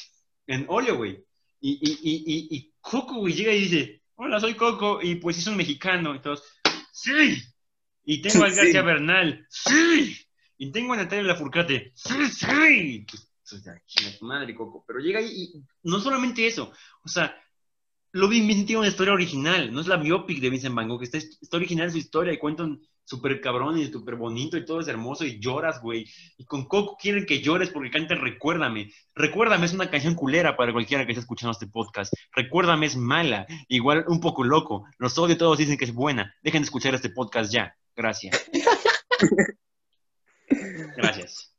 [0.48, 1.24] en óleo, güey.
[1.62, 5.38] Y, y, y, y, y Coco, güey, llega y dice, hola, soy Coco, y pues
[5.38, 6.20] es un mexicano.
[6.22, 6.44] Todos,
[6.92, 7.42] sí.
[8.06, 8.56] Y tengo a Sí.
[8.56, 10.18] García Bernal, sí.
[10.58, 13.06] Y tengo a Natalia Lafourcade, sí, sí.
[13.10, 14.84] Pues, ya, chinga tu madre, Coco.
[14.88, 16.72] Pero llega ahí y no solamente eso,
[17.04, 17.36] o sea,
[18.12, 21.18] Loving Vincent tiene una historia original, no es la biopic de Vincent Van Gogh, está,
[21.18, 25.26] está original su historia y cuentan súper cabrón y súper bonito y todo es hermoso
[25.26, 26.06] y lloras, güey.
[26.38, 28.94] Y con Coco quieren que llores porque canten Recuérdame.
[29.16, 32.14] Recuérdame es una canción culera para cualquiera que esté escuchando este podcast.
[32.34, 34.86] Recuérdame es mala, igual un poco loco.
[35.00, 36.36] Los odio, todos dicen que es buena.
[36.44, 37.76] Dejen de escuchar este podcast ya.
[37.96, 38.50] Gracias.
[40.96, 41.56] Gracias.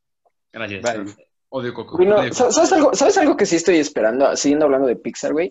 [0.53, 0.81] Gracias.
[0.81, 1.30] Vale.
[1.53, 2.03] Odio Coco.
[2.03, 2.31] No.
[2.33, 4.35] ¿sabes, algo, ¿Sabes algo que sí estoy esperando?
[4.35, 5.49] Siguiendo hablando de Pixar, güey.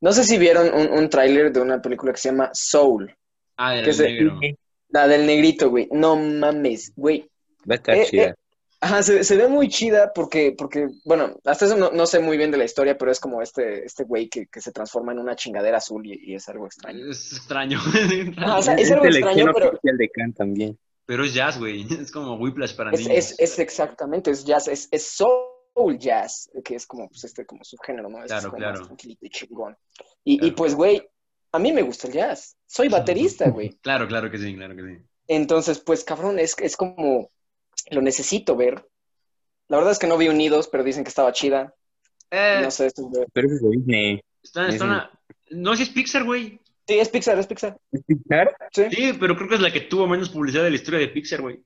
[0.00, 3.14] No sé si vieron un, un tráiler de una película que se llama Soul.
[3.56, 4.38] Ah, que el se- negro.
[4.88, 5.88] La del negrito, güey.
[5.92, 7.28] No mames, güey.
[7.68, 8.22] Va a estar Eh, chida.
[8.24, 8.34] eh,
[8.80, 12.36] Ajá, se, se ve muy chida porque, porque bueno, hasta eso no, no sé muy
[12.36, 15.20] bien de la historia, pero es como este, este güey que, que se transforma en
[15.20, 17.10] una chingadera azul y, y es algo extraño.
[17.10, 17.78] Es extraño.
[18.36, 20.78] Ajá, o sea, es es algo extraño, pero oficial de Cannes también.
[21.06, 21.86] Pero es jazz, güey.
[22.00, 23.16] Es como Whiplash para es, niños.
[23.16, 27.64] es, es exactamente, es jazz, es, es soul jazz, que es como, pues, este, como
[27.64, 28.20] subgénero, ¿no?
[28.20, 28.78] Es Claro, como claro.
[28.80, 29.76] más tranquilito y chingón.
[30.24, 30.54] Y, y Claro.
[30.56, 31.06] pues, güey,
[31.52, 32.56] a mí me gusta el jazz.
[32.66, 33.70] Soy baterista, güey.
[33.82, 35.04] Claro, claro que sí, claro que sí.
[35.28, 37.30] Entonces, pues, cabrón, es, es como,
[37.90, 38.86] lo necesito ver.
[39.68, 41.74] La verdad es que no vi Unidos, pero dicen que estaba chida.
[42.30, 44.20] Eh, No sé, esto es de- Pero eso es de Disney.
[44.42, 45.10] está, está una-
[45.50, 46.60] No, si es Pixar, güey.
[46.86, 47.78] Sí, es Pixar, es Pixar.
[47.90, 48.56] ¿Es Pixar?
[48.72, 48.82] Sí.
[48.90, 51.40] Sí, pero creo que es la que tuvo menos publicidad de la historia de Pixar,
[51.40, 51.62] güey.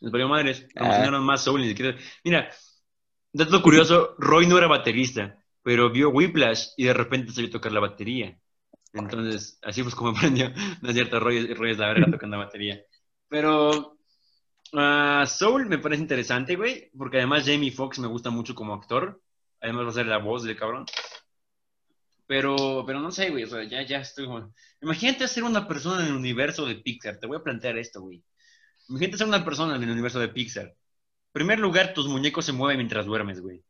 [0.00, 0.66] Les valió madres.
[0.74, 1.96] Promocionaron más Soul ni siquiera.
[2.24, 2.50] Mira,
[3.32, 7.72] dato curioso, Roy no era baterista, pero vio Whiplash y de repente salió a tocar
[7.72, 8.36] la batería.
[8.92, 10.50] Entonces, así pues como aprendió.
[10.80, 12.80] No es cierto, Roy, Roy es la verga tocando la batería.
[13.28, 13.96] Pero
[14.74, 19.20] ah, Soul me parece interesante, güey, porque además Jamie Foxx me gusta mucho como actor.
[19.60, 20.86] Además va a ser la voz del cabrón.
[22.32, 24.26] Pero, pero no sé, güey, o sea, ya, ya estoy.
[24.80, 27.18] Imagínate ser una persona en el universo de Pixar.
[27.18, 28.22] Te voy a plantear esto, güey.
[28.88, 30.74] Imagínate ser una persona en el universo de Pixar.
[31.32, 33.62] primer lugar, tus muñecos se mueven mientras duermes, güey.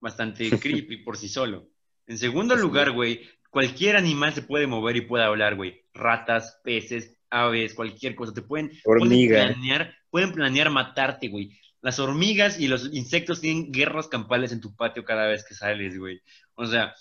[0.00, 1.68] Bastante creepy por sí solo.
[2.06, 5.84] En segundo lugar, güey, cualquier animal se puede mover y puede hablar, güey.
[5.92, 8.32] Ratas, peces, aves, cualquier cosa.
[8.32, 9.46] Te pueden, pueden Hormiga.
[9.48, 11.60] planear, pueden planear matarte, güey.
[11.82, 15.98] Las hormigas y los insectos tienen guerras campales en tu patio cada vez que sales,
[15.98, 16.22] güey.
[16.54, 16.94] O sea,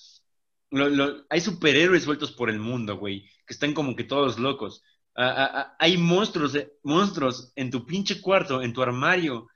[0.90, 4.84] lo- hay superhéroes sueltos por el mundo, güey, que están como que todos locos.
[5.80, 9.48] Hay monstruos, eh, monstruos en tu pinche cuarto, en tu armario,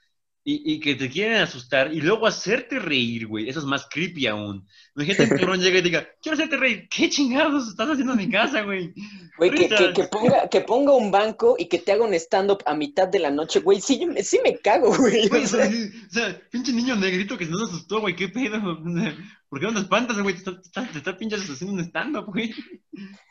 [0.44, 3.48] y, y que te quieren asustar y luego hacerte reír, güey.
[3.48, 4.68] Eso es más creepy aún.
[4.96, 6.88] Imagínate que un cabrón llega y diga, quiero hacerte reír.
[6.90, 8.92] ¿Qué chingados estás haciendo en mi casa, güey?
[9.38, 12.64] Güey, que, que, que ponga, que ponga un banco y que te haga un stand-up
[12.66, 13.80] a mitad de la noche, güey.
[13.82, 15.28] Sí, me- sí me cago, güey.
[15.28, 15.70] Güey, O sea,
[16.10, 18.60] o sea, pinche niño negrito que se nos asustó, güey, qué pedo.
[19.50, 20.34] ¿Por qué no te espantas, güey?
[20.34, 22.52] Te está, te está, te está pinches haciendo un stand-up, güey.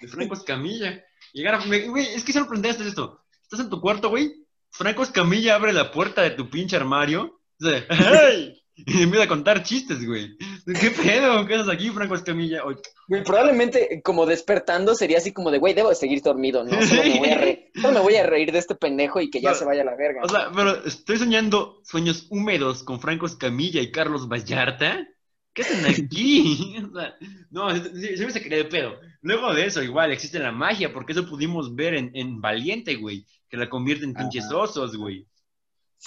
[0.00, 1.02] De Franco Escamilla.
[1.32, 1.64] Llegar a.
[1.66, 3.24] Güey, es que sorprendente esto.
[3.42, 4.32] Estás en tu cuarto, güey.
[4.70, 7.40] Franco Escamilla abre la puerta de tu pinche armario.
[7.60, 8.56] ¡Hey!
[8.86, 10.36] Y empieza a contar chistes, güey.
[10.80, 11.46] ¿Qué pedo?
[11.46, 12.64] ¿Qué haces aquí, Franco Escamilla?
[12.64, 16.80] Oye, güey, probablemente como despertando sería así como de, güey, debo de seguir dormido, ¿no?
[16.82, 19.40] Solo me voy a, re- solo me voy a reír de este pendejo y que
[19.40, 20.22] ya se vaya a la verga.
[20.22, 25.06] O sea, pero estoy soñando sueños húmedos con Franco Escamilla y Carlos Vallarta.
[25.52, 26.76] ¿Qué hacen aquí?
[26.90, 27.16] O sea,
[27.50, 28.98] no, sí me sacaría de pedo.
[29.20, 33.26] Luego de eso, igual, existe la magia, porque eso pudimos ver en, en Valiente, güey,
[33.50, 35.26] que la convierte en pinches osos, güey.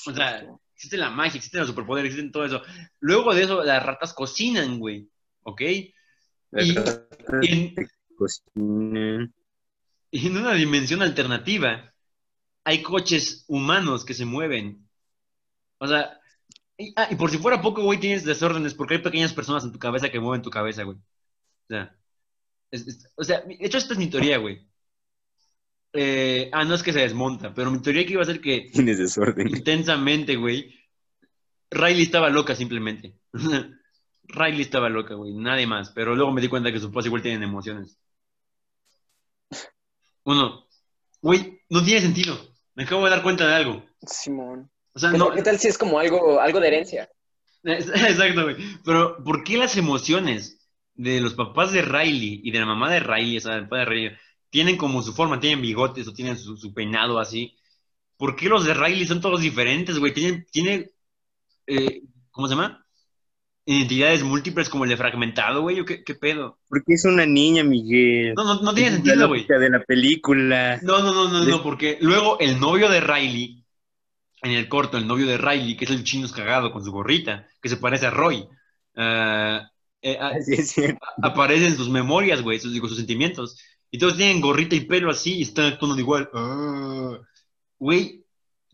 [0.08, 2.62] O sea, existe la magia, existen los superpoderes, existen todo eso.
[3.00, 5.08] Luego de eso, las ratas cocinan, güey,
[5.44, 5.62] ¿ok?
[5.62, 5.92] Y,
[7.42, 7.76] y en,
[10.12, 11.94] y en una dimensión alternativa,
[12.64, 14.88] hay coches humanos que se mueven.
[15.80, 16.20] O sea,
[16.78, 19.72] y, ah, y por si fuera poco, güey, tienes desórdenes porque hay pequeñas personas en
[19.72, 20.98] tu cabeza que mueven tu cabeza, güey.
[20.98, 21.96] O sea,
[22.72, 24.66] es- es- o sea, de hecho, esta es mi teoría, güey.
[25.94, 28.62] Eh, ah, no es que se desmonta, pero mi teoría que iba a ser que
[28.74, 29.48] Tienes desorden.
[29.48, 30.74] intensamente, güey,
[31.72, 33.16] Riley estaba loca simplemente.
[34.26, 35.92] Riley estaba loca, güey, nadie más.
[35.92, 37.98] Pero luego me di cuenta que sus papás igual tienen emociones.
[40.26, 40.66] Uno,
[41.22, 42.38] güey, no tiene sentido.
[42.76, 43.84] Me acabo de dar cuenta de algo.
[44.02, 44.72] Simón.
[44.94, 45.28] O sea, ¿Qué, no.
[45.28, 47.10] tal- qué tal si es como algo, algo de herencia?
[47.64, 48.56] Exacto, güey.
[48.86, 50.60] Pero, ¿por qué las emociones
[50.96, 53.84] de los papás de Riley y de la mamá de Riley, o sea, del padre
[53.84, 54.18] de Riley,
[54.54, 57.58] tienen como su forma, tienen bigotes o tienen su, su peinado así?
[58.18, 60.14] ¿Por qué los de Riley son todos diferentes, güey?
[60.14, 60.92] Tienen, tienen
[61.66, 62.86] eh, ¿cómo se llama?
[63.66, 66.60] Identidades múltiples como el de fragmentado, güey, ¿o qué, qué pedo?
[66.70, 68.36] Porque es una niña, Miguel.
[68.36, 69.48] No, no, no tiene es sentido, güey.
[69.48, 70.80] de la película.
[70.84, 73.66] No, no, no, no, no, porque luego el novio de Riley,
[74.44, 77.48] en el corto, el novio de Riley, que es el chino cagado con su gorrita,
[77.60, 78.48] que se parece a Roy,
[78.98, 79.68] ah,
[80.04, 81.00] eh, Así es cierto.
[81.22, 83.58] aparecen en sus memorias, güey, sus, digo, sus sentimientos.
[83.94, 86.28] Y todos tienen gorrita y pelo así y están actuando igual.
[86.34, 87.20] Ah.
[87.78, 88.26] Güey,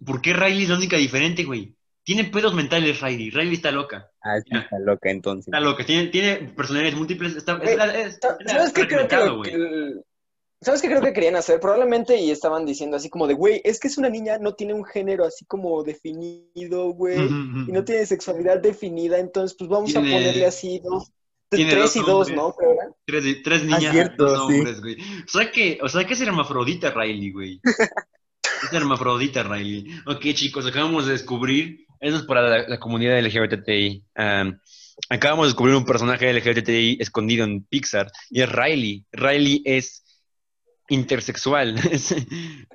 [0.06, 1.76] ¿por qué Riley es la única diferente, güey?
[2.04, 3.30] Tiene pedos mentales Riley.
[3.30, 4.10] Riley está loca.
[4.24, 5.48] Ah, sí, está loca entonces.
[5.48, 5.86] Está loca.
[5.86, 7.36] Tiene, tiene personalidades múltiples.
[7.36, 9.94] Está, es, Güey, es- es- ¿Sabes qué creo que, que-
[10.62, 11.60] ¿Sabes qué creo que querían hacer?
[11.60, 14.74] Probablemente y estaban diciendo así como de, güey, es que es una niña, no tiene
[14.74, 17.18] un género así como definido, güey,
[17.68, 21.12] y no tiene sexualidad definida, entonces pues vamos Tiene- a ponerle así dos,
[21.50, 22.32] tiene tres dos y dos.
[22.32, 22.56] ¿no?
[23.06, 24.54] Tres, tres niñas, Ah, cierto, dos sí.
[24.58, 24.98] hombres, güey.
[25.26, 27.60] O sea que, o sea que es hermafrodita Riley, güey.
[27.64, 29.86] es hermafrodita Riley.
[30.06, 34.04] Ok, chicos, acabamos de descubrir, eso es para la, la comunidad LGBTI.
[34.18, 34.58] um,
[35.10, 39.06] acabamos de descubrir un personaje LGBTI escondido en Pixar y es Riley.
[39.12, 40.04] Riley es
[40.90, 42.16] intersexual, es,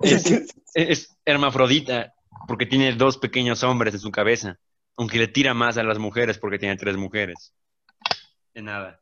[0.03, 2.13] es, es hermafrodita
[2.47, 4.59] porque tiene dos pequeños hombres en su cabeza,
[4.97, 7.53] aunque le tira más a las mujeres porque tiene tres mujeres.
[8.55, 9.01] De nada.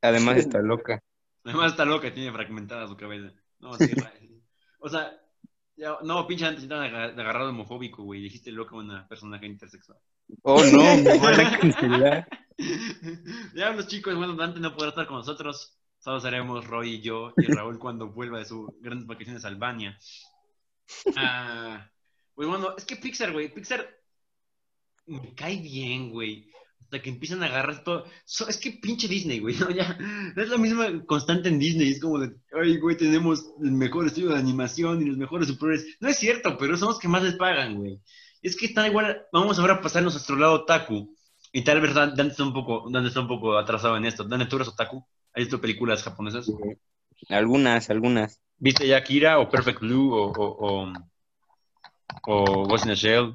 [0.00, 1.02] Además está loca.
[1.44, 3.34] Además está loca, tiene fragmentada su cabeza.
[3.58, 3.90] No, sí,
[4.78, 5.12] o sea,
[5.76, 8.22] ya- no, pinche antes de agarrado homofóbico, güey.
[8.22, 9.98] Dijiste loca a una personaje intersexual.
[10.42, 12.28] Oh, no, me van a cancelar.
[13.54, 15.76] ya los chicos, bueno, Dante no podrá estar con nosotros.
[15.98, 19.98] Solo seremos Roy y yo y Raúl cuando vuelva de sus grandes vacaciones a Albania.
[21.16, 21.90] Ah,
[22.34, 23.88] pues bueno, es que Pixar, güey, Pixar
[25.06, 26.50] me cae bien, güey.
[26.94, 28.04] Hasta que empiezan a agarrar todo.
[28.24, 29.68] So- es que pinche Disney, güey, ¿no?
[29.70, 29.98] Ya,
[30.36, 31.90] es la misma constante en Disney.
[31.90, 35.96] Es como de, ay, güey, tenemos el mejor estudio de animación y los mejores superhéroes.
[35.98, 38.00] No es cierto, pero son los que más les pagan, güey.
[38.42, 41.16] Es que está igual, vamos ahora a pasarnos a nuestro lado otaku.
[41.52, 44.22] Y tal vez Dan- Dante está un poco, Dante está un poco atrasado en esto.
[44.22, 44.98] Dante, ¿tú eres otaku?
[45.32, 46.46] ¿Has visto películas japonesas?
[47.28, 48.40] Algunas, algunas.
[48.58, 50.92] ¿Viste ya Akira o Perfect Blue o, o, o,
[52.26, 53.34] o Ghost in the Shell?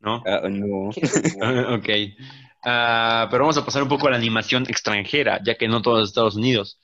[0.00, 0.22] ¿No?
[0.26, 0.88] Ah, no.
[1.74, 1.88] ok.
[2.68, 6.02] Ah, pero vamos a pasar un poco a la animación extranjera, ya que no todos
[6.02, 6.80] es Estados Unidos.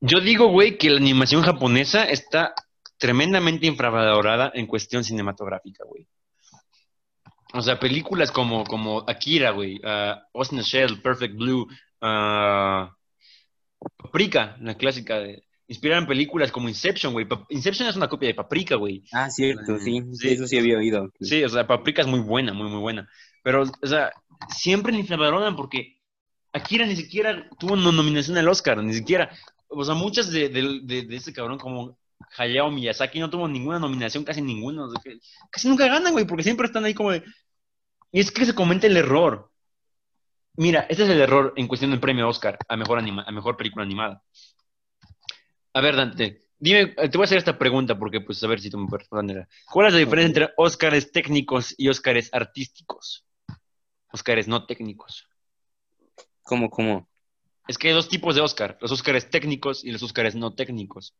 [0.00, 2.52] Yo digo, güey, que la animación japonesa está
[2.98, 6.06] tremendamente infravalorada en cuestión cinematográfica, güey.
[7.54, 11.62] O sea, películas como, como Akira, güey, uh, Ghost in the Shell, Perfect Blue,
[12.02, 12.86] uh,
[13.96, 15.42] Paprika, la clásica de...
[15.68, 17.26] Inspiraron películas como Inception, güey.
[17.48, 19.02] Inception es una copia de Paprika, güey.
[19.10, 20.28] Ah, cierto, sí, Sí.
[20.32, 21.10] eso sí había oído.
[21.18, 23.08] Sí, o sea, Paprika es muy buena, muy, muy buena.
[23.42, 24.10] Pero, o sea,
[24.48, 26.00] siempre le infravaloran porque
[26.52, 29.30] Akira ni siquiera tuvo una nominación al Oscar, ni siquiera.
[29.68, 31.98] O sea, muchas de, de, de, de ese cabrón como
[32.36, 34.86] Hayao Miyazaki no tuvo ninguna nominación, casi ninguna.
[35.50, 37.24] casi nunca ganan, güey, porque siempre están ahí como de...
[38.12, 39.50] Y es que se comenta el error.
[40.56, 43.56] Mira, este es el error en cuestión del premio Oscar a mejor, anima- a mejor
[43.56, 44.22] película animada.
[45.72, 48.60] A ver, Dante, dime, eh, te voy a hacer esta pregunta porque, pues, a ver
[48.60, 49.48] si tú me puedes responder.
[49.72, 53.23] ¿Cuál es la diferencia entre Óscares técnicos y Óscares artísticos?
[54.14, 55.26] Óscares no técnicos.
[56.44, 57.08] ¿Cómo, cómo?
[57.66, 61.16] Es que hay dos tipos de Óscar, los Óscares técnicos y los Óscares no técnicos.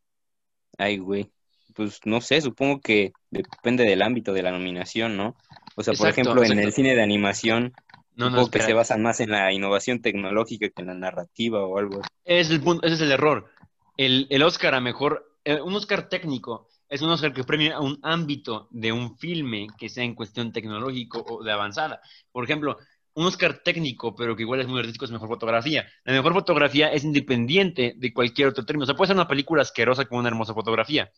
[0.79, 1.29] Ay, güey.
[1.75, 5.35] Pues no sé, supongo que depende del ámbito de la nominación, ¿no?
[5.75, 7.73] O sea, por Exacto, ejemplo, en el cine de animación,
[8.15, 12.01] No, que se basan más en la innovación tecnológica que en la narrativa o algo
[12.25, 13.51] es el punto, ese es el error.
[13.97, 17.81] El, el Oscar a mejor, eh, un Oscar técnico es un Oscar que premia a
[17.81, 22.01] un ámbito de un filme que sea en cuestión tecnológico o de avanzada.
[22.31, 22.79] Por ejemplo,
[23.15, 25.87] un Oscar técnico, pero que igual es muy artístico, es mejor fotografía.
[26.05, 28.85] La mejor fotografía es independiente de cualquier otro término.
[28.85, 31.11] O sea, puede ser una película asquerosa con una hermosa fotografía.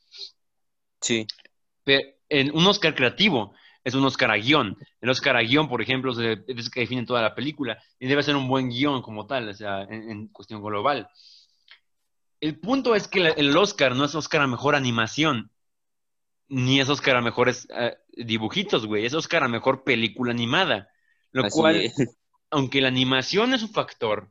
[1.01, 1.27] Sí.
[1.85, 3.55] Pero en un Oscar creativo
[3.85, 4.77] es un Oscar a guion.
[5.01, 8.23] El Oscar a guion, por ejemplo, se- es que define toda la película y debe
[8.23, 11.09] ser un buen guion como tal, o sea, en, en cuestión global.
[12.41, 15.51] El punto es que el Oscar no es Oscar a mejor animación,
[16.49, 20.89] ni es Oscar a mejores eh, dibujitos, güey, es Oscar a mejor película animada.
[21.33, 21.95] Lo Así cual, es.
[22.51, 24.31] aunque la animación es un factor,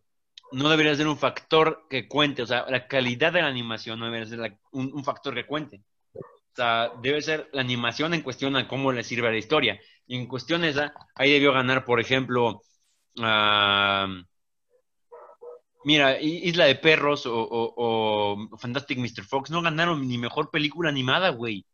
[0.52, 4.06] no debería ser un factor que cuente, o sea, la calidad de la animación no
[4.06, 5.82] debería ser la- un, un factor que cuente.
[6.16, 9.78] O sea, debe ser la animación en cuestión a cómo le sirve a la historia.
[10.08, 12.62] Y en cuestión esa, ahí debió ganar, por ejemplo,
[13.20, 14.08] ah,
[15.84, 17.74] mira, Isla de Perros o, o-
[18.52, 19.24] o Fantastic Mr.
[19.26, 21.66] Fox no ganaron ni mejor película animada, güey.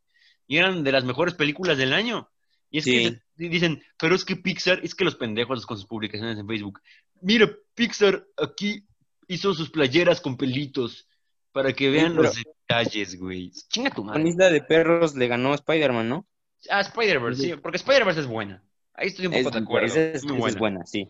[0.46, 2.28] Y eran de las mejores películas del año.
[2.70, 3.48] Y es que Sí.
[3.48, 6.80] dicen, pero es que Pixar, es que los pendejos con sus publicaciones en Facebook.
[7.20, 8.84] Mira, Pixar aquí
[9.28, 11.06] hizo sus playeras con pelitos
[11.52, 13.50] para que vean pero- los detalles, güey.
[13.68, 14.26] Chinga tu madre.
[14.28, 16.26] Isla de Perros le ganó Spider-Man, ¿no?
[16.70, 18.62] Ah, Spider-Verse, sí, porque Spider-Verse es buena.
[18.94, 19.94] Ahí estoy un poco Es, de acuerdo.
[19.96, 21.08] es, muy es buena, sí.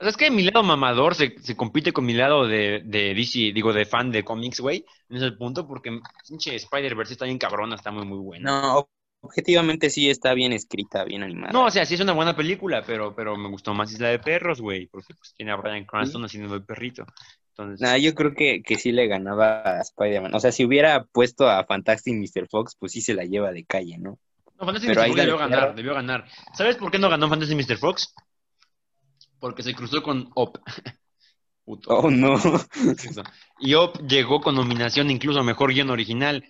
[0.00, 3.14] O sea, es que mi lado mamador se, se compite con mi lado de, de
[3.14, 4.84] DC, digo, de fan de cómics, güey.
[5.08, 8.50] En ese punto, porque pinche Spider-Verse está bien cabrona, está muy, muy buena.
[8.50, 8.88] No,
[9.20, 11.52] objetivamente sí está bien escrita, bien animada.
[11.52, 14.20] No, o sea, sí es una buena película, pero, pero me gustó más Isla de
[14.20, 17.04] Perros, güey, porque pues tiene a Bryan Cranston haciendo el perrito.
[17.56, 20.32] Entonces, Nah, yo creo que, que sí le ganaba a Spider-Man.
[20.32, 22.46] O sea, si hubiera puesto a Fantastic Mr.
[22.48, 24.18] Fox, pues sí se la lleva de calle, ¿no?
[24.60, 25.06] no, Fantasy pero Mr.
[25.08, 26.24] Fox debió de ganar, debió ganar.
[26.54, 27.78] ¿Sabes por qué no ganó Fantasy Mr.
[27.78, 28.14] Fox?
[29.40, 30.58] Porque se cruzó con Op.
[31.64, 31.90] Puto.
[31.90, 32.34] Oh, no.
[33.60, 36.42] Y Op llegó con nominación incluso a Mejor Guión Original.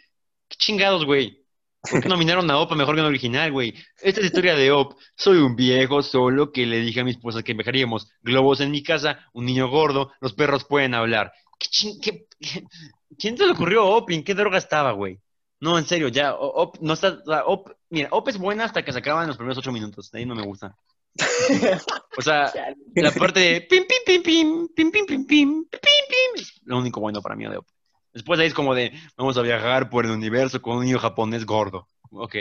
[0.48, 1.44] ¿Qué chingados, güey?
[1.90, 3.70] ¿Por qué nominaron a Op a Mejor Guión Original, güey?
[3.96, 4.94] Esta es la historia de Op.
[5.16, 8.82] Soy un viejo solo que le dije a mi esposa que dejaríamos globos en mi
[8.82, 11.32] casa, un niño gordo, los perros pueden hablar.
[11.58, 12.64] ¿Qué chin- qué- qué-
[13.18, 15.18] ¿Quién se le ocurrió a Op y en qué droga estaba, güey?
[15.60, 18.98] No, en serio, ya, Op no está, Op, mira, Op es buena hasta que se
[19.00, 20.76] acaban los primeros ocho minutos, de ahí no me gusta.
[22.16, 22.52] O sea,
[22.94, 26.78] la parte de pim, pim, pim, pim, pim, pim, pim, pim, pim, pim, es lo
[26.78, 27.60] único bueno para mí de.
[28.12, 30.98] Después de ahí es como de, vamos a viajar por el universo con un niño
[30.98, 31.86] japonés gordo.
[32.10, 32.36] Ok.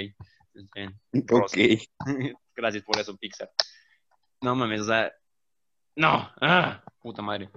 [1.32, 1.58] Ok.
[2.56, 3.52] Gracias por eso, Pixar.
[4.42, 5.12] No mames, o sea,
[5.96, 7.50] no, ah, puta madre.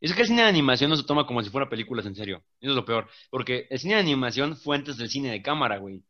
[0.00, 2.44] Es que el cine de animación no se toma como si fuera películas en serio.
[2.60, 3.08] Eso es lo peor.
[3.30, 6.02] Porque el cine de animación fue antes del cine de cámara, güey.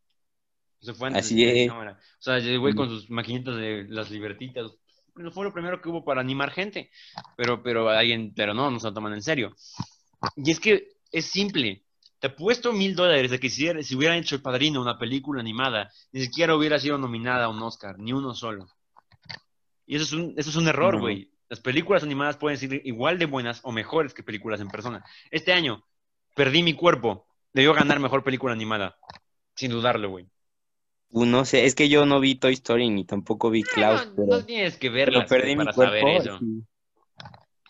[0.80, 1.68] Eso fue antes Así de es.
[1.70, 1.98] cámara.
[2.18, 4.72] O sea, el güey con sus maquinitas de las libertitas.
[5.16, 6.90] No fue lo primero que hubo para animar gente.
[7.36, 9.54] Pero, pero alguien, pero no, no se lo toman en serio.
[10.36, 11.82] Y es que es simple.
[12.18, 15.90] Te apuesto mil dólares de que si, si hubieran hecho El Padrino una película animada,
[16.12, 18.66] ni siquiera hubiera sido nominada a un Oscar, ni uno solo.
[19.86, 21.00] Y eso es un, eso es un error, No.
[21.00, 21.30] güey.
[21.48, 25.04] Las películas animadas pueden ser igual de buenas o mejores que películas en persona.
[25.30, 25.84] Este año,
[26.34, 27.26] Perdí mi cuerpo.
[27.54, 28.98] Debió ganar mejor película animada.
[29.54, 30.26] Sin dudarlo, güey.
[31.10, 34.14] Uh, no sé, es que yo no vi Toy Story ni tampoco vi Klaus, no,
[34.16, 36.22] pero, no tienes que pero verla perdí mi para saber cuerpo.
[36.22, 36.38] eso.
[36.38, 36.62] sí.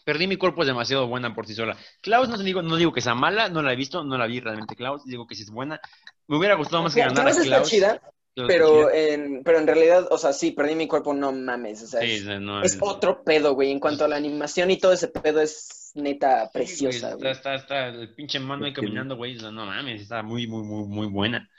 [0.05, 1.77] Perdí mi cuerpo es demasiado buena por sí sola.
[2.01, 4.27] Klaus no, te digo, no digo que sea mala, no la he visto, no la
[4.29, 5.81] vi realmente Klaus, digo que sí es buena.
[6.29, 9.15] Me hubiera gustado más que ganara Klaus está chida, Klaus está pero chida.
[9.15, 11.83] en, pero en realidad, o sea, sí, perdí mi cuerpo, no mames.
[11.83, 13.73] O sea, Sí, es, no, otro pedo, güey.
[13.73, 17.33] En cuanto a la animación y todo ese pedo es neta preciosa, Sí, güey.
[17.33, 19.35] Está, está, está el pinche mano ahí caminando, güey.
[19.37, 21.51] no mames, está muy, muy, muy, muy buena.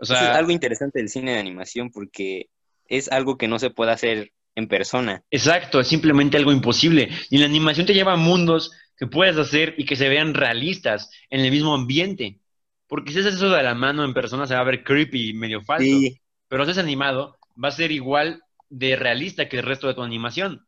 [0.00, 2.48] O Eso sea, es algo interesante del cine de animación porque
[2.86, 5.22] es algo que no se puede hacer en persona.
[5.30, 7.10] Exacto, es simplemente algo imposible.
[7.28, 11.10] Y la animación te lleva a mundos que puedes hacer y que se vean realistas
[11.28, 12.38] en el mismo ambiente.
[12.86, 15.34] Porque si haces eso de la mano en persona se va a ver creepy y
[15.34, 15.84] medio falso.
[15.84, 19.94] Sí, Pero si es animado, va a ser igual de realista que el resto de
[19.94, 20.66] tu animación.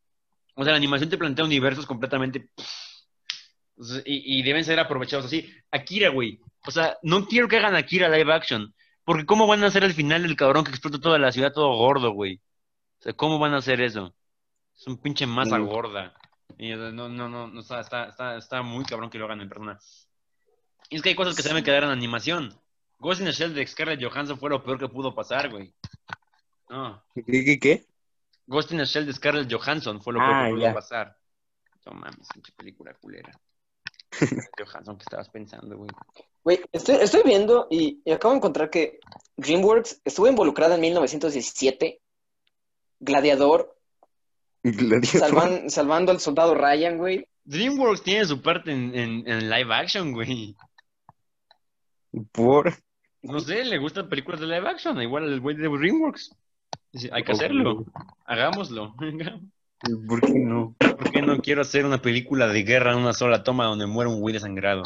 [0.55, 2.51] O sea, la animación te plantea universos completamente...
[4.05, 5.51] y deben ser aprovechados así.
[5.71, 6.39] Akira, güey.
[6.67, 8.73] O sea, no quiero que hagan Akira live action.
[9.05, 11.75] Porque ¿cómo van a hacer el final del cabrón que explota toda la ciudad todo
[11.77, 12.41] gordo, güey?
[13.01, 14.15] O sea, ¿cómo van a hacer eso?
[14.77, 15.67] Es un pinche masa Mm.
[15.67, 16.15] gorda.
[16.59, 19.49] Y, no, no, no, no, está, está, está, está muy cabrón que lo hagan en
[19.49, 19.79] persona.
[20.91, 22.55] Y es que hay cosas que se deben quedar en animación.
[22.99, 25.75] Ghost in the Shell de Scarlett Johansson fue lo peor que pudo pasar, güey.
[26.69, 27.03] No.
[27.15, 27.87] ¿qué, qué, qué?
[28.47, 30.75] Ghost in the Shell de Scarlett Johansson fue lo Ah, peor que pudo ya.
[30.75, 31.19] pasar.
[31.87, 33.33] No mames, pinche película culera.
[34.59, 35.91] Johansson, ¿qué estabas pensando, güey?
[36.45, 38.99] Güey, estoy, estoy viendo y, y acabo de encontrar que
[39.37, 42.01] DreamWorks estuvo involucrada en 1917.
[43.01, 43.77] Gladiador,
[44.63, 45.05] Gladiador.
[45.31, 47.27] salvan- salvando al soldado Ryan, güey.
[47.45, 50.55] DreamWorks tiene su parte en, en, en live action, güey.
[52.33, 52.73] Por...
[53.23, 56.35] No sé, le gustan películas de live action, igual al güey de DreamWorks.
[56.93, 57.85] Dice, hay que hacerlo,
[58.25, 58.95] hagámoslo.
[60.09, 60.75] ¿Por qué no?
[60.79, 64.11] ¿Por qué no quiero hacer una película de guerra en una sola toma donde muere
[64.11, 64.83] un güey desangrado?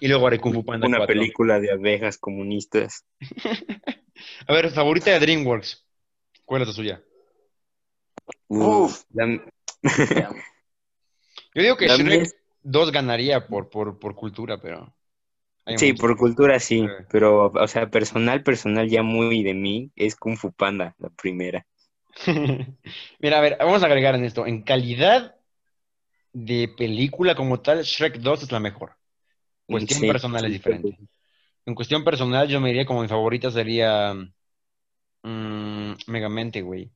[0.00, 1.14] Y luego haré Kung Fu Panda Una 4.
[1.14, 3.04] película de abejas comunistas.
[4.46, 5.86] A ver, favorita de DreamWorks.
[6.44, 7.02] ¿Cuál es la suya?
[8.48, 9.04] Uf.
[9.12, 9.40] La-
[11.54, 14.94] Yo digo que la Shrek mía es- 2 ganaría por, por, por cultura, pero...
[15.64, 16.00] hay Sí, muchos.
[16.00, 17.04] por cultura sí, Sí.
[17.10, 21.66] pero, o sea, personal, personal ya muy de mí es Kung Fu Panda, la primera.
[23.18, 24.46] Mira, a ver, vamos a agregar en esto.
[24.46, 25.36] En calidad
[26.32, 28.96] de película como tal, Shrek 2 es la mejor.
[29.66, 30.98] Cuestión Sí, personal es sí, diferente.
[31.66, 34.14] En cuestión personal, yo me diría como mi favorita sería
[35.22, 36.90] mm, Megamente, güey.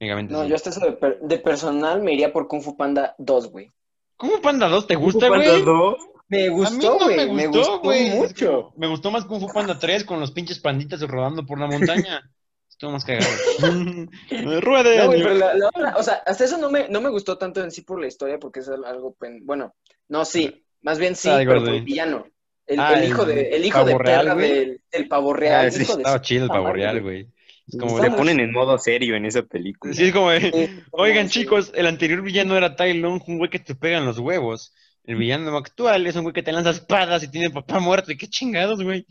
[0.00, 0.32] Megamente.
[0.32, 0.48] No, sí.
[0.50, 3.70] yo hasta eso de, per- de personal me iría por Kung Fu Panda 2, güey.
[4.16, 5.64] ¿Cómo Panda 2 te gusta, Kung Fu güey?
[5.64, 5.96] Panda 2,
[6.28, 7.16] Me gustó, güey.
[7.16, 8.06] me Me gustó, gustó güey.
[8.08, 8.72] Es mucho.
[8.76, 12.30] Me gustó más Kung Fu Panda 3 con los pinches panditas rodando por la montaña.
[12.68, 13.26] Estuvo más cagado.
[14.60, 14.98] Ruede.
[14.98, 17.36] No, güey, pero la, la otra, o sea, hasta eso no me, no me gustó
[17.36, 19.74] tanto en sí por la historia, porque es algo, pen- bueno,
[20.08, 22.26] no, sí, más bien sí, Algo pero por villano.
[22.66, 25.66] El, Ah, el hijo de, el hijo de real, del, del pavo real.
[25.66, 27.28] Ah, sí, hijo de Estaba chido el pavo real, güey.
[27.66, 29.92] Es como Estamos- ponen en modo serio en esa película.
[29.94, 30.50] Sí, es como Sí,
[30.92, 31.40] Oigan, sí.
[31.40, 34.74] chicos, el anterior villano era Tai Lung, un güey que te pega en los huevos.
[35.04, 38.12] El villano actual es un güey que te lanza espadas y tiene papá muerto.
[38.18, 39.06] ¿Qué chingados, güey?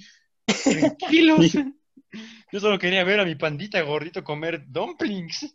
[0.63, 1.53] Tranquilos.
[2.51, 5.51] Yo solo quería ver a mi pandita gordito comer dumplings.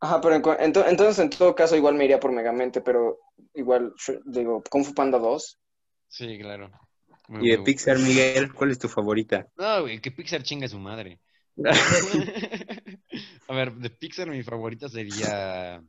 [0.00, 3.18] Ajá, pero en entonces en todo caso igual me iría por Megamente, pero
[3.54, 3.92] igual,
[4.24, 5.58] digo, Kung Fu Panda 2.
[6.08, 6.70] Sí, claro.
[7.28, 7.62] Muy Y de.
[7.64, 9.48] Pixar, Miguel, ¿cuál es tu favorita?
[9.56, 11.20] No, güey, que Pixar chinga a su madre.
[13.48, 15.82] A ver, de Pixar mi favorita sería...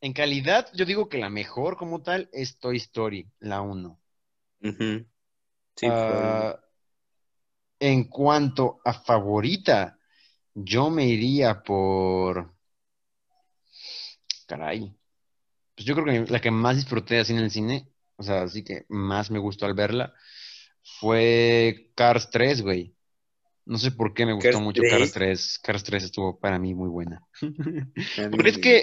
[0.00, 4.00] En calidad, yo digo que la mejor como tal es Toy Story, la 1.
[4.62, 5.06] Ujú.
[5.76, 6.58] Sí, Ah,
[7.78, 9.98] en cuanto a favorita,
[10.54, 12.53] yo me iría por.
[14.46, 14.94] Caray.
[15.74, 18.62] Pues yo creo que la que más disfruté así en el cine, o sea, así
[18.62, 20.14] que más me gustó al verla,
[21.00, 22.94] fue Cars 3, güey.
[23.66, 24.92] No sé por qué me gustó Cars mucho 3.
[24.92, 25.58] Cars 3.
[25.62, 27.22] Cars 3 estuvo para mí muy buena.
[28.30, 28.82] Porque es que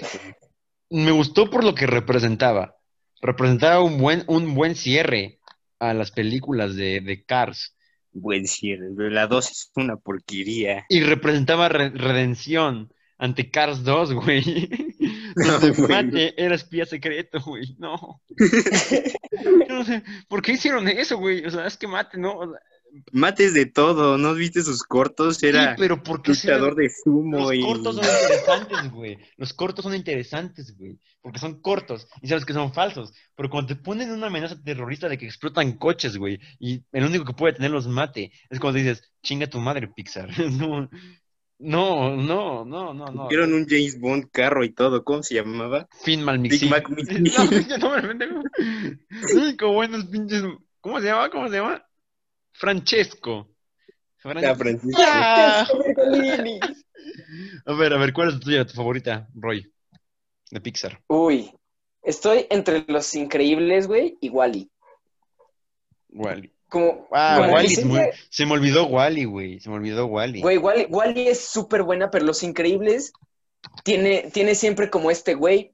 [0.90, 2.76] me gustó por lo que representaba.
[3.20, 5.38] Representaba un buen, un buen cierre
[5.78, 7.76] a las películas de, de Cars.
[8.10, 10.84] Buen cierre, la 2 es una porquería.
[10.88, 12.92] Y representaba re- redención
[13.22, 14.42] ante Cars 2, güey.
[15.34, 15.58] No.
[15.88, 17.74] Mate era espía secreto, güey.
[17.78, 18.20] No.
[19.66, 21.46] Yo no sé, ¿Por qué hicieron eso, güey?
[21.46, 22.36] O sea, es que Mate, ¿no?
[22.36, 22.60] O sea,
[23.10, 25.42] Mates de todo, ¿no viste sus cortos?
[25.42, 27.60] Era sí, pero ¿por qué luchador de sumo Los y...
[27.62, 29.18] cortos son interesantes, güey.
[29.38, 30.98] Los cortos son interesantes, güey.
[31.22, 33.14] Porque son cortos y sabes que son falsos.
[33.34, 37.24] Pero cuando te ponen una amenaza terrorista de que explotan coches, güey, y el único
[37.24, 40.28] que puede tenerlos mate, es cuando dices, chinga tu madre, Pixar.
[40.52, 40.90] No,
[41.62, 43.24] no, no, no, no, no.
[43.26, 45.88] Hicieron un James Bond carro y todo, ¿cómo se llamaba?
[46.02, 46.60] Fin Malmixi.
[46.60, 47.78] Big Mac Mixi.
[47.80, 48.42] No, pendejo.
[49.72, 50.42] Buenos pinches.
[50.80, 51.30] ¿Cómo se llama?
[51.30, 51.84] ¿Cómo se llama?
[52.52, 53.48] Francesco.
[54.22, 54.44] Fran-
[54.98, 55.66] Ah.
[55.84, 56.60] Bertolini.
[57.66, 59.68] A ver, a ver, ¿cuál es tu tuya, tu favorita, Roy?
[60.50, 61.00] De Pixar.
[61.08, 61.50] Uy,
[62.02, 64.70] estoy entre Los Increíbles, güey, y Wally.
[66.10, 66.52] Wally.
[66.72, 67.74] Como, Ah, como Wally muy...
[67.76, 69.60] siempre- Se me olvidó Wally, güey.
[69.60, 70.40] Se me olvidó Wally.
[70.40, 73.12] Güey, Wally, Wally es súper buena, pero Los Increíbles
[73.84, 75.72] tiene, tiene siempre como este güey.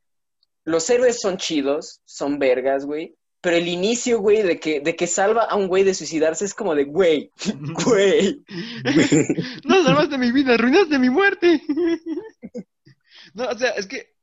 [0.64, 3.14] Los héroes son chidos, son vergas, güey.
[3.40, 6.52] pero el inicio, güey, de que, de que salva a un güey de suicidarse es
[6.52, 7.30] como de, güey,
[7.86, 8.42] güey.
[9.64, 11.62] no salvaste mi vida, arruinaste mi muerte.
[13.34, 14.14] no, o sea, es que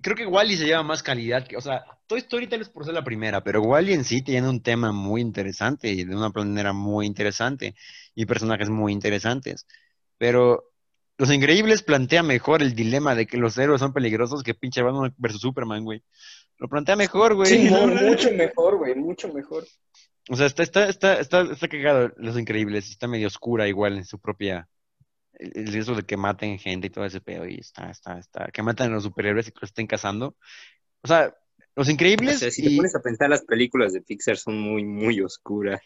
[0.00, 2.84] creo que Wally se lleva más calidad que, o sea, Toy Story tal vez por
[2.84, 6.30] ser la primera, pero Wally en sí tiene un tema muy interesante y de una
[6.30, 7.74] manera muy interesante
[8.14, 9.66] y personajes muy interesantes.
[10.16, 10.70] Pero
[11.18, 15.14] Los Increíbles plantea mejor el dilema de que los héroes son peligrosos que pinche Batman
[15.18, 16.02] versus Superman, güey.
[16.58, 17.50] Lo plantea mejor, güey.
[17.50, 19.64] Sí, mu- mucho mejor, güey, mucho mejor.
[20.30, 24.04] O sea, está, está, está, está, está cagado Los Increíbles, está medio oscura igual en
[24.04, 24.68] su propia...
[25.38, 28.46] El, riesgo de que maten gente y todo ese pedo, y está, está, está...
[28.52, 30.36] Que maten a los superhéroes y que los estén cazando.
[31.02, 31.34] O sea,
[31.76, 32.76] Los O Increíbles sea, si te y...
[32.76, 35.80] pones a pensar, las películas de Pixar son muy, muy oscuras.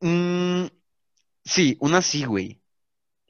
[0.00, 0.66] Mm,
[1.44, 2.60] sí, una sí, güey.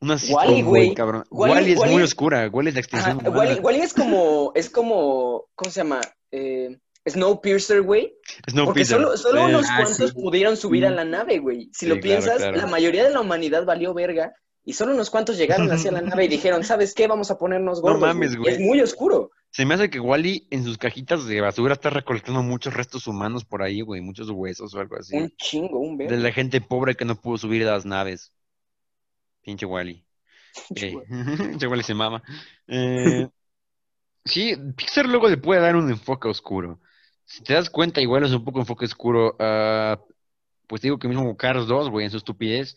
[0.00, 0.94] Una sí muy güey.
[0.94, 1.24] cabrón.
[1.30, 2.48] Wall-E- Wall-E es muy oscura.
[2.48, 3.30] Wall-E es la extensión Ajá.
[3.30, 6.00] Wally, Wally es como, es como, ¿cómo se llama?
[6.30, 6.76] Eh,
[7.08, 8.14] Snowpiercer, güey.
[8.44, 8.96] Porque Snowpiercer.
[8.96, 9.50] solo, solo Sí.
[9.50, 10.14] unos ah, cuantos sí.
[10.14, 10.94] pudieron subir a Sí.
[10.96, 11.66] la nave, güey.
[11.72, 12.56] Si Sí, lo claro, piensas, claro.
[12.56, 14.32] la mayoría de la humanidad valió verga
[14.64, 17.06] y solo unos cuantos llegaron hacia la nave y dijeron, ¿sabes qué?
[17.06, 18.00] Vamos a ponernos No gordos.
[18.00, 18.54] mames, Y güey.
[18.54, 19.30] es muy oscuro.
[19.50, 23.44] Se me hace que Wally en sus cajitas de basura está recolectando muchos restos humanos
[23.44, 24.00] por ahí, güey.
[24.00, 25.16] Muchos huesos o algo así.
[25.16, 26.22] Un chingo, un De verga.
[26.22, 28.32] la gente pobre que no pudo subir a las naves.
[29.42, 30.04] Pinche Wally.
[30.74, 32.22] Pinche Eh, Wally se mama.
[32.66, 33.28] Eh,
[34.24, 36.80] sí, Pixar luego le puede dar un enfoque oscuro.
[37.24, 39.36] Si te das cuenta, igual es un poco enfoque oscuro.
[39.38, 40.00] ah,
[40.66, 42.74] pues digo que mismo Cars 2, güey, en su estupidez.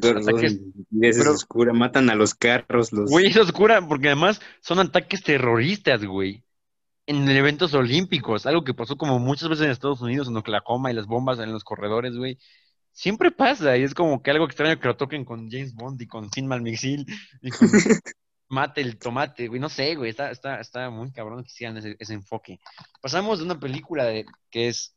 [0.00, 0.60] Pero Ataques-
[1.00, 3.10] pero- oscura, matan a los carros, los...
[3.10, 6.44] Güey, es oscura porque además son ataques terroristas, güey.
[7.06, 10.94] En eventos olímpicos, algo que pasó como muchas veces en Estados Unidos, en Oklahoma y
[10.94, 12.38] las bombas en los corredores, güey.
[12.92, 16.06] Siempre pasa y es como que algo extraño que lo toquen con James Bond y
[16.06, 17.06] con Sin Malmixil
[17.40, 17.68] y con
[18.50, 19.60] Mate el Tomate, güey.
[19.60, 22.58] No sé, güey, está, está, está muy cabrón que hicieran ese, ese enfoque.
[23.00, 24.94] Pasamos de una película de, que es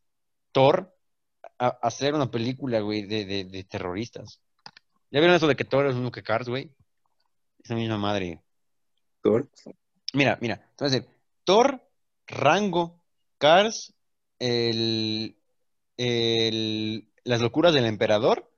[0.51, 0.93] Thor
[1.59, 4.41] a, a hacer una película, güey, de, de, de terroristas.
[5.11, 6.71] ¿Ya vieron eso de que Thor es uno que Cars, güey?
[7.63, 8.41] Esa misma madre.
[9.21, 9.49] Thor.
[10.13, 11.05] Mira, mira, entonces,
[11.43, 11.81] Thor,
[12.27, 13.01] Rango,
[13.37, 13.93] Cars,
[14.39, 15.37] el,
[15.97, 18.49] el- las locuras del emperador,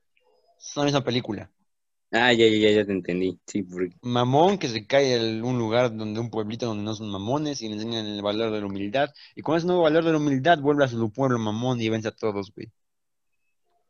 [0.57, 1.51] son la misma película.
[2.11, 3.39] Ah, ya, ya, ya, ya te entendí.
[3.47, 3.95] Sí, porque...
[4.03, 7.67] Mamón que se cae en un lugar donde un pueblito donde no son mamones y
[7.67, 9.09] le enseñan el valor de la humildad.
[9.35, 12.09] Y con ese nuevo valor de la humildad vuelve a su pueblo mamón y vence
[12.09, 12.67] a todos, güey.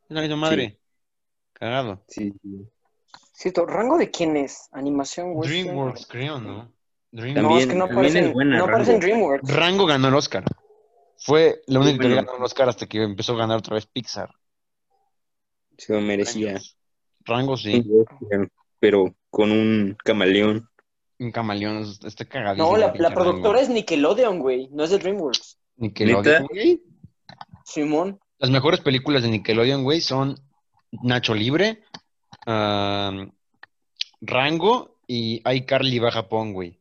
[0.10, 0.80] Es la misma madre.
[1.54, 2.04] Cagado.
[2.08, 2.68] Sí, sí.
[3.34, 4.70] Cierto, ¿rango de quién es?
[4.72, 5.50] Animación, güey.
[5.50, 6.72] DreamWorks, creo, ¿no?
[7.12, 7.42] DreamWorks.
[7.42, 9.16] No, También- es que no también aparece, es buena, no aparece en Rango.
[9.16, 9.56] DreamWorks.
[9.56, 10.44] Rango ganó el Oscar.
[11.18, 14.30] Fue la única que ganó el Oscar hasta que empezó a ganar otra vez Pixar.
[15.78, 16.60] Se lo merecía.
[17.26, 17.86] Rango sí.
[18.80, 20.70] Pero con un camaleón.
[21.20, 22.72] Un camaleón, está cagadísimo.
[22.72, 23.64] No, la, productora Rango.
[23.64, 24.70] es Nickelodeon, güey.
[24.72, 25.58] No es de DreamWorks.
[25.78, 26.84] Nickelodeon, güey.
[27.66, 28.20] Simón.
[28.40, 30.36] Las mejores películas de Nickelodeon, güey, son
[31.02, 31.84] Nacho Libre,
[34.22, 36.80] Rango y iCarly va a Japón, güey.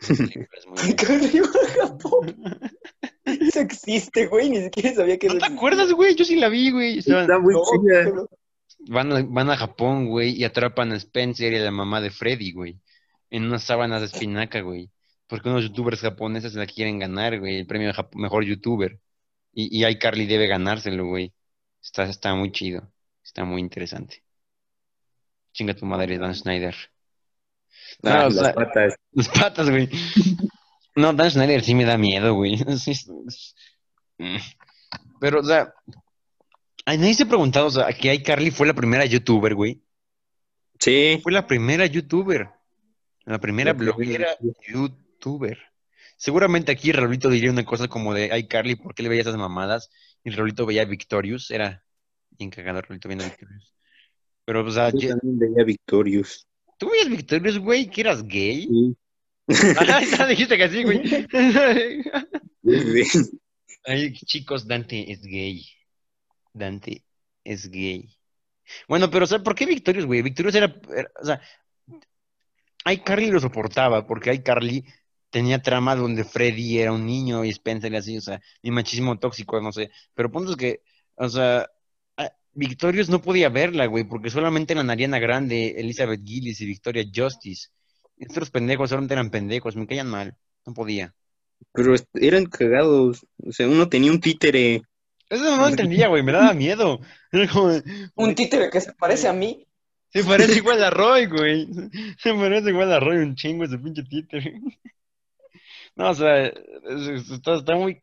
[0.08, 0.96] Buena.
[0.96, 1.48] ¿Qué arriba
[1.80, 2.36] Japón?
[3.24, 4.50] Eso existe, güey.
[4.50, 5.56] Ni siquiera sabía que ¿No te existía.
[5.56, 6.14] acuerdas, güey?
[6.14, 6.98] Yo sí la vi, güey.
[6.98, 8.28] Estaban- Está muy No,
[8.90, 12.10] Van a, van a Japón, güey, y atrapan a Spencer y a la mamá de
[12.10, 12.78] Freddy, güey.
[13.28, 14.88] En unas sábanas de espinaca, güey.
[15.26, 17.58] Porque unos youtubers japoneses la quieren ganar, güey.
[17.58, 18.98] El premio de Jap- mejor youtuber.
[19.52, 21.32] Y, y iCarly debe ganárselo, güey.
[21.82, 22.88] Está, está muy chido.
[23.28, 24.22] Está muy interesante.
[25.52, 26.74] Chinga tu madre, Dan Snyder.
[28.02, 28.94] No, Ah, o sea, las patas.
[29.12, 29.90] Las patas, güey.
[30.96, 32.58] No, Dan Snyder sí me da miedo, güey.
[34.20, 34.38] Mm.
[35.20, 35.72] Pero, o sea,
[36.84, 39.80] ay, nadie se ha preguntado, o sea, que iCarly fue la primera youtuber, güey.
[40.80, 41.20] Sí.
[41.22, 42.50] Fue la primera youtuber.
[43.26, 45.56] La primera La primera bloguera youtuber.
[46.16, 49.88] Seguramente aquí Raulito diría una cosa como de iCarly, ¿por qué le veía esas mamadas?
[50.24, 51.84] Y Raulito veía Victorious, era
[52.38, 53.74] bien cagado Raulito viendo Victorious.
[54.44, 56.46] Pero, o sea, Yo también veía Victorious.
[56.78, 57.88] ¿tú veías Victorious, güey?
[57.90, 58.68] ¿Que eras gay?
[58.68, 58.96] Sí.
[59.78, 61.02] Ah, dijiste que sí, güey.
[63.84, 65.64] Ay, chicos, Dante es gay.
[66.52, 67.02] Dante
[67.44, 68.14] es gay.
[68.86, 70.22] Bueno, pero, o sea, ¿por qué Victorious, güey?
[70.22, 71.40] Victorious era, era- o sea,
[72.90, 74.84] iCarly lo soportaba, porque iCarly
[75.30, 79.18] tenía trama donde Freddy era un niño y Spencer y así, o sea, mi machismo
[79.18, 79.90] tóxico, no sé.
[80.14, 80.82] Pero punto es que,
[81.16, 81.68] o sea,
[82.58, 87.68] Victorious no podía verla, güey, porque solamente eran Ariana Grande, Elizabeth Gillis y Victoria Justice.
[88.16, 90.36] Estos pendejos solamente eran pendejos, me caían mal,
[90.66, 91.14] no podía.
[91.72, 93.24] Pero eran cagados.
[93.46, 94.82] O sea, uno tenía un títere.
[95.30, 97.00] Eso no lo entendía, güey, me daba miedo.
[97.32, 97.70] Era como,
[98.16, 99.64] Un títere que se parece a mí.
[100.12, 101.68] Se parece igual a Roy, güey.
[102.18, 104.60] Se parece igual a Roy, un chingo ese pinche títere.
[105.96, 106.54] No, o sea, es-
[107.12, 108.00] es- está, está muy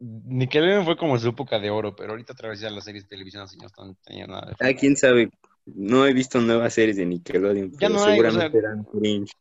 [0.00, 3.10] Nickelodeon fue como su época de oro, pero ahorita otra vez ya las series de
[3.10, 5.30] televisión así no están teniendo nada de Ah, quién sabe.
[5.66, 9.32] No he visto nuevas series de Nickelodeon, Ya no hay, o seguramente sea- eran cringe.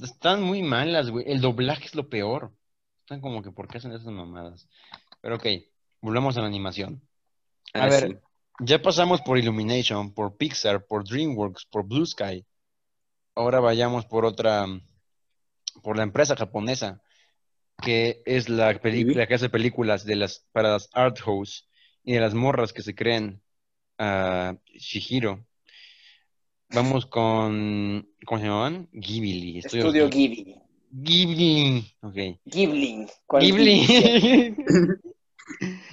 [0.00, 1.24] Están muy malas, güey.
[1.30, 2.52] El doblaje es lo peor.
[3.00, 4.68] Están como que, ¿por qué hacen esas mamadas?
[5.20, 5.46] Pero ok,
[6.00, 7.02] volvemos a la animación.
[7.74, 8.16] A Ah, ver, sí.
[8.60, 12.44] ya pasamos por Illumination, por Pixar, por DreamWorks, por Blue Sky.
[13.34, 14.66] Ahora vayamos por otra,
[15.82, 17.02] por la empresa japonesa,
[17.82, 21.68] que es la película que hace películas de las, para las art house
[22.04, 23.40] y de las morras que se creen
[23.98, 25.46] a Shihiro.
[26.70, 28.88] Vamos con, ¿cómo se llamaban?
[28.92, 29.58] Ghibli.
[29.58, 30.56] Estudio Ghibli.
[30.90, 31.84] Ghibli.
[32.00, 32.40] Ok.
[32.44, 33.06] Ghibli.
[33.26, 33.86] ¿Cuál Ghibli?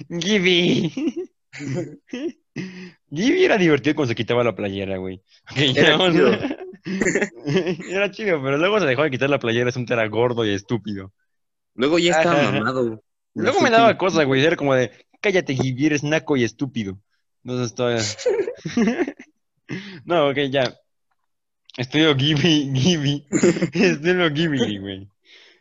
[0.08, 0.92] Ghibli.
[3.10, 3.44] Ghibli.
[3.44, 5.22] Era divertido cuando se quitaba la playera, güey.
[5.50, 6.14] Ok, ya Era vamos.
[6.14, 6.32] chido.
[7.90, 10.52] Era chido, pero luego se dejó de quitar la playera, es un era gordo y
[10.52, 11.12] estúpido.
[11.74, 12.52] Luego ya estaba Ajá.
[12.52, 13.02] mamado.
[13.34, 16.98] Luego me daba cosa, güey, era como de, cállate, Ghibli, eres naco y estúpido.
[17.44, 18.02] Entonces todavía...
[20.04, 20.74] No, ok, ya.
[21.76, 23.26] Estudio Ghibli, Ghibli.
[23.72, 25.08] Estudio Ghibli, güey.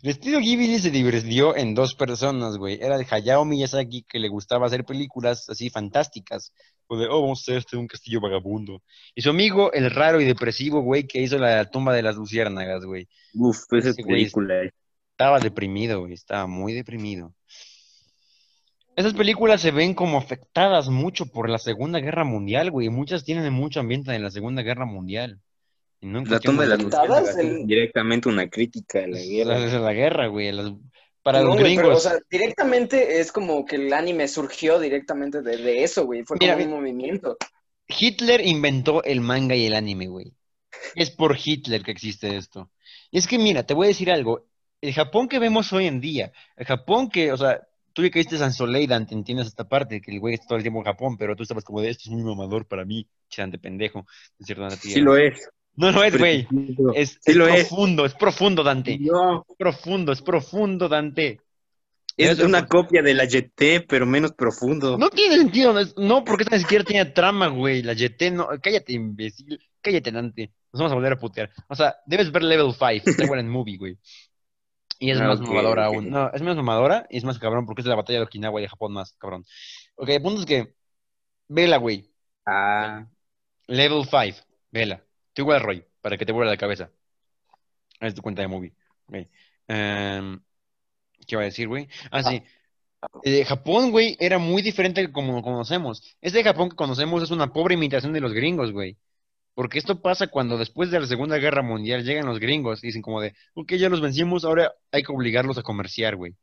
[0.03, 2.77] El estudio Ghibli se dividió en dos personas, güey.
[2.81, 6.51] Era de Hayao Miyazaki, que le gustaba hacer películas así fantásticas.
[6.87, 8.83] O de, oh, vamos a hacer este un castillo vagabundo.
[9.15, 12.83] Y su amigo, el raro y depresivo, güey, que hizo la tumba de las luciérnagas,
[12.83, 13.07] güey.
[13.33, 14.69] Uf, esa Ese güey película.
[15.13, 16.13] Estaba deprimido, güey.
[16.13, 17.33] Estaba muy deprimido.
[18.95, 22.89] Esas películas se ven como afectadas mucho por la Segunda Guerra Mundial, güey.
[22.89, 25.39] Muchas tienen mucho ambiente de la Segunda Guerra Mundial.
[26.01, 27.35] Y no en La tumba de las
[27.65, 29.59] directamente una crítica a la guerra.
[29.59, 30.51] La, la guerra, güey.
[30.51, 30.71] las-
[31.23, 32.03] para No, los güey, pero, o gringos.
[32.03, 36.23] sea, directamente es como que el anime surgió directamente de, de eso, güey.
[36.23, 37.37] Fue Mira, como un mi- movimiento.
[37.87, 40.33] Hitler inventó el manga y el anime, güey.
[40.95, 42.69] Es por Hitler que existe esto.
[43.09, 44.45] Y es que, mira, te voy a decir algo.
[44.83, 47.61] El Japón que vemos hoy en día, el Japón que, o sea,
[47.93, 50.61] tú ya caíste San Soleidan, te entiendes esta parte, que el güey está todo el
[50.61, 53.57] tiempo en Japón, pero tú estabas como de esto es muy mamador para mí, chante
[53.57, 54.05] pendejo.
[54.37, 54.69] de cierta.
[54.71, 55.49] Sí lo es.
[55.77, 56.45] No lo es, güey.
[56.95, 58.97] Es, Sí es lo profundo, es profundo, Dante.
[58.99, 61.39] No, Es profundo, es profundo, Dante.
[62.17, 64.97] es una copia de la YT, pero menos profundo.
[64.97, 67.83] No tiene sentido, no, no, porque esta ni siquiera tiene trama, güey.
[67.83, 68.49] La YT no.
[68.61, 69.57] Cállate, imbécil.
[69.81, 70.51] Cállate, Dante.
[70.73, 71.51] Nos vamos a volver a putear.
[71.69, 73.97] O sea, debes ver Level 5, está igual en movie, güey.
[74.99, 75.95] Y es más ok, mamadora ok.
[75.95, 76.09] aún.
[76.09, 78.63] No, es más mamadora y es más cabrón porque es la batalla de Okinawa y
[78.63, 79.45] de Japón más cabrón.
[79.95, 80.73] Ok, el punto es que.
[81.47, 82.09] Vela, güey.
[82.45, 83.05] Ah,
[83.67, 85.03] Level 5, vela.
[85.33, 86.89] Tú igual, Roy, para que te vuelva la cabeza.
[87.99, 88.73] Es tu cuenta de movie.
[89.67, 90.39] Em,
[91.25, 91.87] ¿Qué iba a decir, güey?
[92.11, 92.43] Ah, sí.
[93.23, 96.15] Eh, Japón, güey, era muy diferente como lo conocemos.
[96.21, 98.97] Este Japón que conocemos es una pobre imitación de los gringos, güey.
[99.55, 103.01] Porque esto pasa cuando después de la Segunda Guerra Mundial llegan los gringos y dicen
[103.03, 106.35] como de, ok, ya los vencimos, ahora hay que obligarlos a comerciar, güey.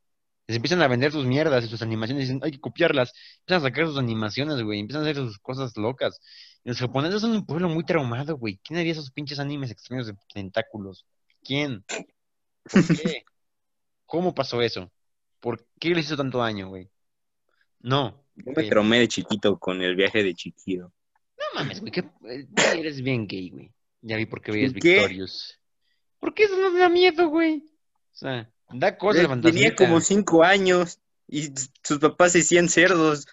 [0.47, 3.13] Les empiezan a vender sus mierdas y sus animaciones, dicen, hay que copiarlas.
[3.41, 6.21] Empiezan a sacar sus animaciones, güey, empiezan a hacer sus cosas locas.
[6.65, 8.61] Y los japoneses son un pueblo muy traumado, güey.
[8.65, 11.07] ¿Quién haría esos pinches animes extraños de tentáculos?
[11.45, 11.85] ¿Quién?
[12.71, 13.25] ¿Por qué?
[14.07, 14.93] ¿Cómo pasó eso?
[15.41, 16.91] ¿Por qué les hizo tanto daño, güey?
[17.81, 18.25] No.
[18.37, 18.69] yo me Ok.
[18.71, 20.93] traumé de chiquito con el viaje de Chiquiro.
[21.55, 22.47] No mames, güey, que eh,
[22.77, 23.73] eres bien gay, güey.
[24.03, 24.73] Ya vi por qué veías.
[24.73, 25.59] Victorious.
[26.19, 27.65] ¿Por qué eso no te da miedo, güey?
[28.13, 29.75] O sea, da cosas de Tenía fantasía.
[29.75, 33.27] como cinco años y sus papás se hacían cerdos.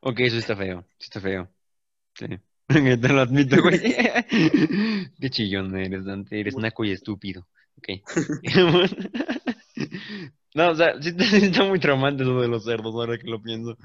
[0.00, 1.48] Ok, eso está feo, sí está feo.
[2.14, 2.26] Sí.
[2.68, 3.80] Te lo admito, güey.
[5.20, 6.40] Qué chillón eres, Dante.
[6.40, 7.46] Eres naco y estúpido.
[7.76, 7.88] Ok.
[10.54, 13.28] No, o sea, sí está, sí está muy traumante eso de los cerdos, ahora que
[13.28, 13.76] lo pienso.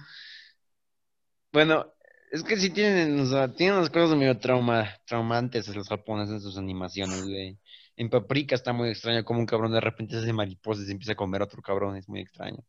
[1.52, 1.94] Bueno,
[2.32, 6.42] es que sí tienen, o sea, tienen unas cosas medio trauma, traumantes los japoneses en
[6.42, 7.60] sus animaciones, güey.
[7.98, 10.94] En Paprika está muy extraño como un cabrón de repente se hace mariposa y se
[10.94, 12.64] empieza a comer a otro cabrón, es muy extraño.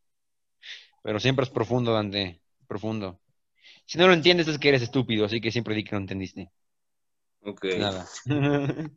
[1.05, 3.21] Pero siempre es profundo, Dante, profundo.
[3.87, 6.51] Si no lo entiendes es que eres estúpido, así que siempre di que no entendiste.
[7.43, 7.65] Ok.
[7.79, 8.07] Nada.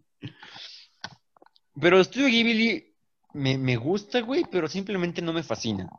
[1.80, 2.96] Pero Studio Ghibli
[3.34, 5.90] me, me gusta, güey, pero simplemente no me fascina.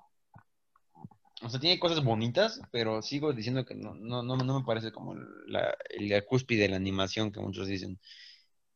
[1.43, 4.91] O sea, tiene cosas bonitas, pero sigo diciendo que no, no, no, no me parece
[4.91, 8.01] como la, la cúspide de la animación que muchos dicen.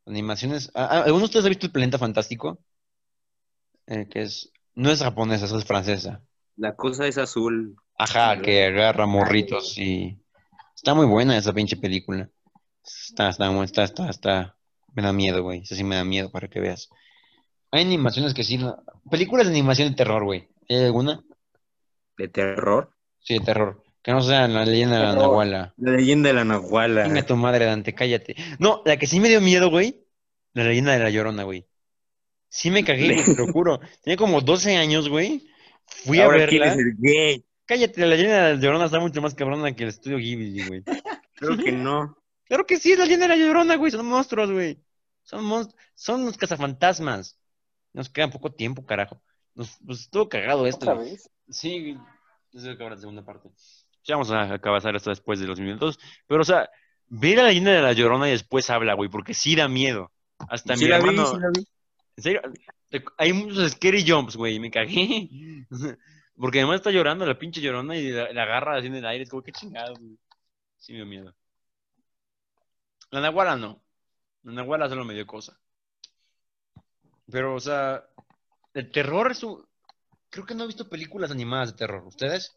[0.07, 0.71] Animaciones.
[0.75, 2.59] ¿Alguno de ustedes ha visto el Planeta Fantástico?
[3.87, 4.53] Eh, que es.
[4.75, 6.23] No es japonesa, esa es francesa.
[6.57, 7.77] La cosa es azul.
[7.97, 10.19] Ajá, que agarra morritos y.
[10.75, 12.31] Está muy buena esa pinche película.
[12.85, 14.57] Está, está, está, está, está.
[14.95, 15.61] Me da miedo, güey.
[15.63, 16.89] Eso sí me da miedo para que veas.
[17.71, 18.59] Hay animaciones que sí.
[19.11, 20.49] Películas de animación de terror, güey.
[20.69, 21.23] ¿Hay alguna?
[22.21, 22.91] De terror.
[23.19, 23.83] Sí, de terror.
[24.03, 25.23] Que no sean la leyenda de la Terror.
[25.29, 25.75] Nahuala.
[25.79, 27.03] La leyenda de la Nahuala.
[27.05, 28.37] Venga tu madre, Dante, cállate.
[28.59, 30.07] No, la que sí me dio miedo, güey.
[30.53, 31.67] La leyenda de la Llorona, güey.
[32.49, 33.81] Sí me cagué, güey, te lo juro.
[34.03, 35.49] Tenía como 12 años, güey.
[35.87, 36.77] Fui a Ahora verla.
[36.99, 37.45] gay.
[37.65, 40.83] Cállate, la leyenda de la Llorona está mucho más cabrona que el estudio Ghibli, güey.
[41.35, 42.17] Creo que no.
[42.45, 43.93] Claro que sí, es la leyenda de la Llorona, güey.
[43.93, 44.83] Son monstruos, güey.
[45.23, 45.81] Son monstruos.
[45.95, 47.39] Son los cazafantasmas.
[47.93, 49.23] Nos queda poco tiempo, carajo.
[49.55, 50.91] Nos, pues estuvo cagado esto.
[50.91, 51.31] ¿Otra vez?
[51.51, 51.97] Sí,
[52.53, 53.51] eso que acabar la segunda parte.
[54.05, 55.99] Ya vamos a acabar esto después de los minutos.
[56.27, 56.71] Pero, o sea,
[57.09, 60.11] ve la leyenda de la Llorona y después habla, güey, porque sí da miedo.
[60.39, 61.27] Hasta Sí mi la vi, hermano.
[61.27, 61.67] sí la vi.
[62.17, 62.43] En serio,
[63.19, 65.29] hay muchos scary jumps, güey, y me cagué.
[66.37, 69.25] Porque además está llorando la pinche llorona y la, la agarra así en el aire.
[69.25, 70.19] Es como, qué chingado, güey.
[70.79, 71.35] Sí me dio miedo.
[73.11, 73.83] La Nahuala no.
[74.45, 75.61] La Nahuala solo me dio cosa.
[77.31, 78.05] Pero, o sea,
[78.73, 79.65] el terror es un...
[80.31, 82.05] Creo que no he visto películas animadas de terror.
[82.07, 82.57] ¿Ustedes?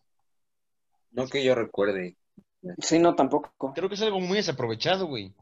[1.11, 2.17] No que yo recuerde.
[2.79, 3.73] Sí, no, tampoco.
[3.73, 5.33] Creo que es algo muy desaprovechado, güey.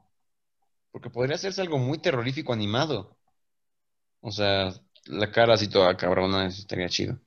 [0.92, 3.18] Porque podría hacerse algo muy terrorífico animado.
[4.22, 4.74] O sea,
[5.06, 7.20] la cara así toda cabrona, estaría chido.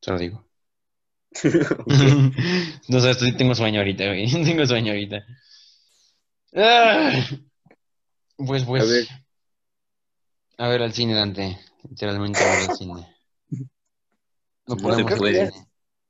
[0.00, 0.44] Te lo digo.
[2.88, 4.30] no sé, estoy- tengo sueño ahorita, güey.
[4.44, 5.24] Tengo sueño ahorita.
[6.54, 7.26] Ah.
[8.36, 8.82] Pues, pues.
[8.82, 9.06] A ver.
[10.58, 11.58] A ver al cine, Dante.
[11.88, 13.16] Literalmente a ver al cine.
[14.66, 15.52] No No podemos se puede.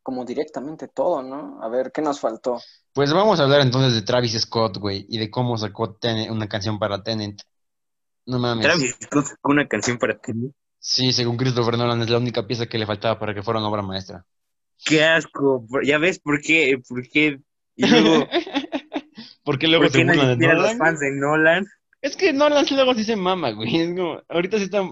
[0.02, 1.62] Como directamente todo, ¿no?
[1.62, 2.60] A ver, ¿qué nos faltó?
[2.92, 6.46] Pues vamos a hablar entonces de Travis Scott, güey, y de cómo sacó Tenet- una
[6.46, 7.40] canción para Tenet.
[8.26, 8.66] No mames.
[8.66, 10.32] Travis Scott sacó una canción para ti.
[10.78, 13.68] Sí, según Christopher Nolan es la única pieza que le faltaba para que fuera una
[13.70, 14.24] obra maestra.
[14.84, 15.66] Qué asco.
[15.82, 17.40] Ya ves por qué, por qué.
[17.76, 18.28] Y luego,
[19.42, 20.78] Porque luego ¿por se qué no de quieren los Nolan.
[20.78, 21.66] fans de Nolan?
[22.02, 23.74] Es que Nolan luego sí se mama, güey.
[23.80, 24.82] Es como, ahorita sí está.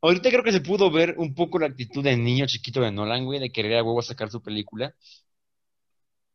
[0.00, 3.24] Ahorita creo que se pudo ver un poco la actitud del niño chiquito de Nolan,
[3.24, 4.94] güey, de querer a huevo sacar su película.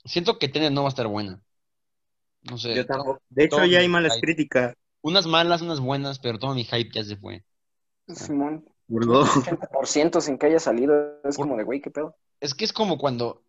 [0.06, 1.42] Siento que Tenet no va a estar buena.
[2.44, 2.76] No sé.
[2.76, 3.22] Yo todo- tampoco.
[3.30, 4.28] De hecho, ya hay malas hype.
[4.28, 4.76] críticas.
[5.02, 7.44] Unas malas, unas buenas, pero todo mi hype ya se fue.
[8.08, 9.30] Simón, Por dos.
[9.30, 10.94] 80% sin que haya salido.
[11.24, 12.16] Es como de, güey, ¿qué pedo?
[12.42, 13.44] Es que es como cuando,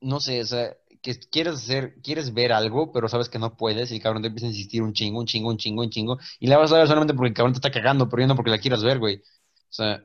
[0.00, 3.90] no sé, o sea, que quieres hacer, quieres ver algo, pero sabes que no puedes,
[3.90, 6.18] y el cabrón te empieza a insistir un chingo, un chingo, un chingo, un chingo,
[6.38, 8.36] y la vas a ver solamente porque el cabrón te está cagando, pero ya no
[8.36, 9.22] porque la quieras ver, güey.
[9.78, 10.02] O sea,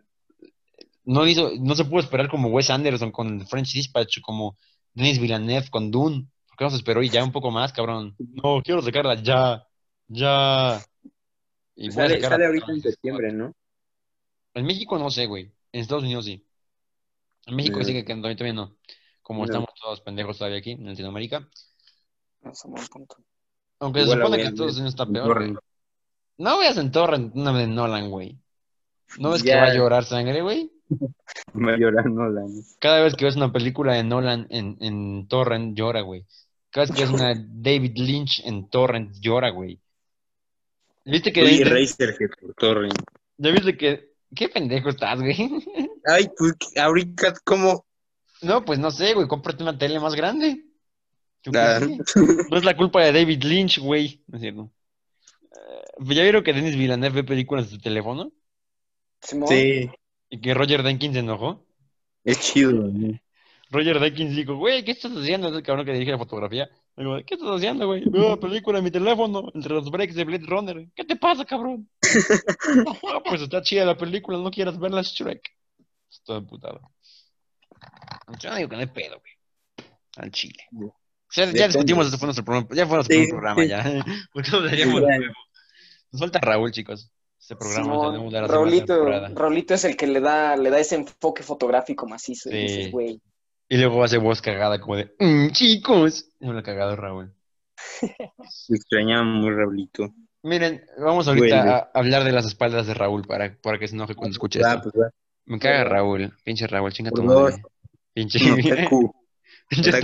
[1.05, 4.57] no hizo, no se pudo esperar como Wes Anderson con French Dispatch, como
[4.93, 6.27] Denis Villeneuve con Dune.
[6.47, 8.15] ¿Por qué no se esperó y ya un poco más, cabrón?
[8.19, 9.65] No, quiero sacarla ya,
[10.07, 10.83] ya.
[11.75, 13.53] Y Sale, ahorita en septiembre, ¿no?
[14.53, 15.49] En México no sé, güey.
[15.71, 16.45] En Estados Unidos sí.
[17.45, 17.83] En México Mm.
[17.85, 18.75] sigue que todavía todavía no.
[19.21, 19.45] Como No.
[19.45, 21.47] estamos todos pendejos todavía aquí en Latinoamérica.
[22.91, 23.15] Punto.
[23.79, 25.57] Aunque se Igual supone que en Estados Unidos está peor, güey.
[26.37, 28.37] No veas en Torrent una de Nolan, güey.
[29.19, 29.57] ¿No ves que Ya.
[29.61, 30.71] va a llorar sangre, güey?
[31.55, 32.47] Va a llorar Nolan.
[32.79, 36.25] Cada vez que ves una película de Nolan en, en Torrent, llora, güey.
[36.69, 39.79] Cada vez que ves una David Lynch en Torrent, llora, güey.
[41.05, 41.41] ¿Viste que...
[41.43, 42.93] Oye, Razorhead por torrent.
[43.37, 44.11] ¿Ya viste que...
[44.35, 45.35] ¿Qué pendejo estás, güey?
[46.05, 47.85] Ay, pues ahorita, ¿cómo?
[48.41, 49.27] No, pues no sé, güey.
[49.27, 50.63] Cómprate una tele más grande.
[51.55, 51.79] Ah.
[52.49, 54.23] No es la culpa de David Lynch, güey.
[54.27, 54.71] No es cierto.
[55.53, 58.31] Eh, ¿Ya vieron que Denis Villeneuve ve películas de su teléfono?
[59.21, 59.89] Simón, Sí,
[60.29, 61.65] Y que Roger Deakins se enojó.
[62.23, 62.89] es chido.
[63.69, 65.47] Roger Deakins dijo, güey, ¿qué estás haciendo?
[65.49, 66.69] Es el cabrón que dirige la fotografía.
[66.97, 68.03] Digo, ¿qué estás haciendo, güey?
[68.05, 70.87] Veo una película en mi teléfono, entre los breaks de Blade Runner.
[70.93, 71.89] ¿Qué te pasa, cabrón?
[73.07, 75.41] "Ah, pues está chida la película, no quieras verla, Shrek.
[76.09, 76.81] Estoy emputado.
[78.39, 79.87] Yo no digo que no hay pedo, güey.
[80.17, 80.65] Al chile.
[80.73, 83.69] O sea, ya discutimos, este fue nuestro programa, ya fue nuestro Sí, primer programa, sí.
[83.69, 83.83] ya.
[86.11, 87.09] Nos falta Raúl, chicos.
[87.51, 88.11] Este programa Simón.
[88.13, 89.35] tenemos de la segunda Raulito.
[89.41, 92.49] Raulito es el que le da, le da ese enfoque fotográfico macizo.
[92.49, 92.57] Y Sí.
[92.77, 93.21] dices, güey,
[93.69, 96.29] Y luego hace voz cagada como de, "Mm, chicos.
[96.39, 97.33] Es una cagada, Raúl.
[98.49, 100.09] Se extrañaba muy Raulito.
[100.43, 104.15] Miren, vamos ahorita a hablar de las espaldas de Raúl para, para que se enoje
[104.15, 104.91] cuando escuche Ah, esto.
[104.91, 105.11] pues.
[105.45, 107.51] Me caga Raúl, pinche Raúl, chinga tu dos.
[107.51, 107.63] madre.
[108.13, 108.55] Pinche, No,
[109.67, 109.97] pinche.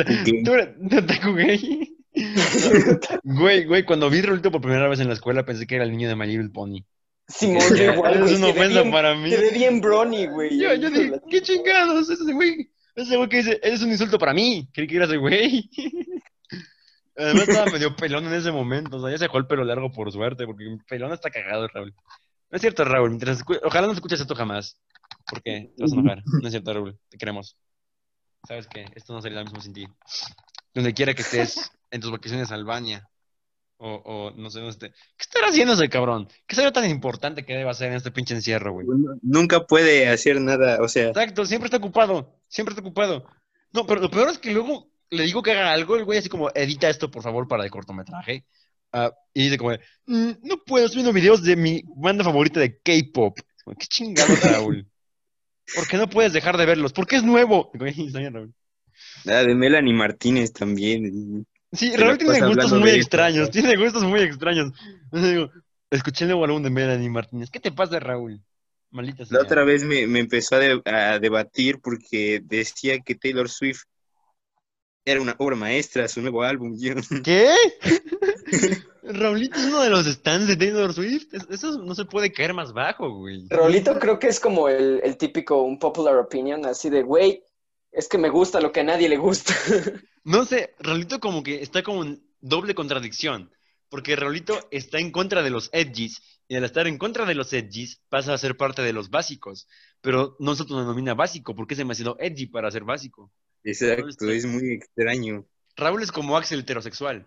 [3.24, 5.92] Güey, güey, cuando vi Raulito por primera vez en la escuela pensé que era el
[5.92, 6.80] niño de My Little Pony.
[7.28, 9.30] Simón, Que- yo igual, es una ofensa bien- para mí.
[9.30, 10.58] Se ve bien brony, güey.
[10.58, 12.10] Yo, yo dije, ¿qué chingados?
[12.10, 14.70] Ese güey, ese güey que dice, es un insulto para mí.
[14.74, 15.70] Creí que era ese güey.
[17.18, 18.98] Además estaba medio pelón en ese momento.
[18.98, 21.68] O sea, ya se dejó el pelo largo por suerte, porque mi pelón está cagado,
[21.68, 21.94] Raúl.
[22.50, 23.10] No es cierto, Raúl.
[23.10, 24.80] Mientras escu- Ojalá no escuches esto jamás.
[25.30, 26.24] Porque te vas a enojar.
[26.26, 26.98] No es cierto, Raúl.
[27.10, 27.58] Te queremos.
[28.48, 29.86] Sabes que esto no sería lo mismo sin ti.
[30.74, 33.10] Donde quiera que estés, en tus vacaciones a Albania.
[33.80, 34.90] O, o no sé esté.
[34.90, 36.28] ¿Qué estará haciendo ese cabrón?
[36.48, 38.88] ¿Qué sería tan importante que debe hacer en este pinche encierro, güey?
[39.22, 43.28] Nunca puede hacer nada, o sea, Exacto, siempre está ocupado, siempre está ocupado.
[43.74, 46.28] No, pero lo peor es que luego le digo que haga algo, el güey así
[46.30, 48.46] como, edita esto por favor para el cortometraje.
[48.92, 49.72] Ah, y dice como,
[50.08, 53.38] "Mm, no puedo, estoy viendo videos de mi banda favorita de K-pop.
[53.78, 54.88] Qué chingado, Raúl.
[55.76, 56.94] ¿Por qué no puedes dejar de verlos?
[56.94, 57.70] Porque es nuevo.
[57.74, 58.54] Digo, "Ay, está bien, Raúl.
[59.26, 61.46] La de Melanie Martínez también.
[61.78, 63.52] Sí, Raúl la tiene gustos muy extraños, esto.
[63.52, 64.72] tiene gustos muy extraños.
[65.12, 65.50] Digo,
[65.90, 67.50] escuché el nuevo álbum de Melanie Martínez.
[67.50, 68.42] ¿Qué te pasa, Raúl?
[68.92, 69.38] Maldita sea.
[69.38, 73.84] La otra vez me, me empezó a, de- a debatir porque decía que Taylor Swift
[75.06, 76.76] era una obra maestra, su nuevo álbum.
[76.78, 76.94] Yo,
[77.24, 77.50] ¿Qué?
[79.04, 81.34] Raulito es uno de los stands de Taylor Swift.
[81.34, 83.46] Es- Eso no se puede caer más bajo, güey.
[83.50, 87.42] Rolito creo que es como el, el típico, un popular opinion, así de, güey,
[87.98, 89.54] es que me gusta lo que a nadie le gusta.
[90.24, 93.50] No sé, Raulito como que está como en doble contradicción.
[93.88, 96.22] Porque Raulito está en contra de los edgys.
[96.50, 99.68] Y al estar en contra de los edgys, pasa a ser parte de los básicos.
[100.02, 103.32] Pero no se denomina básico, porque es demasiado edgy para ser básico.
[103.64, 105.46] exacto, es muy extraño.
[105.78, 107.26] Raúl es como Axel heterosexual.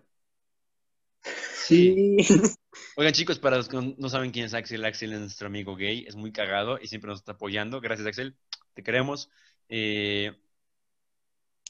[1.54, 2.16] Sí.
[2.96, 5.74] Oigan, chicos, para los que no- no saben quién es Axel, Axel es nuestro amigo
[5.76, 7.80] gay, es muy cagado y siempre nos está apoyando.
[7.80, 8.36] Gracias, Axel,
[8.74, 9.30] te queremos.
[9.68, 10.32] Eh,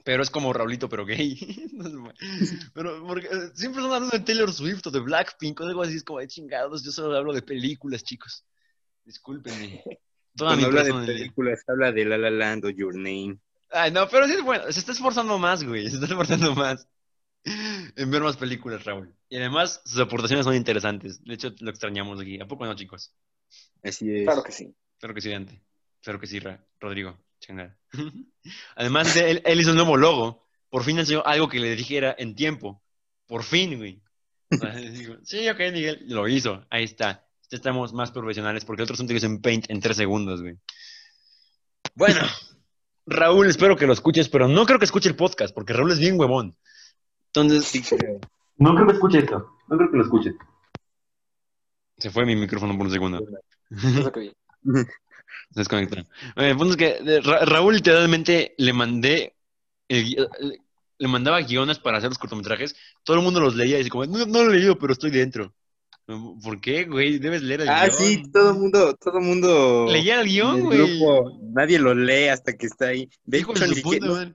[0.05, 1.37] pero es como Raulito, pero gay.
[2.75, 5.97] Pero porque, eh, siempre están hablando de Taylor Swift o de Blackpink o algo así,
[5.97, 6.85] es como de chingados.
[6.85, 8.45] Yo solo hablo de películas, chicos.
[9.05, 9.83] Discúlpenme.
[10.37, 13.39] Toda Cuando habla de películas, habla de La La Land o Your Name.
[13.71, 14.65] Ay, no, pero sí es bueno.
[14.71, 15.89] Se está esforzando más, güey.
[15.89, 16.87] Se está esforzando más
[17.45, 19.15] en ver más películas, Raúl.
[19.29, 21.23] Y además, sus aportaciones son interesantes.
[21.25, 22.41] De hecho, lo extrañamos aquí.
[22.41, 23.13] ¿A poco no, chicos?
[23.83, 24.25] Así es.
[24.25, 24.75] Claro que sí.
[24.99, 25.63] Claro que sí, Dante.
[26.03, 27.19] Claro que sí, Ra- Rodrigo.
[27.41, 27.77] Chingada.
[28.77, 30.47] Además, de él, él hizo un nuevo logo.
[30.69, 32.83] Por fin enseñó algo que le dijera en tiempo.
[33.27, 34.03] Por fin, güey.
[35.25, 36.05] Sí, ok, Miguel.
[36.09, 36.65] Lo hizo.
[36.71, 37.27] Ahí está.
[37.51, 40.57] Ya Estamos más profesionales porque otros son tíos en Paint en tres segundos, güey.
[41.95, 42.21] Bueno,
[43.07, 45.99] Raúl, espero que lo escuches, pero no creo que escuche el podcast porque Raúl es
[45.99, 46.57] bien huevón.
[47.27, 48.21] Entonces, Sí, creo.
[48.57, 49.57] no creo que escuche esto.
[49.69, 50.35] No creo que lo escuche.
[51.99, 53.25] Se fue mi micrófono por un segundo.
[55.53, 55.99] Se desconectó.
[55.99, 59.35] Eh, El punto es que Ra- Raúl literalmente le mandé
[59.89, 60.17] el
[60.99, 62.77] le mandaba guiones para hacer los cortometrajes.
[63.05, 65.11] Todo el mundo los leía y decía como, no, no lo he leído, pero estoy
[65.11, 65.55] dentro.
[66.43, 67.19] ¿Por qué, güey?
[67.19, 67.93] Debes leer el Ah, guion.
[67.97, 69.87] sí, todo el mundo, todo el mundo.
[69.91, 70.79] Leía el guion, el güey.
[70.99, 73.09] grupo, nadie lo lee hasta que está ahí.
[73.25, 74.35] De Hijo hecho, de ni no.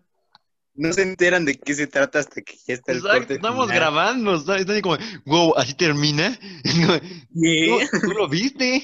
[0.76, 3.66] No se enteran de qué se trata hasta que ya está el Exacto, corte estamos
[3.66, 3.76] final.
[3.78, 4.36] grabando.
[4.36, 6.38] Está, está ahí como, wow, así termina.
[6.64, 7.88] ¿Qué?
[7.92, 8.84] ¿Tú, tú lo viste?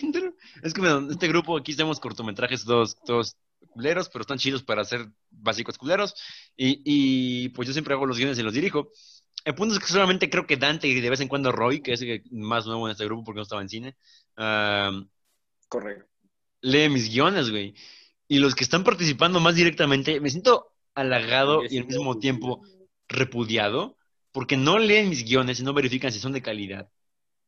[0.64, 3.36] Es que bueno, este grupo aquí hacemos cortometrajes todos, todos
[3.72, 6.16] culeros, pero están chidos para hacer básicos culeros.
[6.58, 8.90] Y, y pues yo siempre hago los guiones y los dirijo.
[9.44, 11.94] El punto es que solamente creo que Dante y de vez en cuando Roy, que
[11.94, 13.96] es el más nuevo en este grupo porque no estaba en cine,
[15.68, 16.06] Correcto.
[16.62, 17.74] lee mis guiones, güey.
[18.28, 22.62] Y los que están participando más directamente, me siento halagado y al mismo tiempo
[23.08, 23.98] repudiado
[24.32, 26.90] porque no leen mis guiones y no verifican si son de calidad.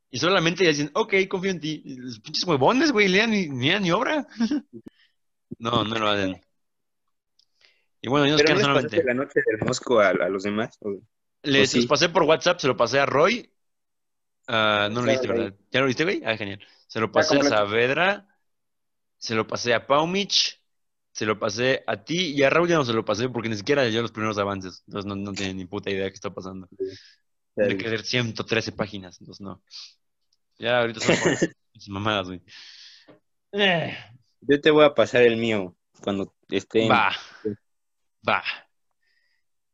[0.10, 1.82] Y solamente dicen, ok, confío en ti.
[1.86, 4.28] Los pinches huevones, güey, lean ni, ni, lean ni obra.
[5.58, 6.40] no, no lo hacen.
[8.02, 9.04] Y bueno, yo nos Pero no solamente.
[9.04, 10.78] la noche del mosco a, a los demás.
[10.82, 11.00] ¿O?
[11.44, 11.78] Les, sí?
[11.78, 13.50] los pasé por WhatsApp, se lo pasé a Roy.
[14.48, 15.28] Ah, no lo Ya leíste.
[15.30, 15.56] ¿verdad?
[15.72, 16.22] ¿Ya lo viste, güey?
[16.26, 16.60] Ah, genial.
[16.88, 17.44] Se lo pasé a.
[17.44, 18.28] Saavedra,
[19.18, 20.62] se lo pasé a Paumich,
[21.14, 23.56] se lo pasé a ti y a Raúl ya no se lo pasé porque ni
[23.56, 24.84] siquiera leyó los primeros avances.
[24.88, 26.68] Entonces no, no tiene ni puta idea de qué está pasando.
[27.56, 29.62] Tiene que leer 113 páginas, entonces no.
[30.58, 31.16] Ya ahorita son
[31.88, 32.42] mamadas, güey.
[34.42, 36.86] Yo te voy a pasar el mío cuando esté.
[36.86, 37.12] en- Va,
[38.28, 38.44] va.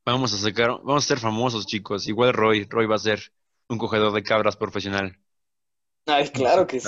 [0.05, 2.07] Vamos a sacar, vamos a ser famosos, chicos.
[2.07, 3.31] Igual Roy, Roy va a ser
[3.69, 5.17] un cogedor de cabras profesional.
[6.05, 6.87] Ay, claro que sí.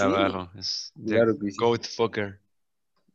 [0.58, 1.58] Es Claro que sí.
[1.58, 2.42] goat fucker.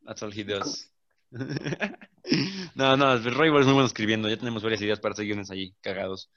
[0.05, 0.89] That's all he does.
[2.75, 4.29] no, no, Roy es muy bueno escribiendo.
[4.29, 6.29] Ya tenemos varias ideas para hacer guiones ahí, cagados.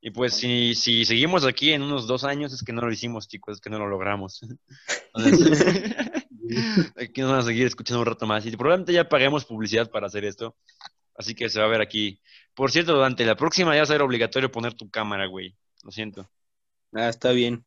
[0.00, 3.28] Y pues si, si seguimos aquí en unos dos años es que no lo hicimos,
[3.28, 4.40] chicos, es que no lo logramos.
[5.14, 5.94] Entonces,
[6.96, 8.46] aquí nos van a seguir escuchando un rato más.
[8.46, 10.56] Y probablemente ya paguemos publicidad para hacer esto.
[11.14, 12.20] Así que se va a ver aquí.
[12.54, 15.54] Por cierto, Dante, la próxima ya va a ser obligatorio poner tu cámara, güey.
[15.82, 16.30] Lo siento.
[16.92, 17.64] Ah, está bien.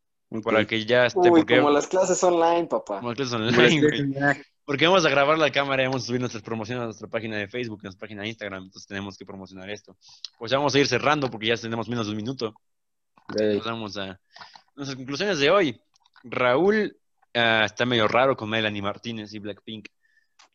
[0.67, 1.29] Que ya esté.
[1.29, 2.99] Uy, porque como las clases online, papá.
[2.99, 4.43] como clases Como online, las güey.
[4.65, 7.37] Porque vamos a grabar la cámara y vamos a subir nuestras promociones a nuestra página
[7.37, 8.63] de Facebook, a nuestra página de Instagram.
[8.63, 9.97] Entonces tenemos que promocionar esto.
[10.39, 12.53] Pues ya vamos a ir cerrando porque ya tenemos menos de un minuto.
[13.65, 14.19] Vamos a
[14.75, 15.81] nuestras conclusiones de hoy.
[16.23, 16.95] Raúl
[17.33, 19.87] ah, está medio raro con Melanie Martínez y Blackpink.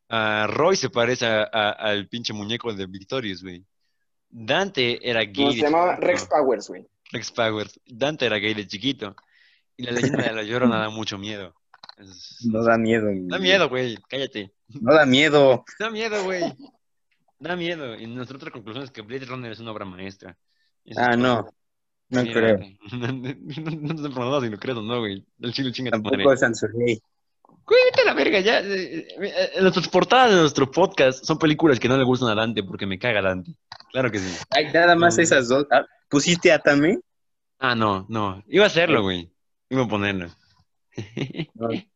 [0.09, 3.63] Ah, Roy se parece a- a- al pinche muñeco de Victorious, güey.
[4.31, 5.45] Dante era gay.
[5.45, 6.07] No, se llamaba chiquito.
[6.07, 6.87] Rex Powers, güey.
[7.13, 7.81] Rex Powers.
[7.87, 9.15] Dante era gay de chiquito.
[9.77, 11.55] Y la leyenda de la llorona da mucho miedo.
[11.99, 13.09] Es- No da miedo.
[13.27, 13.97] Da miedo, güey.
[14.09, 14.53] Cállate.
[14.81, 15.65] No da miedo.
[15.79, 16.43] Da miedo, güey.
[17.39, 17.95] Da miedo.
[17.97, 20.37] Y nuestra otra conclusión es que Blade Runner es una obra maestra.
[20.85, 21.17] Eso es Ah, todo.
[21.23, 21.49] no.
[22.11, 22.59] No creo.
[22.59, 22.79] Dante.
[22.93, 25.25] No, no, no te preguntas si lo crees o no, güey.
[25.41, 26.19] El chile chinga tu madre.
[26.19, 26.99] Tampoco Sansoleil.
[27.67, 28.61] Güey, vete a la verga, ya.
[28.61, 32.63] eh, eh, Nuestras portadas de nuestro podcast son películas que no le gustan a Dante
[32.63, 33.55] porque me caga Dante.
[33.93, 34.39] Claro que sí.
[34.51, 35.23] Ay, nada más No.
[35.23, 35.67] esas dos.
[35.71, 36.99] Ah, ¿Pusiste Atame?
[37.59, 38.43] Ah, no, no.
[38.49, 39.31] Iba a hacerlo, güey.
[39.69, 40.29] Iba a ponerlo.
[41.59, 41.89] はい。